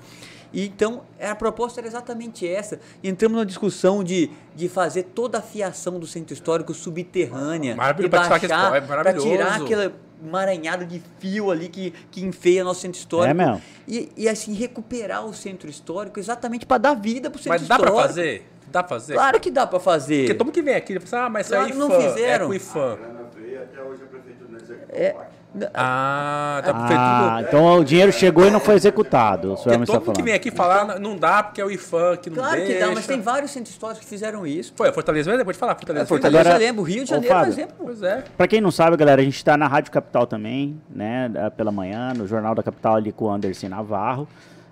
[0.53, 2.81] E então a proposta era exatamente essa.
[3.03, 8.11] Entramos numa discussão de, de fazer toda a fiação do centro histórico subterrânea, Maravilhoso, e
[8.29, 8.77] pra tirar
[9.07, 9.93] é tirar aquela
[10.23, 13.31] emaranhada de fio ali que, que enfeia nosso centro histórico.
[13.31, 13.63] É mesmo.
[13.87, 17.75] E, e assim, recuperar o centro histórico exatamente para dar vida pro centro Mas dá
[17.77, 17.97] histórico.
[17.97, 18.49] pra fazer?
[18.71, 19.15] Dá pra fazer?
[19.15, 20.19] Claro que dá pra fazer.
[20.21, 21.79] Porque todo mundo que vem aqui, ele fala assim, ah, mas isso Claro é que
[21.79, 22.45] não IFAM, fizeram.
[22.45, 22.97] é com IFAM.
[22.97, 25.38] Grana veio até hoje a prefeitura não executou É, o.
[25.75, 29.55] Ah, tá Ah, então o dinheiro chegou e não foi executado.
[29.57, 32.29] Porque todo está mundo que vem aqui falar, não dá porque é o IFAM que
[32.31, 32.73] não Claro deixa.
[32.75, 34.73] que dá, mas tem vários centros históricos que fizeram isso.
[34.77, 35.45] Foi, a Fortaleza mesmo?
[35.45, 36.05] Pode falar, Fortaleza.
[36.05, 37.53] É, Fortaleza, Agora- eu lembro, Rio de Ô, Janeiro, por Fábio.
[37.53, 37.75] exemplo.
[37.79, 38.25] Pois é.
[38.37, 41.31] Pra quem não sabe, galera, a gente tá na Rádio Capital também, né?
[41.57, 44.29] Pela manhã, no Jornal da Capital ali com o Anderson Navarro.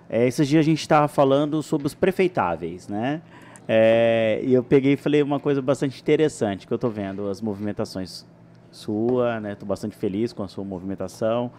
[0.09, 3.21] É, esses dias a gente tava falando sobre os prefeitáveis, né?
[3.67, 7.41] É, e eu peguei e falei uma coisa bastante interessante, que eu tô vendo as
[7.41, 8.25] movimentações
[8.77, 9.55] sua, né?
[9.55, 11.51] Tô bastante feliz com a sua movimentação.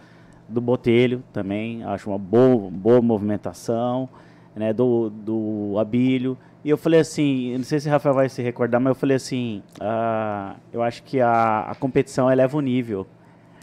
[0.47, 4.09] Do Botelho também, acho uma boa, boa movimentação,
[4.55, 4.73] né?
[4.73, 6.35] Do, do Abílio.
[6.65, 9.15] E eu falei assim, não sei se o Rafael vai se recordar, mas eu falei
[9.15, 13.05] assim, ah, eu acho que a, a competição eleva o nível.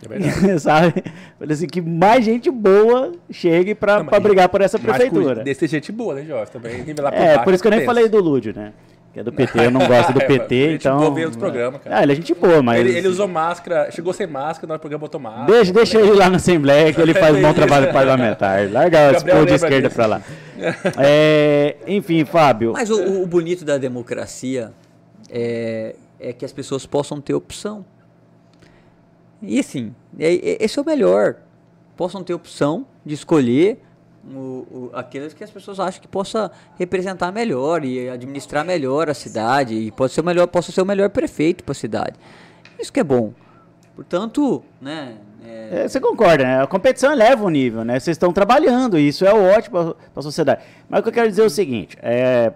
[0.04, 0.60] É verdade.
[0.60, 1.02] sabe?
[1.38, 5.42] Falei assim, que mais gente boa chegue pra, Não, mas- pra brigar por essa prefeitura.
[5.42, 6.52] Desse gente boa, né, Jorge?
[6.52, 7.92] Também nivelar por É, por isso que eu nem pensa.
[7.92, 8.72] falei do Lúdio, né?
[9.16, 11.14] Que é do PT, eu não gosto do É, PT, então...
[11.14, 12.00] veio programa, cara.
[12.00, 12.80] Ah, ele é gente boa, mas...
[12.80, 15.46] Ele, ele usou máscara, chegou sem máscara, nós programa botou máscara.
[15.46, 17.54] Deixa, deixa ele lá na Assembleia que ele faz um bom Isso.
[17.54, 18.70] trabalho parlamentar.
[18.70, 20.22] Larga Gabriel povo de esquerda pra lá.
[20.98, 22.74] É, enfim, Fábio.
[22.74, 24.74] Mas o, o bonito da democracia
[25.30, 27.86] é, é que as pessoas possam ter opção.
[29.40, 31.36] E assim, é- é- esse é o melhor.
[31.96, 33.78] Possam ter opção de escolher
[34.34, 34.38] o,
[34.70, 39.74] o- aqueles que as pessoas acham que possa representar melhor e administrar melhor a cidade
[39.74, 42.16] e pode ser o melhor, possa ser o melhor prefeito para a cidade.
[42.78, 43.32] Isso que é bom.
[43.94, 45.14] Portanto, né?
[45.44, 46.62] é- É, você concorda, né?
[46.62, 47.98] A competição eleva o nível, né?
[47.98, 50.62] Vocês estão trabalhando, e isso é ótimo para a sociedade.
[50.88, 52.52] Mas o que eu quero dizer é o seguinte: é,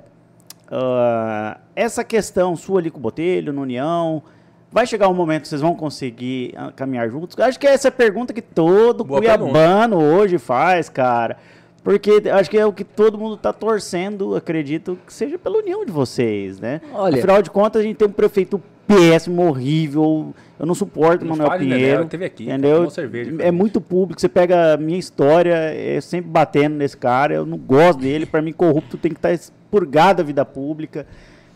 [0.70, 4.22] ah, essa questão sua ali com o Botelho, no União,
[4.70, 7.38] vai chegar um momento que vocês vão conseguir ah, caminhar juntos?
[7.38, 11.36] Acho que essa é a pergunta que todo Boa cuiabano hoje faz, cara.
[11.82, 15.84] Porque acho que é o que todo mundo está torcendo, acredito, que seja pela união
[15.84, 16.80] de vocês, né?
[16.92, 20.34] Olha- Afinal de contas, a gente tem um prefeito péssimo, horrível.
[20.58, 22.04] Eu não suporto o Não Manuel Nenel, Pinheiro.
[22.06, 22.90] teve aqui, entendeu?
[22.90, 24.20] cerveja é muito público.
[24.20, 27.32] Você pega a minha história, é sempre batendo nesse cara.
[27.34, 28.26] Eu não gosto dele.
[28.26, 31.06] Para mim, corrupto tem que estar expurgado da vida pública.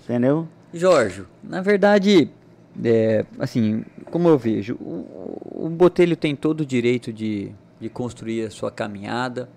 [0.05, 0.49] Entendeu?
[0.73, 2.31] Jorge, na verdade,
[2.83, 8.45] é, assim, como eu vejo, o, o Botelho tem todo o direito de, de construir
[8.47, 9.49] a sua caminhada,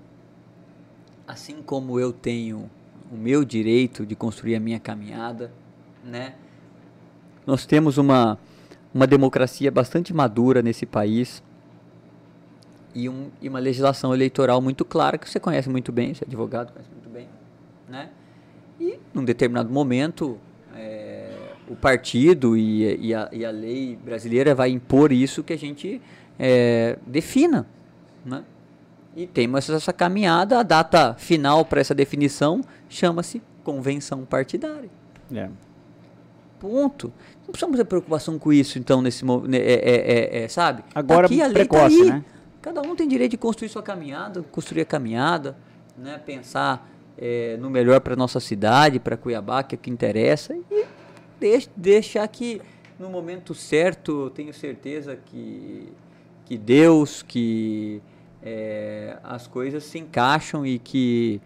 [1.28, 2.70] assim como eu tenho
[3.12, 5.52] o meu direito de construir a minha caminhada,
[6.04, 6.36] né?
[7.45, 8.38] Nós temos uma,
[8.94, 11.44] uma democracia bastante madura nesse país
[12.95, 16.28] e, um, e uma legislação eleitoral muito clara, que você conhece muito bem, você é
[16.28, 17.28] advogado, conhece muito bem,
[17.88, 18.10] né?
[18.80, 20.38] E, num determinado momento,
[20.76, 21.32] é,
[21.68, 26.02] o partido e, e a, e a lei brasileira vai impor isso que a gente
[26.40, 27.68] é, defina,
[28.26, 28.44] né?
[29.18, 34.91] E temos essa caminhada, a data final para essa definição chama-se convenção partidária.
[35.34, 35.49] É.
[36.60, 37.11] Ponto.
[37.41, 40.84] Não precisamos ter preocupação com isso, então, nesse momento, é, é, é, é, sabe?
[40.94, 42.10] Agora, Tá aqui, a tá precoce, aí.
[42.11, 42.26] né?
[42.61, 45.57] Cada um tem direito de construir sua caminhada, construir a caminhada,
[45.98, 46.88] né, pensar
[47.18, 50.85] é, no melhor para nossa cidade, para Cuiabá, que é o que interessa, e
[51.39, 52.61] deix, deixar que
[52.99, 55.91] no momento certo, eu tenho certeza que,
[56.45, 57.99] que Deus, que
[58.43, 61.41] é, as coisas se encaixam e que,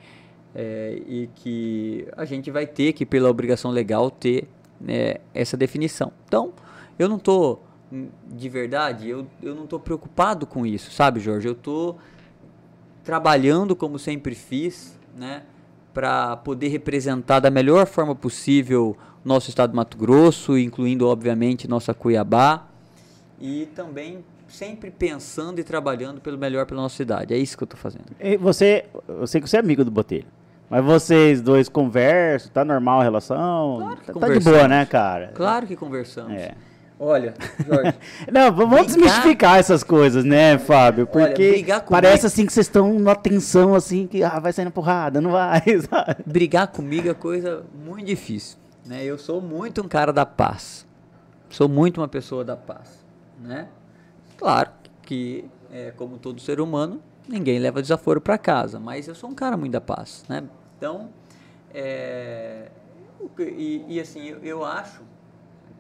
[0.53, 4.47] é, e que a gente vai ter que, pela obrigação legal, ter
[4.80, 6.11] né, essa definição.
[6.27, 6.53] Então,
[6.97, 7.63] eu não estou,
[8.27, 11.47] de verdade, eu, eu não estou preocupado com isso, sabe, Jorge?
[11.47, 11.97] Eu estou
[13.03, 15.43] trabalhando como sempre fiz, né?
[15.93, 21.93] para poder representar da melhor forma possível nosso estado de Mato Grosso, incluindo obviamente nossa
[21.93, 22.68] Cuiabá,
[23.39, 27.34] e também sempre pensando e trabalhando pelo melhor pela nossa cidade.
[27.34, 28.06] É isso que eu estou fazendo.
[28.19, 30.26] E você, eu sei que você é amigo do Botelho.
[30.69, 33.78] Mas vocês dois conversam, tá normal a relação?
[33.80, 35.32] Claro que tá, tá de boa, né, cara?
[35.34, 36.34] Claro que conversamos.
[36.34, 36.53] É.
[36.98, 37.34] Olha,
[37.65, 37.94] Jorge.
[38.32, 41.10] Não, vamos Brigar- desmistificar essas coisas, né, Fábio?
[41.11, 44.65] Olha, Porque comigo- parece assim que vocês estão numa tensão assim que ah, vai sair
[44.65, 46.23] na porrada, não vai, sabe?
[46.26, 49.03] brigar comigo é coisa muito difícil, né?
[49.03, 50.86] Eu sou muito um cara da paz.
[51.49, 53.03] Sou muito uma pessoa da paz,
[53.41, 53.68] né?
[54.41, 54.72] Claro
[55.03, 56.99] que, é, como todo ser humano,
[57.30, 60.43] ninguém leva desaforo para casa, mas eu sou um cara muito da paz, né?
[60.77, 61.09] Então,
[61.72, 62.72] é,
[63.38, 65.03] e, e assim, eu, eu acho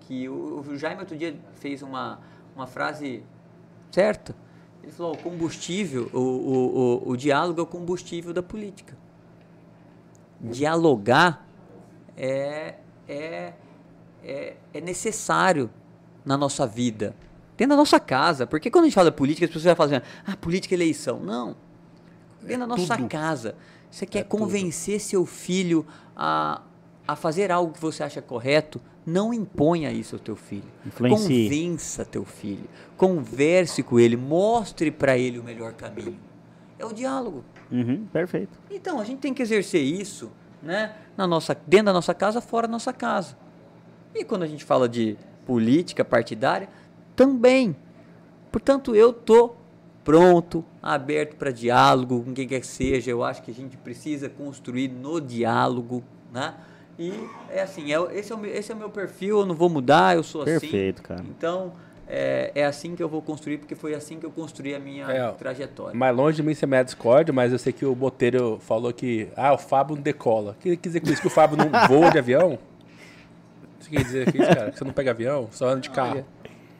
[0.01, 2.19] que o, o Jaime outro dia fez uma,
[2.55, 3.23] uma frase
[3.89, 4.35] certa.
[4.83, 8.95] Ele falou, o combustível, o, o, o, o diálogo é o combustível da política
[10.41, 11.45] dialogar
[12.17, 12.75] é,
[13.07, 13.53] é,
[14.23, 15.69] é, é necessário
[16.25, 17.15] na nossa vida,
[17.61, 18.47] dentro da nossa casa.
[18.47, 21.19] Porque quando a gente fala política, as pessoas falam assim, ah, política é eleição.
[21.19, 21.55] Não.
[22.41, 23.55] Dentro da nossa casa.
[23.91, 25.85] Você quer convencer seu filho
[26.15, 26.61] a,
[27.07, 30.63] a fazer algo que você acha correto, não imponha isso ao teu filho.
[30.85, 31.49] Influencie.
[31.49, 32.67] Convença teu filho.
[32.97, 36.17] Converse com ele, mostre para ele o melhor caminho.
[36.79, 37.43] É o diálogo.
[37.71, 38.57] Uhum, perfeito.
[38.71, 40.31] Então, a gente tem que exercer isso,
[40.63, 43.37] né, na nossa, dentro da nossa casa, fora da nossa casa.
[44.15, 45.15] E quando a gente fala de
[45.45, 46.69] política partidária,
[47.15, 47.75] também.
[48.51, 49.53] Portanto, eu tô
[50.03, 53.11] pronto, aberto para diálogo com quem quer que seja.
[53.11, 56.53] Eu acho que a gente precisa construir no diálogo, né?
[56.99, 57.13] E
[57.49, 59.69] é assim, é, esse, é o, meu- esse é o meu perfil, eu não vou
[59.69, 60.51] mudar, eu sou assim.
[60.59, 61.23] Perfeito, cara.
[61.29, 61.71] Então,
[62.07, 65.05] é, é assim que eu vou construir, porque foi assim que eu construí a minha
[65.09, 65.97] É, trajetória.
[65.97, 69.29] Mais longe de mim ser minha discórdia, mas eu sei que o Boteiro falou que
[69.37, 70.51] ah, o Fábio não decola.
[70.51, 71.21] O que quer dizer com isso?
[71.21, 72.59] Que o Fábio não voa de avião?
[73.79, 74.71] Você quer dizer com isso, cara?
[74.71, 75.47] Que você não pega avião?
[75.51, 76.25] Só anda de carro.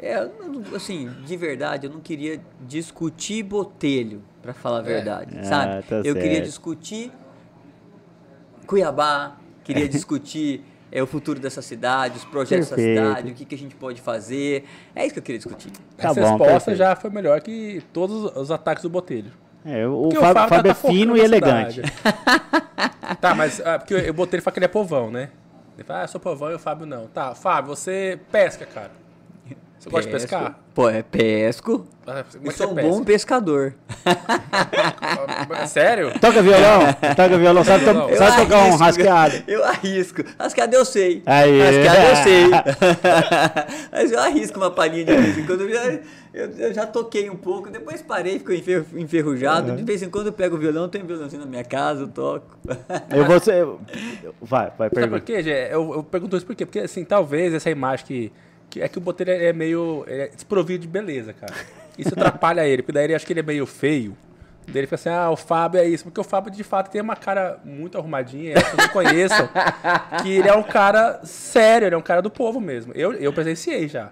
[0.01, 0.27] É,
[0.75, 5.83] assim, de verdade, eu não queria discutir botelho, pra falar a verdade, Ah, sabe?
[5.83, 6.45] tá eu queria certo.
[6.45, 7.11] discutir
[8.65, 12.95] Cuiabá, queria discutir é, o futuro dessa cidade, os projetos Perfeito.
[12.99, 14.65] dessa cidade, o que, que a gente pode fazer.
[14.95, 15.71] É isso que eu queria discutir.
[15.97, 16.77] Tá Essa bom, resposta perfeito.
[16.77, 19.31] já foi melhor que todos os ataques do Botelho.
[19.63, 21.81] É, o Fábio, já Fábio é focando fino e elegante.
[23.21, 25.29] tá, mas ah, porque o Botelho fala que ele é povão, né?
[25.77, 27.07] Ele fala, ah, eu sou povão e o Fábio não.
[27.07, 28.91] Tá, Fábio, você pesca, cara.
[29.81, 30.29] Você gosta de Pesco.
[30.29, 30.59] pescar?
[30.75, 31.87] Pô, é pesco.
[32.05, 32.89] Ah, é sou você um pesca?
[32.89, 33.73] bom pescador.
[35.67, 36.11] Sério?
[36.19, 36.81] Toca violão?
[37.15, 38.15] Toca violão, sabe, to- Violão.
[38.15, 39.43] sabe tocar um rasqueado?
[39.47, 40.21] Eu arrisco.
[40.39, 41.23] Rasqueado eu sei.
[41.25, 41.59] Aí.
[41.61, 42.49] Rasqueado eu sei.
[43.91, 45.61] Mas eu arrisco uma palhinha de vez em quando.
[45.61, 45.99] Eu já,
[46.33, 49.75] eu, eu já toquei um pouco, depois parei, ficou enfer- enferrujado.
[49.75, 52.07] De vez em quando eu pego o violão, tem um violãozinho na minha casa, eu
[52.07, 52.55] toco.
[53.09, 53.65] Eu vou ser...
[54.41, 55.67] Vai, vai, Sabe por quê, Gê?
[55.71, 56.65] Eu, eu pergunto isso por quê?
[56.65, 58.31] Porque, assim, talvez essa imagem que...
[58.71, 61.53] que é que o Botelho é meio é desprovido de beleza, cara.
[61.97, 64.17] Isso atrapalha ele, porque daí ele acha que ele é meio feio.
[64.65, 66.05] Daí ele fica assim, ah, o Fábio é isso.
[66.05, 69.49] Porque o Fábio, de fato, tem uma cara muito arrumadinha, pessoas não conheçam.
[70.23, 72.93] que ele é um cara sério, ele é um cara do povo mesmo.
[72.95, 74.11] Eu, eu presenciei já.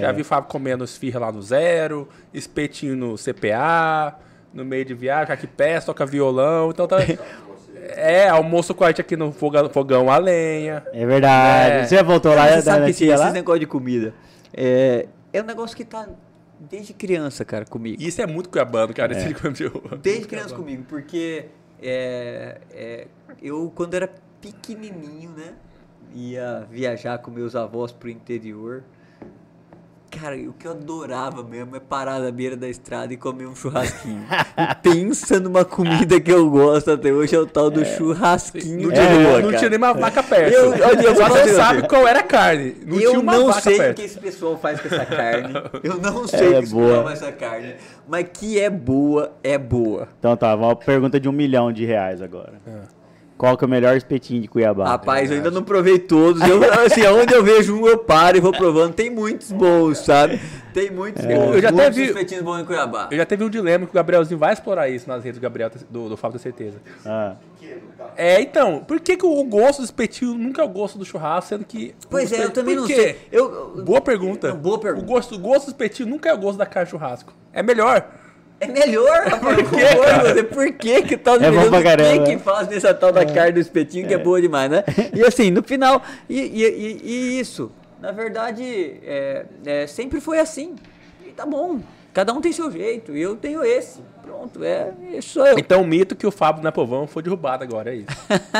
[0.00, 4.18] Já vi o Fábio comendo esfirra lá no zero, espetinho no CPA,
[4.52, 6.70] no meio de viagem, aqui pé, toca violão.
[6.70, 6.96] Então tá...
[7.96, 10.84] É, almoço com a gente aqui no fogão, fogão a lenha.
[10.92, 11.72] É verdade.
[11.72, 11.86] É.
[11.86, 13.30] Você já voltou lá você da, sabe da que lá?
[13.32, 14.14] negócios de comida
[14.54, 16.08] é, é um negócio que tá
[16.60, 18.00] desde criança, cara, comigo.
[18.02, 19.12] Isso é muito cuiabano, cara.
[19.16, 21.46] Esse negócio de- Desde criança comigo, porque
[21.82, 23.06] é, é,
[23.42, 24.08] eu, quando era
[24.40, 25.52] pequenininho, né,
[26.14, 28.82] ia viajar com meus avós pro interior.
[30.20, 33.56] Cara, o que eu adorava mesmo é parar na beira da estrada e comer um
[33.56, 34.22] churrasquinho.
[34.58, 38.88] E Pensa numa comida que eu gosto até hoje, é o tal do churrasquinho Não
[38.90, 40.52] de tinha, rua, não tinha nem uma vaca perto.
[40.52, 41.88] Eu- olha, eu Só você sabe assim.
[41.88, 42.76] qual era a carne.
[42.86, 45.54] Não eu tinha uma não vaca sei o que esse pessoal faz com essa carne.
[45.82, 47.74] Eu não sei o É que esse pessoal faz com essa carne.
[48.06, 50.08] Mas que é boa, é boa.
[50.18, 52.52] Então tá, uma pergunta de um milhão de reais agora.
[52.66, 53.01] É.
[53.42, 54.86] Qual que é o melhor espetinho de Cuiabá?
[54.86, 56.40] Rapaz, eu ainda não provei todos.
[56.48, 58.94] Eu, assim, aonde eu vejo um, eu paro e vou provando.
[58.94, 60.40] Tem muitos bons, sabe?
[60.72, 61.56] Tem muitos bons.
[61.56, 63.08] Eu já até muitos vi- espetinhos bons em Cuiabá.
[63.10, 65.72] Eu já teve um dilema que o Gabrielzinho vai explorar isso nas redes do Gabriel,
[65.90, 66.76] do, do Fábio da Certeza.
[67.04, 67.34] Ah,
[68.16, 71.48] É, então, por que, que o gosto do espetinho nunca é o gosto do churrasco,
[71.48, 71.96] sendo que.
[72.08, 73.18] Pois é, eu também não sei.
[73.32, 74.50] Eu, eu- Boa pergunta.
[74.50, 75.04] Não, boa pergunta.
[75.04, 77.32] O gosto, o gosto do espetinho nunca é o gosto da carne de churrasco.
[77.52, 78.06] É melhor.
[78.62, 79.56] É melhor, rapaz.
[79.68, 80.34] Por cara?
[80.34, 82.24] Você, por que que tá É bom pra caramba.
[82.24, 84.84] que que faz nessa tal da carne do espetinho que é boa demais, né?
[85.14, 88.62] E assim, no final, e, e- e- e isso, na verdade,
[89.04, 90.76] é, é, sempre foi assim.
[91.26, 91.80] E tá bom.
[92.14, 94.00] Cada um tem seu jeito, e eu tenho esse.
[94.42, 95.56] Pronto, é, esse sou eu.
[95.56, 98.06] Então o mito que o Fábio não é povão foi derrubado agora, é isso.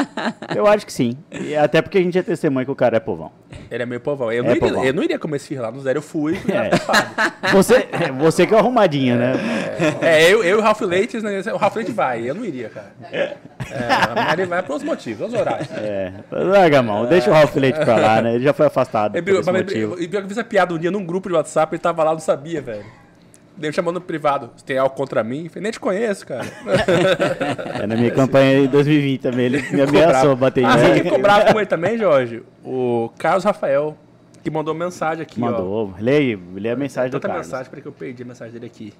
[0.54, 1.16] eu acho que sim.
[1.32, 3.32] E até porque a gente é testemunha que o cara é povão.
[3.68, 4.30] Ele é meio povão.
[4.30, 4.84] Eu, É não, iria, povão.
[4.84, 6.38] eu não iria comer esse lá no zero, eu fui.
[6.48, 6.68] É.
[6.68, 7.32] pro Fábio.
[7.52, 7.88] Você,
[8.18, 9.34] você que é o arrumadinho, né?
[10.00, 12.68] É, eu, eu e o Ralph Leite, né, o Ralph Leite vai, eu não iria,
[12.70, 12.92] cara.
[13.10, 13.36] É,
[14.14, 15.68] mas ele vai por outros motivos, outros horários.
[15.72, 16.12] É.
[16.30, 18.36] Larga a mão, deixa o Ralph Leite pra lá, né?
[18.36, 21.28] Ele já foi afastado E pior que eu fiz essa piada um dia num grupo
[21.28, 22.84] de WhatsApp, ele tava lá, não sabia, velho.
[23.56, 25.44] Daí me chamando no privado, você tem algo contra mim?
[25.44, 26.44] Eu falei, nem te conheço, cara.
[27.82, 31.02] É, na minha campanha em 2020 também, ele me ameaçou bater em Ah, mim.
[31.02, 32.42] ficou bravo com ele também, Jorge?
[32.64, 33.96] O Carlos Rafael,
[34.42, 35.44] que mandou mensagem aqui, ó.
[35.46, 35.94] Mandou.
[35.98, 37.46] Leia, leia a mensagem do Tanta Carlos.
[37.46, 38.92] mensagem, peraí que eu perdi a mensagem dele aqui.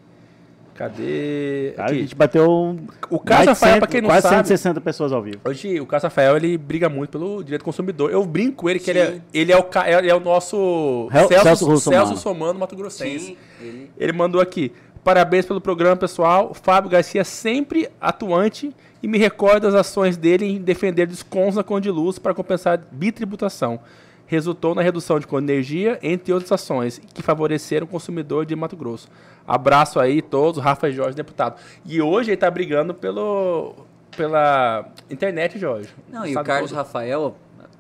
[0.83, 1.75] Cadê?
[1.77, 2.77] Cara, a gente bateu um-
[3.09, 5.39] O de Rafael, pra quem não quase sabe- 160 pessoas ao vivo.
[5.45, 8.11] Hoje o Carlos Rafael ele briga muito pelo direito do consumidor.
[8.11, 9.65] Eu brinco com ele que ele é, ele é o
[9.99, 12.07] ele é o nosso Hel- Celso, Celso Russomano.
[12.09, 13.27] Celso Somano Mato Grossense.
[13.27, 13.91] Sim, ele...
[13.97, 14.73] Ele mandou aqui:
[15.05, 16.53] "Parabéns pelo programa, pessoal.
[16.53, 21.63] Fábio Garcia é sempre atuante e me recorda das ações dele em defender descontos na
[21.63, 23.79] conta de luz para compensar bitributação.
[24.27, 28.57] Resultou na redução de conta de energia, entre outras ações que favoreceram o consumidor de
[28.57, 29.09] Mato Grosso.
[29.47, 31.61] Abraço aí todos, Rafa e Jorge, deputado.
[31.85, 33.75] E hoje ele está brigando pelo
[34.17, 35.89] pela internet, Jorge.
[36.09, 36.79] Não, e o Carlos todo.
[36.79, 37.37] Rafael,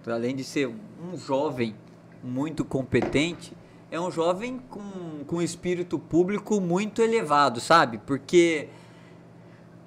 [0.06, 1.74] além de ser um jovem
[2.22, 3.52] muito competente,
[3.90, 7.98] é um jovem com, com espírito público muito elevado, sabe?
[7.98, 8.68] Porque,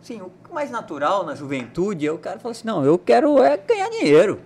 [0.02, 3.58] sim, o mais natural na juventude é o cara falar assim, não, eu quero é
[3.58, 4.40] ganhar dinheiro.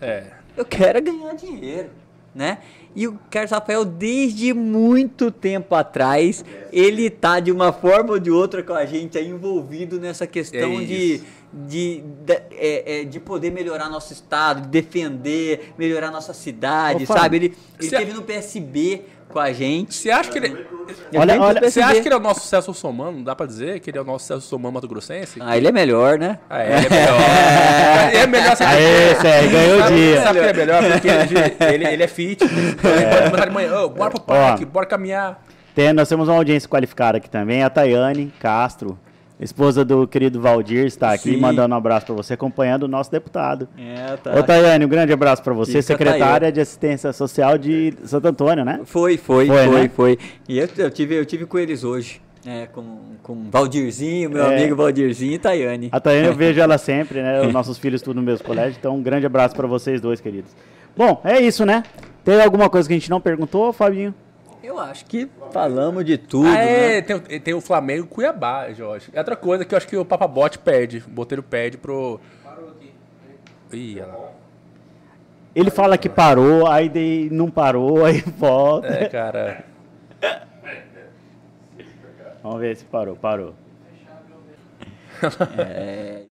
[0.00, 0.37] É.
[0.58, 1.90] Eu quero é ganhar dinheiro,
[2.34, 2.58] né?
[2.96, 8.30] E o Carlos Rafael, desde muito tempo atrás, ele tá de uma forma ou de
[8.30, 11.20] outra com a gente aí envolvido nessa questão É de,
[11.52, 17.22] de, de, é, é, de poder melhorar nosso estado, de defender, melhorar nossa cidade, Fábio,
[17.22, 17.36] sabe?
[17.36, 17.46] Ele,
[17.78, 19.94] ele se a- esteve no PSB com a gente.
[19.94, 20.66] Você acha que ele.
[21.14, 23.22] Olha- olha- Você acha que ele é o nosso Celso Somano?
[23.22, 25.38] Dá pra dizer que ele é o nosso Celso Somano Mato Grossense?
[25.40, 26.38] Ah, ele é melhor, né?
[26.48, 27.20] Ah, é, ele é melhor.
[28.12, 29.14] ele é melhor sabe Aê?
[29.16, 30.22] Sérgio, ganhou o dia.
[30.22, 30.82] Sabe que ele é melhor?
[30.92, 32.42] Porque ele, ele, ele é fit.
[32.44, 35.42] Então ele pode começar de manhã, "Ô, bora pro parque, bora caminhar.
[35.74, 38.98] Tem, nós temos uma audiência qualificada aqui também, a Tayane Castro,
[39.44, 41.36] esposa do querido Valdir, está aqui Sim.
[41.36, 43.68] mandando um abraço para você, acompanhando o nosso deputado.
[43.78, 44.34] É, tá.
[44.38, 48.64] Ô Tayane, um grande abraço para você, Fica, secretária de Assistência Social de Santo Antônio,
[48.64, 48.80] né?
[48.84, 49.90] Foi, foi, Foi, foi, né?
[49.94, 50.18] foi.
[50.48, 52.20] E eu, eu tive, eu tive com eles hoje.
[52.46, 54.56] É, com, com o Valdirzinho, meu É.
[54.56, 55.88] amigo Valdirzinho e Tayane.
[55.92, 57.42] A Tayane eu vejo ela sempre, né?
[57.42, 60.52] Os nossos filhos tudo no mesmo colégio, então um grande abraço para vocês dois, queridos.
[60.96, 61.82] Bom, é isso, né?
[62.24, 64.14] Tem alguma coisa que a gente não perguntou, Fabinho?
[64.62, 66.96] Eu acho que falamos de tudo, Ah, né?
[66.98, 69.08] é, tem, tem o Flamengo e o Cuiabá, Jorge.
[69.12, 70.98] É outra coisa que eu acho que o Papabote perde.
[71.06, 72.20] O Boteiro perde pro.
[73.72, 74.28] Ih, olha lá.
[75.54, 78.88] Ele fala que parou, aí daí não parou, aí volta.
[78.88, 79.64] É, cara.
[82.42, 83.54] Vamos ver se parou, parou.
[85.58, 86.26] É,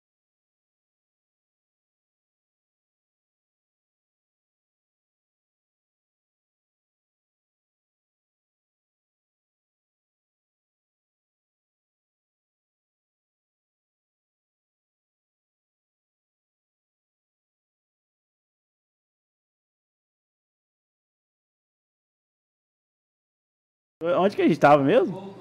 [24.20, 25.34] Onde que a gente tava mesmo?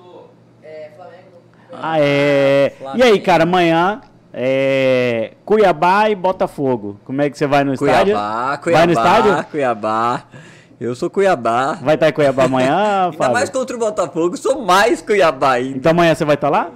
[1.72, 2.72] Ah, é.
[2.94, 4.00] E aí, cara, amanhã
[4.32, 6.98] é Cuiabá e Botafogo.
[7.04, 8.14] Como é que você vai no estádio?
[8.14, 9.44] Cuiabá, Cuiabá, Vai no estádio?
[9.50, 10.22] Cuiabá.
[10.80, 11.72] Eu sou Cuiabá.
[11.82, 13.32] Vai estar em Cuiabá amanhã, Ainda Fábio?
[13.34, 15.78] mais contra o Botafogo, sou mais Cuiabá ainda.
[15.78, 16.70] Então amanhã você vai estar lá?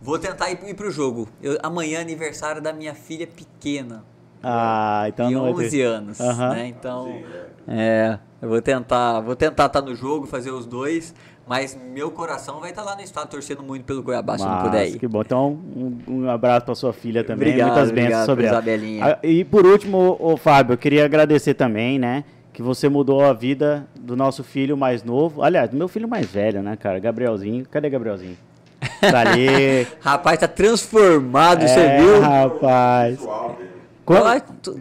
[0.00, 1.28] Vou tentar ir, ir pro jogo.
[1.42, 4.04] Eu- amanhã é aniversário da minha filha pequena,
[4.42, 5.82] Ah, então não vai 11 ter.
[5.84, 6.66] anos, né?
[6.66, 7.22] Então,
[7.68, 11.14] é, eu vou tentar, vou tentar estar no jogo, fazer os dois,
[11.46, 14.88] mas meu coração vai estar lá no estado torcendo muito pelo Cuiabá, se não puder
[14.88, 14.98] ir.
[14.98, 15.20] Que bom.
[15.22, 17.48] Então, um, um abraço para sua filha também.
[17.50, 18.56] Obrigado, Muitas bênçãos obrigado sobre ela.
[18.58, 19.04] Isabelinha.
[19.06, 22.24] Ah, E por último, ô, Fábio, eu queria agradecer também, né?
[22.52, 25.42] Que você mudou a vida do nosso filho mais novo.
[25.42, 26.98] Aliás, do meu filho mais velho, né, cara?
[26.98, 27.64] Gabrielzinho.
[27.70, 28.36] Cadê Gabrielzinho?
[29.00, 29.86] Tá ali.
[30.02, 32.20] Rapaz, tá transformado, você É, viu?
[32.20, 33.18] rapaz.
[33.18, 33.71] Dele.
[34.04, 34.22] Quando-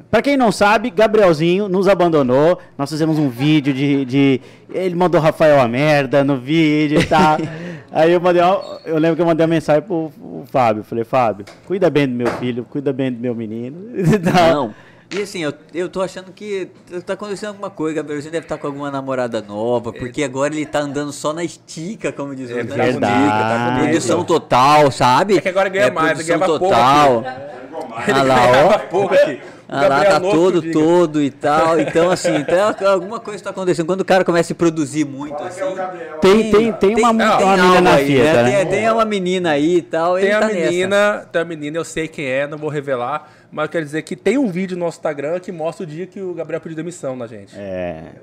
[0.09, 2.57] Pra quem não sabe, Gabrielzinho nos abandonou.
[2.77, 4.03] Nós fizemos um vídeo de.
[4.05, 4.41] de-
[4.73, 7.37] ele mandou Rafael a merda no vídeo e tal.
[7.91, 8.41] Aí eu mandei.
[8.41, 10.83] uma- Eu lembro que eu mandei uma mensagem pro, pro Fábio.
[10.83, 13.77] Falei, Fábio, cuida bem do meu filho, cuida bem do meu menino.
[14.53, 14.73] Não.
[15.13, 16.69] E assim, eu, eu tô achando que
[17.05, 17.97] tá acontecendo alguma coisa.
[17.97, 22.13] Gabrielzinho deve estar com alguma namorada nova, porque agora ele tá andando só na estica,
[22.13, 22.75] como diz o É outro.
[22.75, 22.91] verdade.
[22.93, 23.79] Verdade.
[23.89, 25.37] Produção total, sabe?
[25.37, 27.23] É que agora ganha mais, produção ganhava pouco total.
[28.07, 28.51] Ah lá, ó.
[28.51, 29.41] Ganhava pouco aqui.
[29.67, 30.73] Ah lá, Gabriel tá todo, diga.
[30.73, 31.79] todo e tal.
[31.81, 33.85] Então, assim, então, alguma coisa está acontecendo.
[33.85, 35.61] Quando o cara começa a produzir muito, assim.
[36.21, 38.65] Tem, tem, tem uma, tem uma algo menina na aí, fita, né?
[38.65, 40.15] Tem, tem uma menina aí e tal.
[40.15, 40.59] Tem ele a tá nessa.
[40.59, 44.01] menina, tem a menina, eu sei quem é, não vou revelar, mas eu quero dizer
[44.03, 46.75] que tem um vídeo no nosso Instagram que mostra o dia que o Gabriel pediu
[46.75, 47.53] demissão na gente.
[47.57, 48.13] É.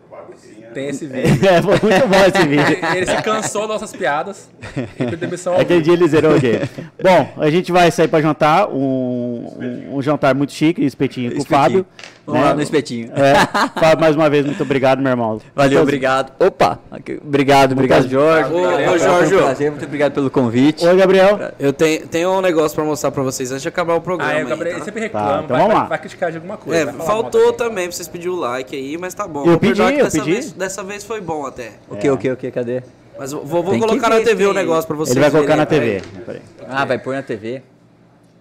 [0.73, 1.47] Tem esse vídeo.
[1.47, 2.79] É, foi muito bom esse vídeo.
[2.97, 5.83] Ele se cansou das nossas piadas e pediu demissão Aquele vivo.
[5.85, 6.61] dia ele zerou o game.
[7.03, 11.37] Bom, a gente vai sair pra jantar, um, um, um jantar muito chique, espetinho com
[11.37, 11.61] o Espetinho.
[11.63, 11.87] Fábio.
[12.29, 12.49] Vamos né?
[12.49, 13.11] lá no espetinho.
[13.15, 15.41] É, mais uma vez, muito obrigado, meu irmão.
[15.55, 16.33] Valeu, obrigado.
[16.39, 16.79] Opa,
[17.25, 18.53] obrigado, obrigado, Jorge.
[18.53, 19.35] Ô, ô, Foi um Jorge.
[19.37, 20.87] prazer, muito obrigado pelo convite.
[20.87, 21.39] Oi, Gabriel.
[21.59, 24.31] Eu tenho, tenho um negócio pra mostrar pra vocês antes de acabar o programa.
[24.31, 24.77] Ah, é, aí, o Gabriel tá?
[24.79, 25.89] ele sempre reclama, Tá, então vai, vamos vai- lá.
[25.89, 26.81] vai criticar de alguma coisa.
[26.81, 29.47] É, vai faltou também pra vocês pedirem o like aí, mas tá bom.
[29.47, 30.33] Eu pedi, eu dessa pedi.
[30.33, 31.73] Vez, dessa vez foi bom até.
[31.89, 32.83] O que, o que, o que, cadê?
[33.19, 35.31] Mas vou, vou Tem colocar ver na TV o quem- negócio pra vocês Ele vai
[35.31, 36.07] colocar na verem TV.
[36.19, 36.23] aí.
[36.25, 36.43] Peraí.
[36.69, 37.63] Ah, vai pôr na TV.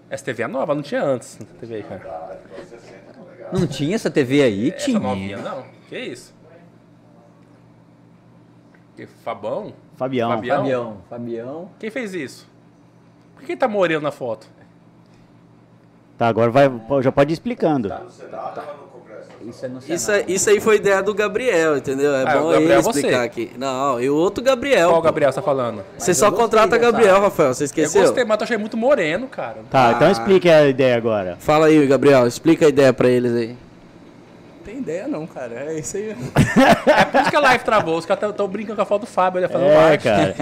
[0.09, 1.35] Essa TV é nova, não tinha antes.
[1.41, 2.01] essa TV aí, cara.
[3.51, 4.69] Não tinha essa TV aí?
[4.71, 4.99] Essa Tinha.
[4.99, 5.63] novinha, não.
[5.87, 6.35] Que isso?
[8.95, 9.73] Que Fabão?
[9.95, 10.29] Fabião.
[10.29, 10.57] Fabião?
[10.57, 11.69] Fabião, Fabião.
[11.79, 12.47] Quem fez isso?
[13.35, 14.49] Por que tá moreno na foto?
[16.17, 16.67] Tá, agora vai,
[17.01, 17.89] já pode ir explicando.
[19.45, 22.13] Isso é no Isso, aí- isso aí foi ideia do Gabriel, entendeu?
[22.15, 22.99] É Ah, o bom Gabriel ele é você.
[22.99, 23.51] explicar aqui.
[23.57, 24.89] Não, e o outro Gabriel.
[24.89, 25.05] Qual pô.
[25.05, 25.83] Gabriel você tá falando?
[25.97, 27.53] Você só contrata Gabriel, Rafael.
[27.53, 28.01] Você Eu esqueceu?
[28.01, 29.57] gostei, mas eu achei muito moreno, cara.
[29.69, 30.11] Tá, então Ah.
[30.11, 31.37] explique a ideia agora.
[31.39, 32.27] Fala aí, Gabriel.
[32.27, 33.47] Explica a ideia pra eles aí.
[33.49, 35.53] Não tem ideia não, cara.
[35.67, 36.09] É isso aí.
[36.87, 37.97] É por isso que a live travou.
[37.97, 40.03] Os caras estão brincando com a foto do Fábio, ele um É, arte.
[40.03, 40.35] cara.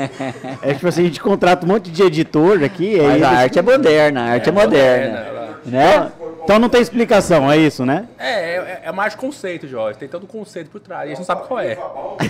[0.64, 2.98] É tipo assim, a gente contrata um monte de editor aqui.
[2.98, 5.18] Mas aí a eles- arte é moderna, a arte é, moderna.
[5.20, 6.12] moderna, Né?
[6.46, 8.06] Então não tem explicação, é isso, né?
[8.20, 9.98] É, é, é mais conceito, Jorge.
[9.98, 11.02] Tem todo o conceito por trás.
[11.02, 11.76] E a gente não sabe qual é.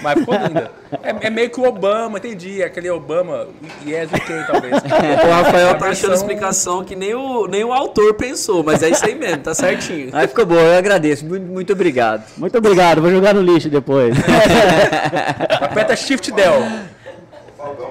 [0.01, 0.71] Mas ficou linda.
[1.03, 2.63] É, é meio que o Obama, entendi.
[2.63, 3.47] Aquele Obama,
[3.85, 4.73] yes, ok, talvez.
[5.25, 8.89] O Rafael tá achando versão- explicação que nem o, nem o autor pensou, mas é
[8.89, 10.09] isso aí mesmo, tá certinho.
[10.13, 11.25] Aí ficou bom, eu agradeço.
[11.25, 12.23] Muito, muito obrigado.
[12.37, 14.15] Muito obrigado, vou jogar no lixo depois.
[15.61, 16.63] Aperta Shift Del.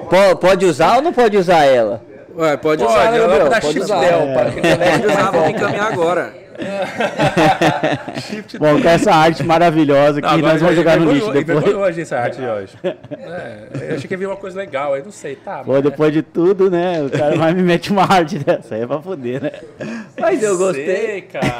[0.09, 2.03] Po- pode usar ou não pode usar ela?
[2.37, 3.49] Ué, pode, Pode, usar, né, Gabriel?
[3.49, 4.01] dá Pode Shift usar.
[4.01, 4.19] Del.
[4.21, 4.35] É.
[4.35, 6.45] Para que ele Pode usar, vamos encaminhar agora.
[8.21, 11.65] Shift Bom, com essa arte maravilhosa que Não, nós vamos jogar no lixo depois.
[11.65, 12.79] a gente essa arte de hoje.
[13.25, 15.59] É, eu achei que ia vir uma coisa legal, aí não sei, tá.
[15.65, 17.03] Pô, depois de tudo, né?
[17.03, 19.53] O cara vai me mete uma arte dessa aí é pra foder, né?
[20.19, 20.85] Mas eu gostei.
[20.85, 21.51] Sei, cara.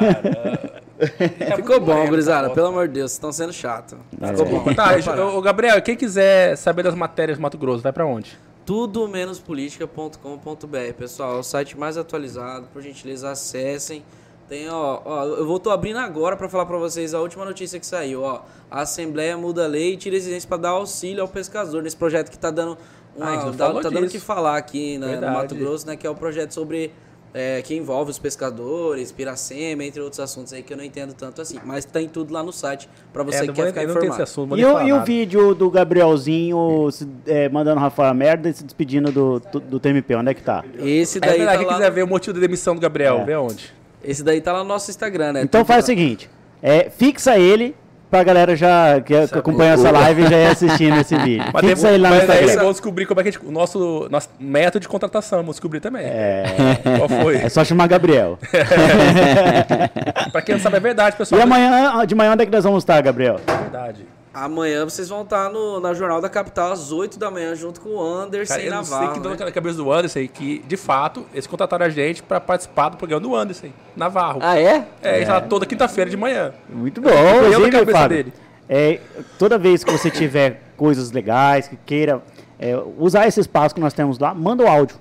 [1.49, 2.49] Tá Ficou bom, moreno gurizada.
[2.51, 3.97] Pelo amor de Deus, vocês estão sendo chato.
[4.11, 4.73] Ficou bom.
[4.73, 8.37] Tá, Pode ô, Gabriel, quem quiser saber das matérias do Mato Grosso, vai pra onde?
[8.65, 10.93] Tudo menos política.com.br.
[10.97, 14.03] Pessoal, é o site mais atualizado, por gentileza, acessem.
[14.47, 17.79] Tem, ó, ó, eu vou tô abrindo agora para falar para vocês a última notícia
[17.79, 18.41] que saiu, ó.
[18.69, 22.29] A Assembleia muda a lei e tira exigência para dar auxílio ao pescador nesse projeto
[22.29, 22.77] que tá dando
[23.15, 25.31] uma, Ah, a gente não dá- falou tá dando o que falar aqui né, no.
[25.31, 26.91] Mato Grosso, né, que é o projeto sobre
[27.37, 31.41] é, que envolve os pescadores, piracema, entre outros assuntos aí que eu não entendo tanto
[31.41, 34.23] assim, mas tem tudo lá no site para você É, que quer ficar informado.
[34.23, 38.53] assunto, E o, e o vídeo do Gabrielzinho se- é, mandando Rafael a merda e
[38.53, 40.63] se despedindo do, do, do TMP, onde é que tá?
[40.79, 43.17] Esse É daí verdade, tá quem lá, quiser ver o motivo da demissão do Gabriel,
[43.19, 43.25] É.
[43.25, 43.73] vê onde?
[44.03, 45.41] esse daí tá lá no nosso Instagram, né?
[45.41, 46.29] Então faz o seguinte,
[46.61, 47.75] é, fixa ele
[48.15, 51.43] pra galera já que, que acompanha essa live já ir assistindo esse vídeo.
[51.53, 52.61] Mas, Fixa ele lá no mas aí Instagram.
[52.61, 55.81] vamos descobrir como é que a gente, o nosso, nosso método de contratação, vamos descobrir
[55.81, 56.05] também.
[56.05, 56.45] É,
[56.97, 57.35] Qual foi?
[57.35, 58.39] é só chamar Gabriel.
[60.31, 61.39] pra quem não sabe, é verdade, pessoal.
[61.39, 63.39] E amanhã, de manhã, onde é que nós vamos estar, Gabriel?
[63.45, 64.05] É verdade.
[64.35, 67.91] Amanhã vocês vão estar no, na Jornal da Capital às 8 da manhã, junto com
[67.91, 69.13] o Anderson Cara, e eu não sei Navarro.
[69.13, 69.37] que deu né?
[69.45, 72.97] na cabeça do Anderson aí, que de fato eles contrataram a gente pra participar do
[72.97, 74.39] programa do Anderson, Navarro.
[74.43, 74.85] Ah, é?
[75.01, 76.53] é, ele tá toda quinta-feira de manhã.
[76.67, 77.09] Muito bom.
[77.09, 78.33] eu na Inclusive, cabeça Fábio, dele.
[78.67, 78.99] é,
[79.39, 82.21] toda vez que você tiver coisas legais, que queira
[82.59, 84.97] é, usar esse espaço que nós temos lá, manda o áudio.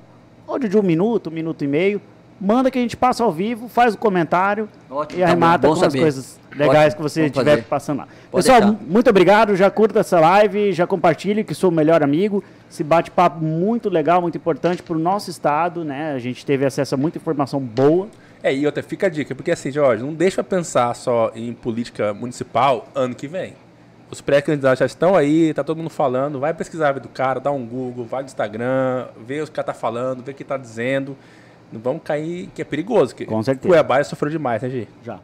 [0.46, 2.00] Áudio de um minuto, um minuto e meio.
[2.44, 5.68] Manda que a gente passa ao vivo, faz o comentário Ótimo, e tá bom, arremata
[5.68, 8.08] bom com as coisas legais Ótimo, que você estiver passando lá.
[8.30, 8.72] Pode Pessoal, deixar.
[8.72, 9.56] mu- muito obrigado.
[9.56, 12.44] Já curta essa live, já compartilhe, que sou o melhor amigo.
[12.70, 16.12] Esse bate-papo muito legal, muito importante para o nosso estado, né?
[16.12, 18.08] A gente teve acesso a muita informação boa.
[18.42, 22.12] É, e outra, fica a dica, porque assim, Jorge, não deixa pensar só em política
[22.12, 23.54] municipal ano que vem.
[24.10, 27.40] Os pré-candidatos já estão aí, tá todo mundo falando, vai pesquisar a vida do cara,
[27.40, 30.34] dá um Google, vai no Instagram, vê o que o cara tá falando, vê o
[30.34, 31.16] que tá dizendo.
[31.74, 33.16] Não vamos cair, que é perigoso.
[33.16, 33.66] Que Com certeza.
[33.66, 34.88] Cuiabá sofreu demais, né, Gi?
[35.04, 35.18] Já.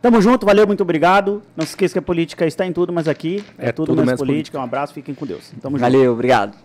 [0.00, 1.42] Tamo junto, valeu, muito obrigado.
[1.54, 3.96] Não se esqueça que a política está em tudo, mas aqui é, É tudo, tudo
[3.96, 4.58] menos menos política.
[4.58, 5.52] Um abraço, fiquem com Deus.
[5.60, 5.82] Tamo junto.
[5.82, 6.56] Valeu, obrigado.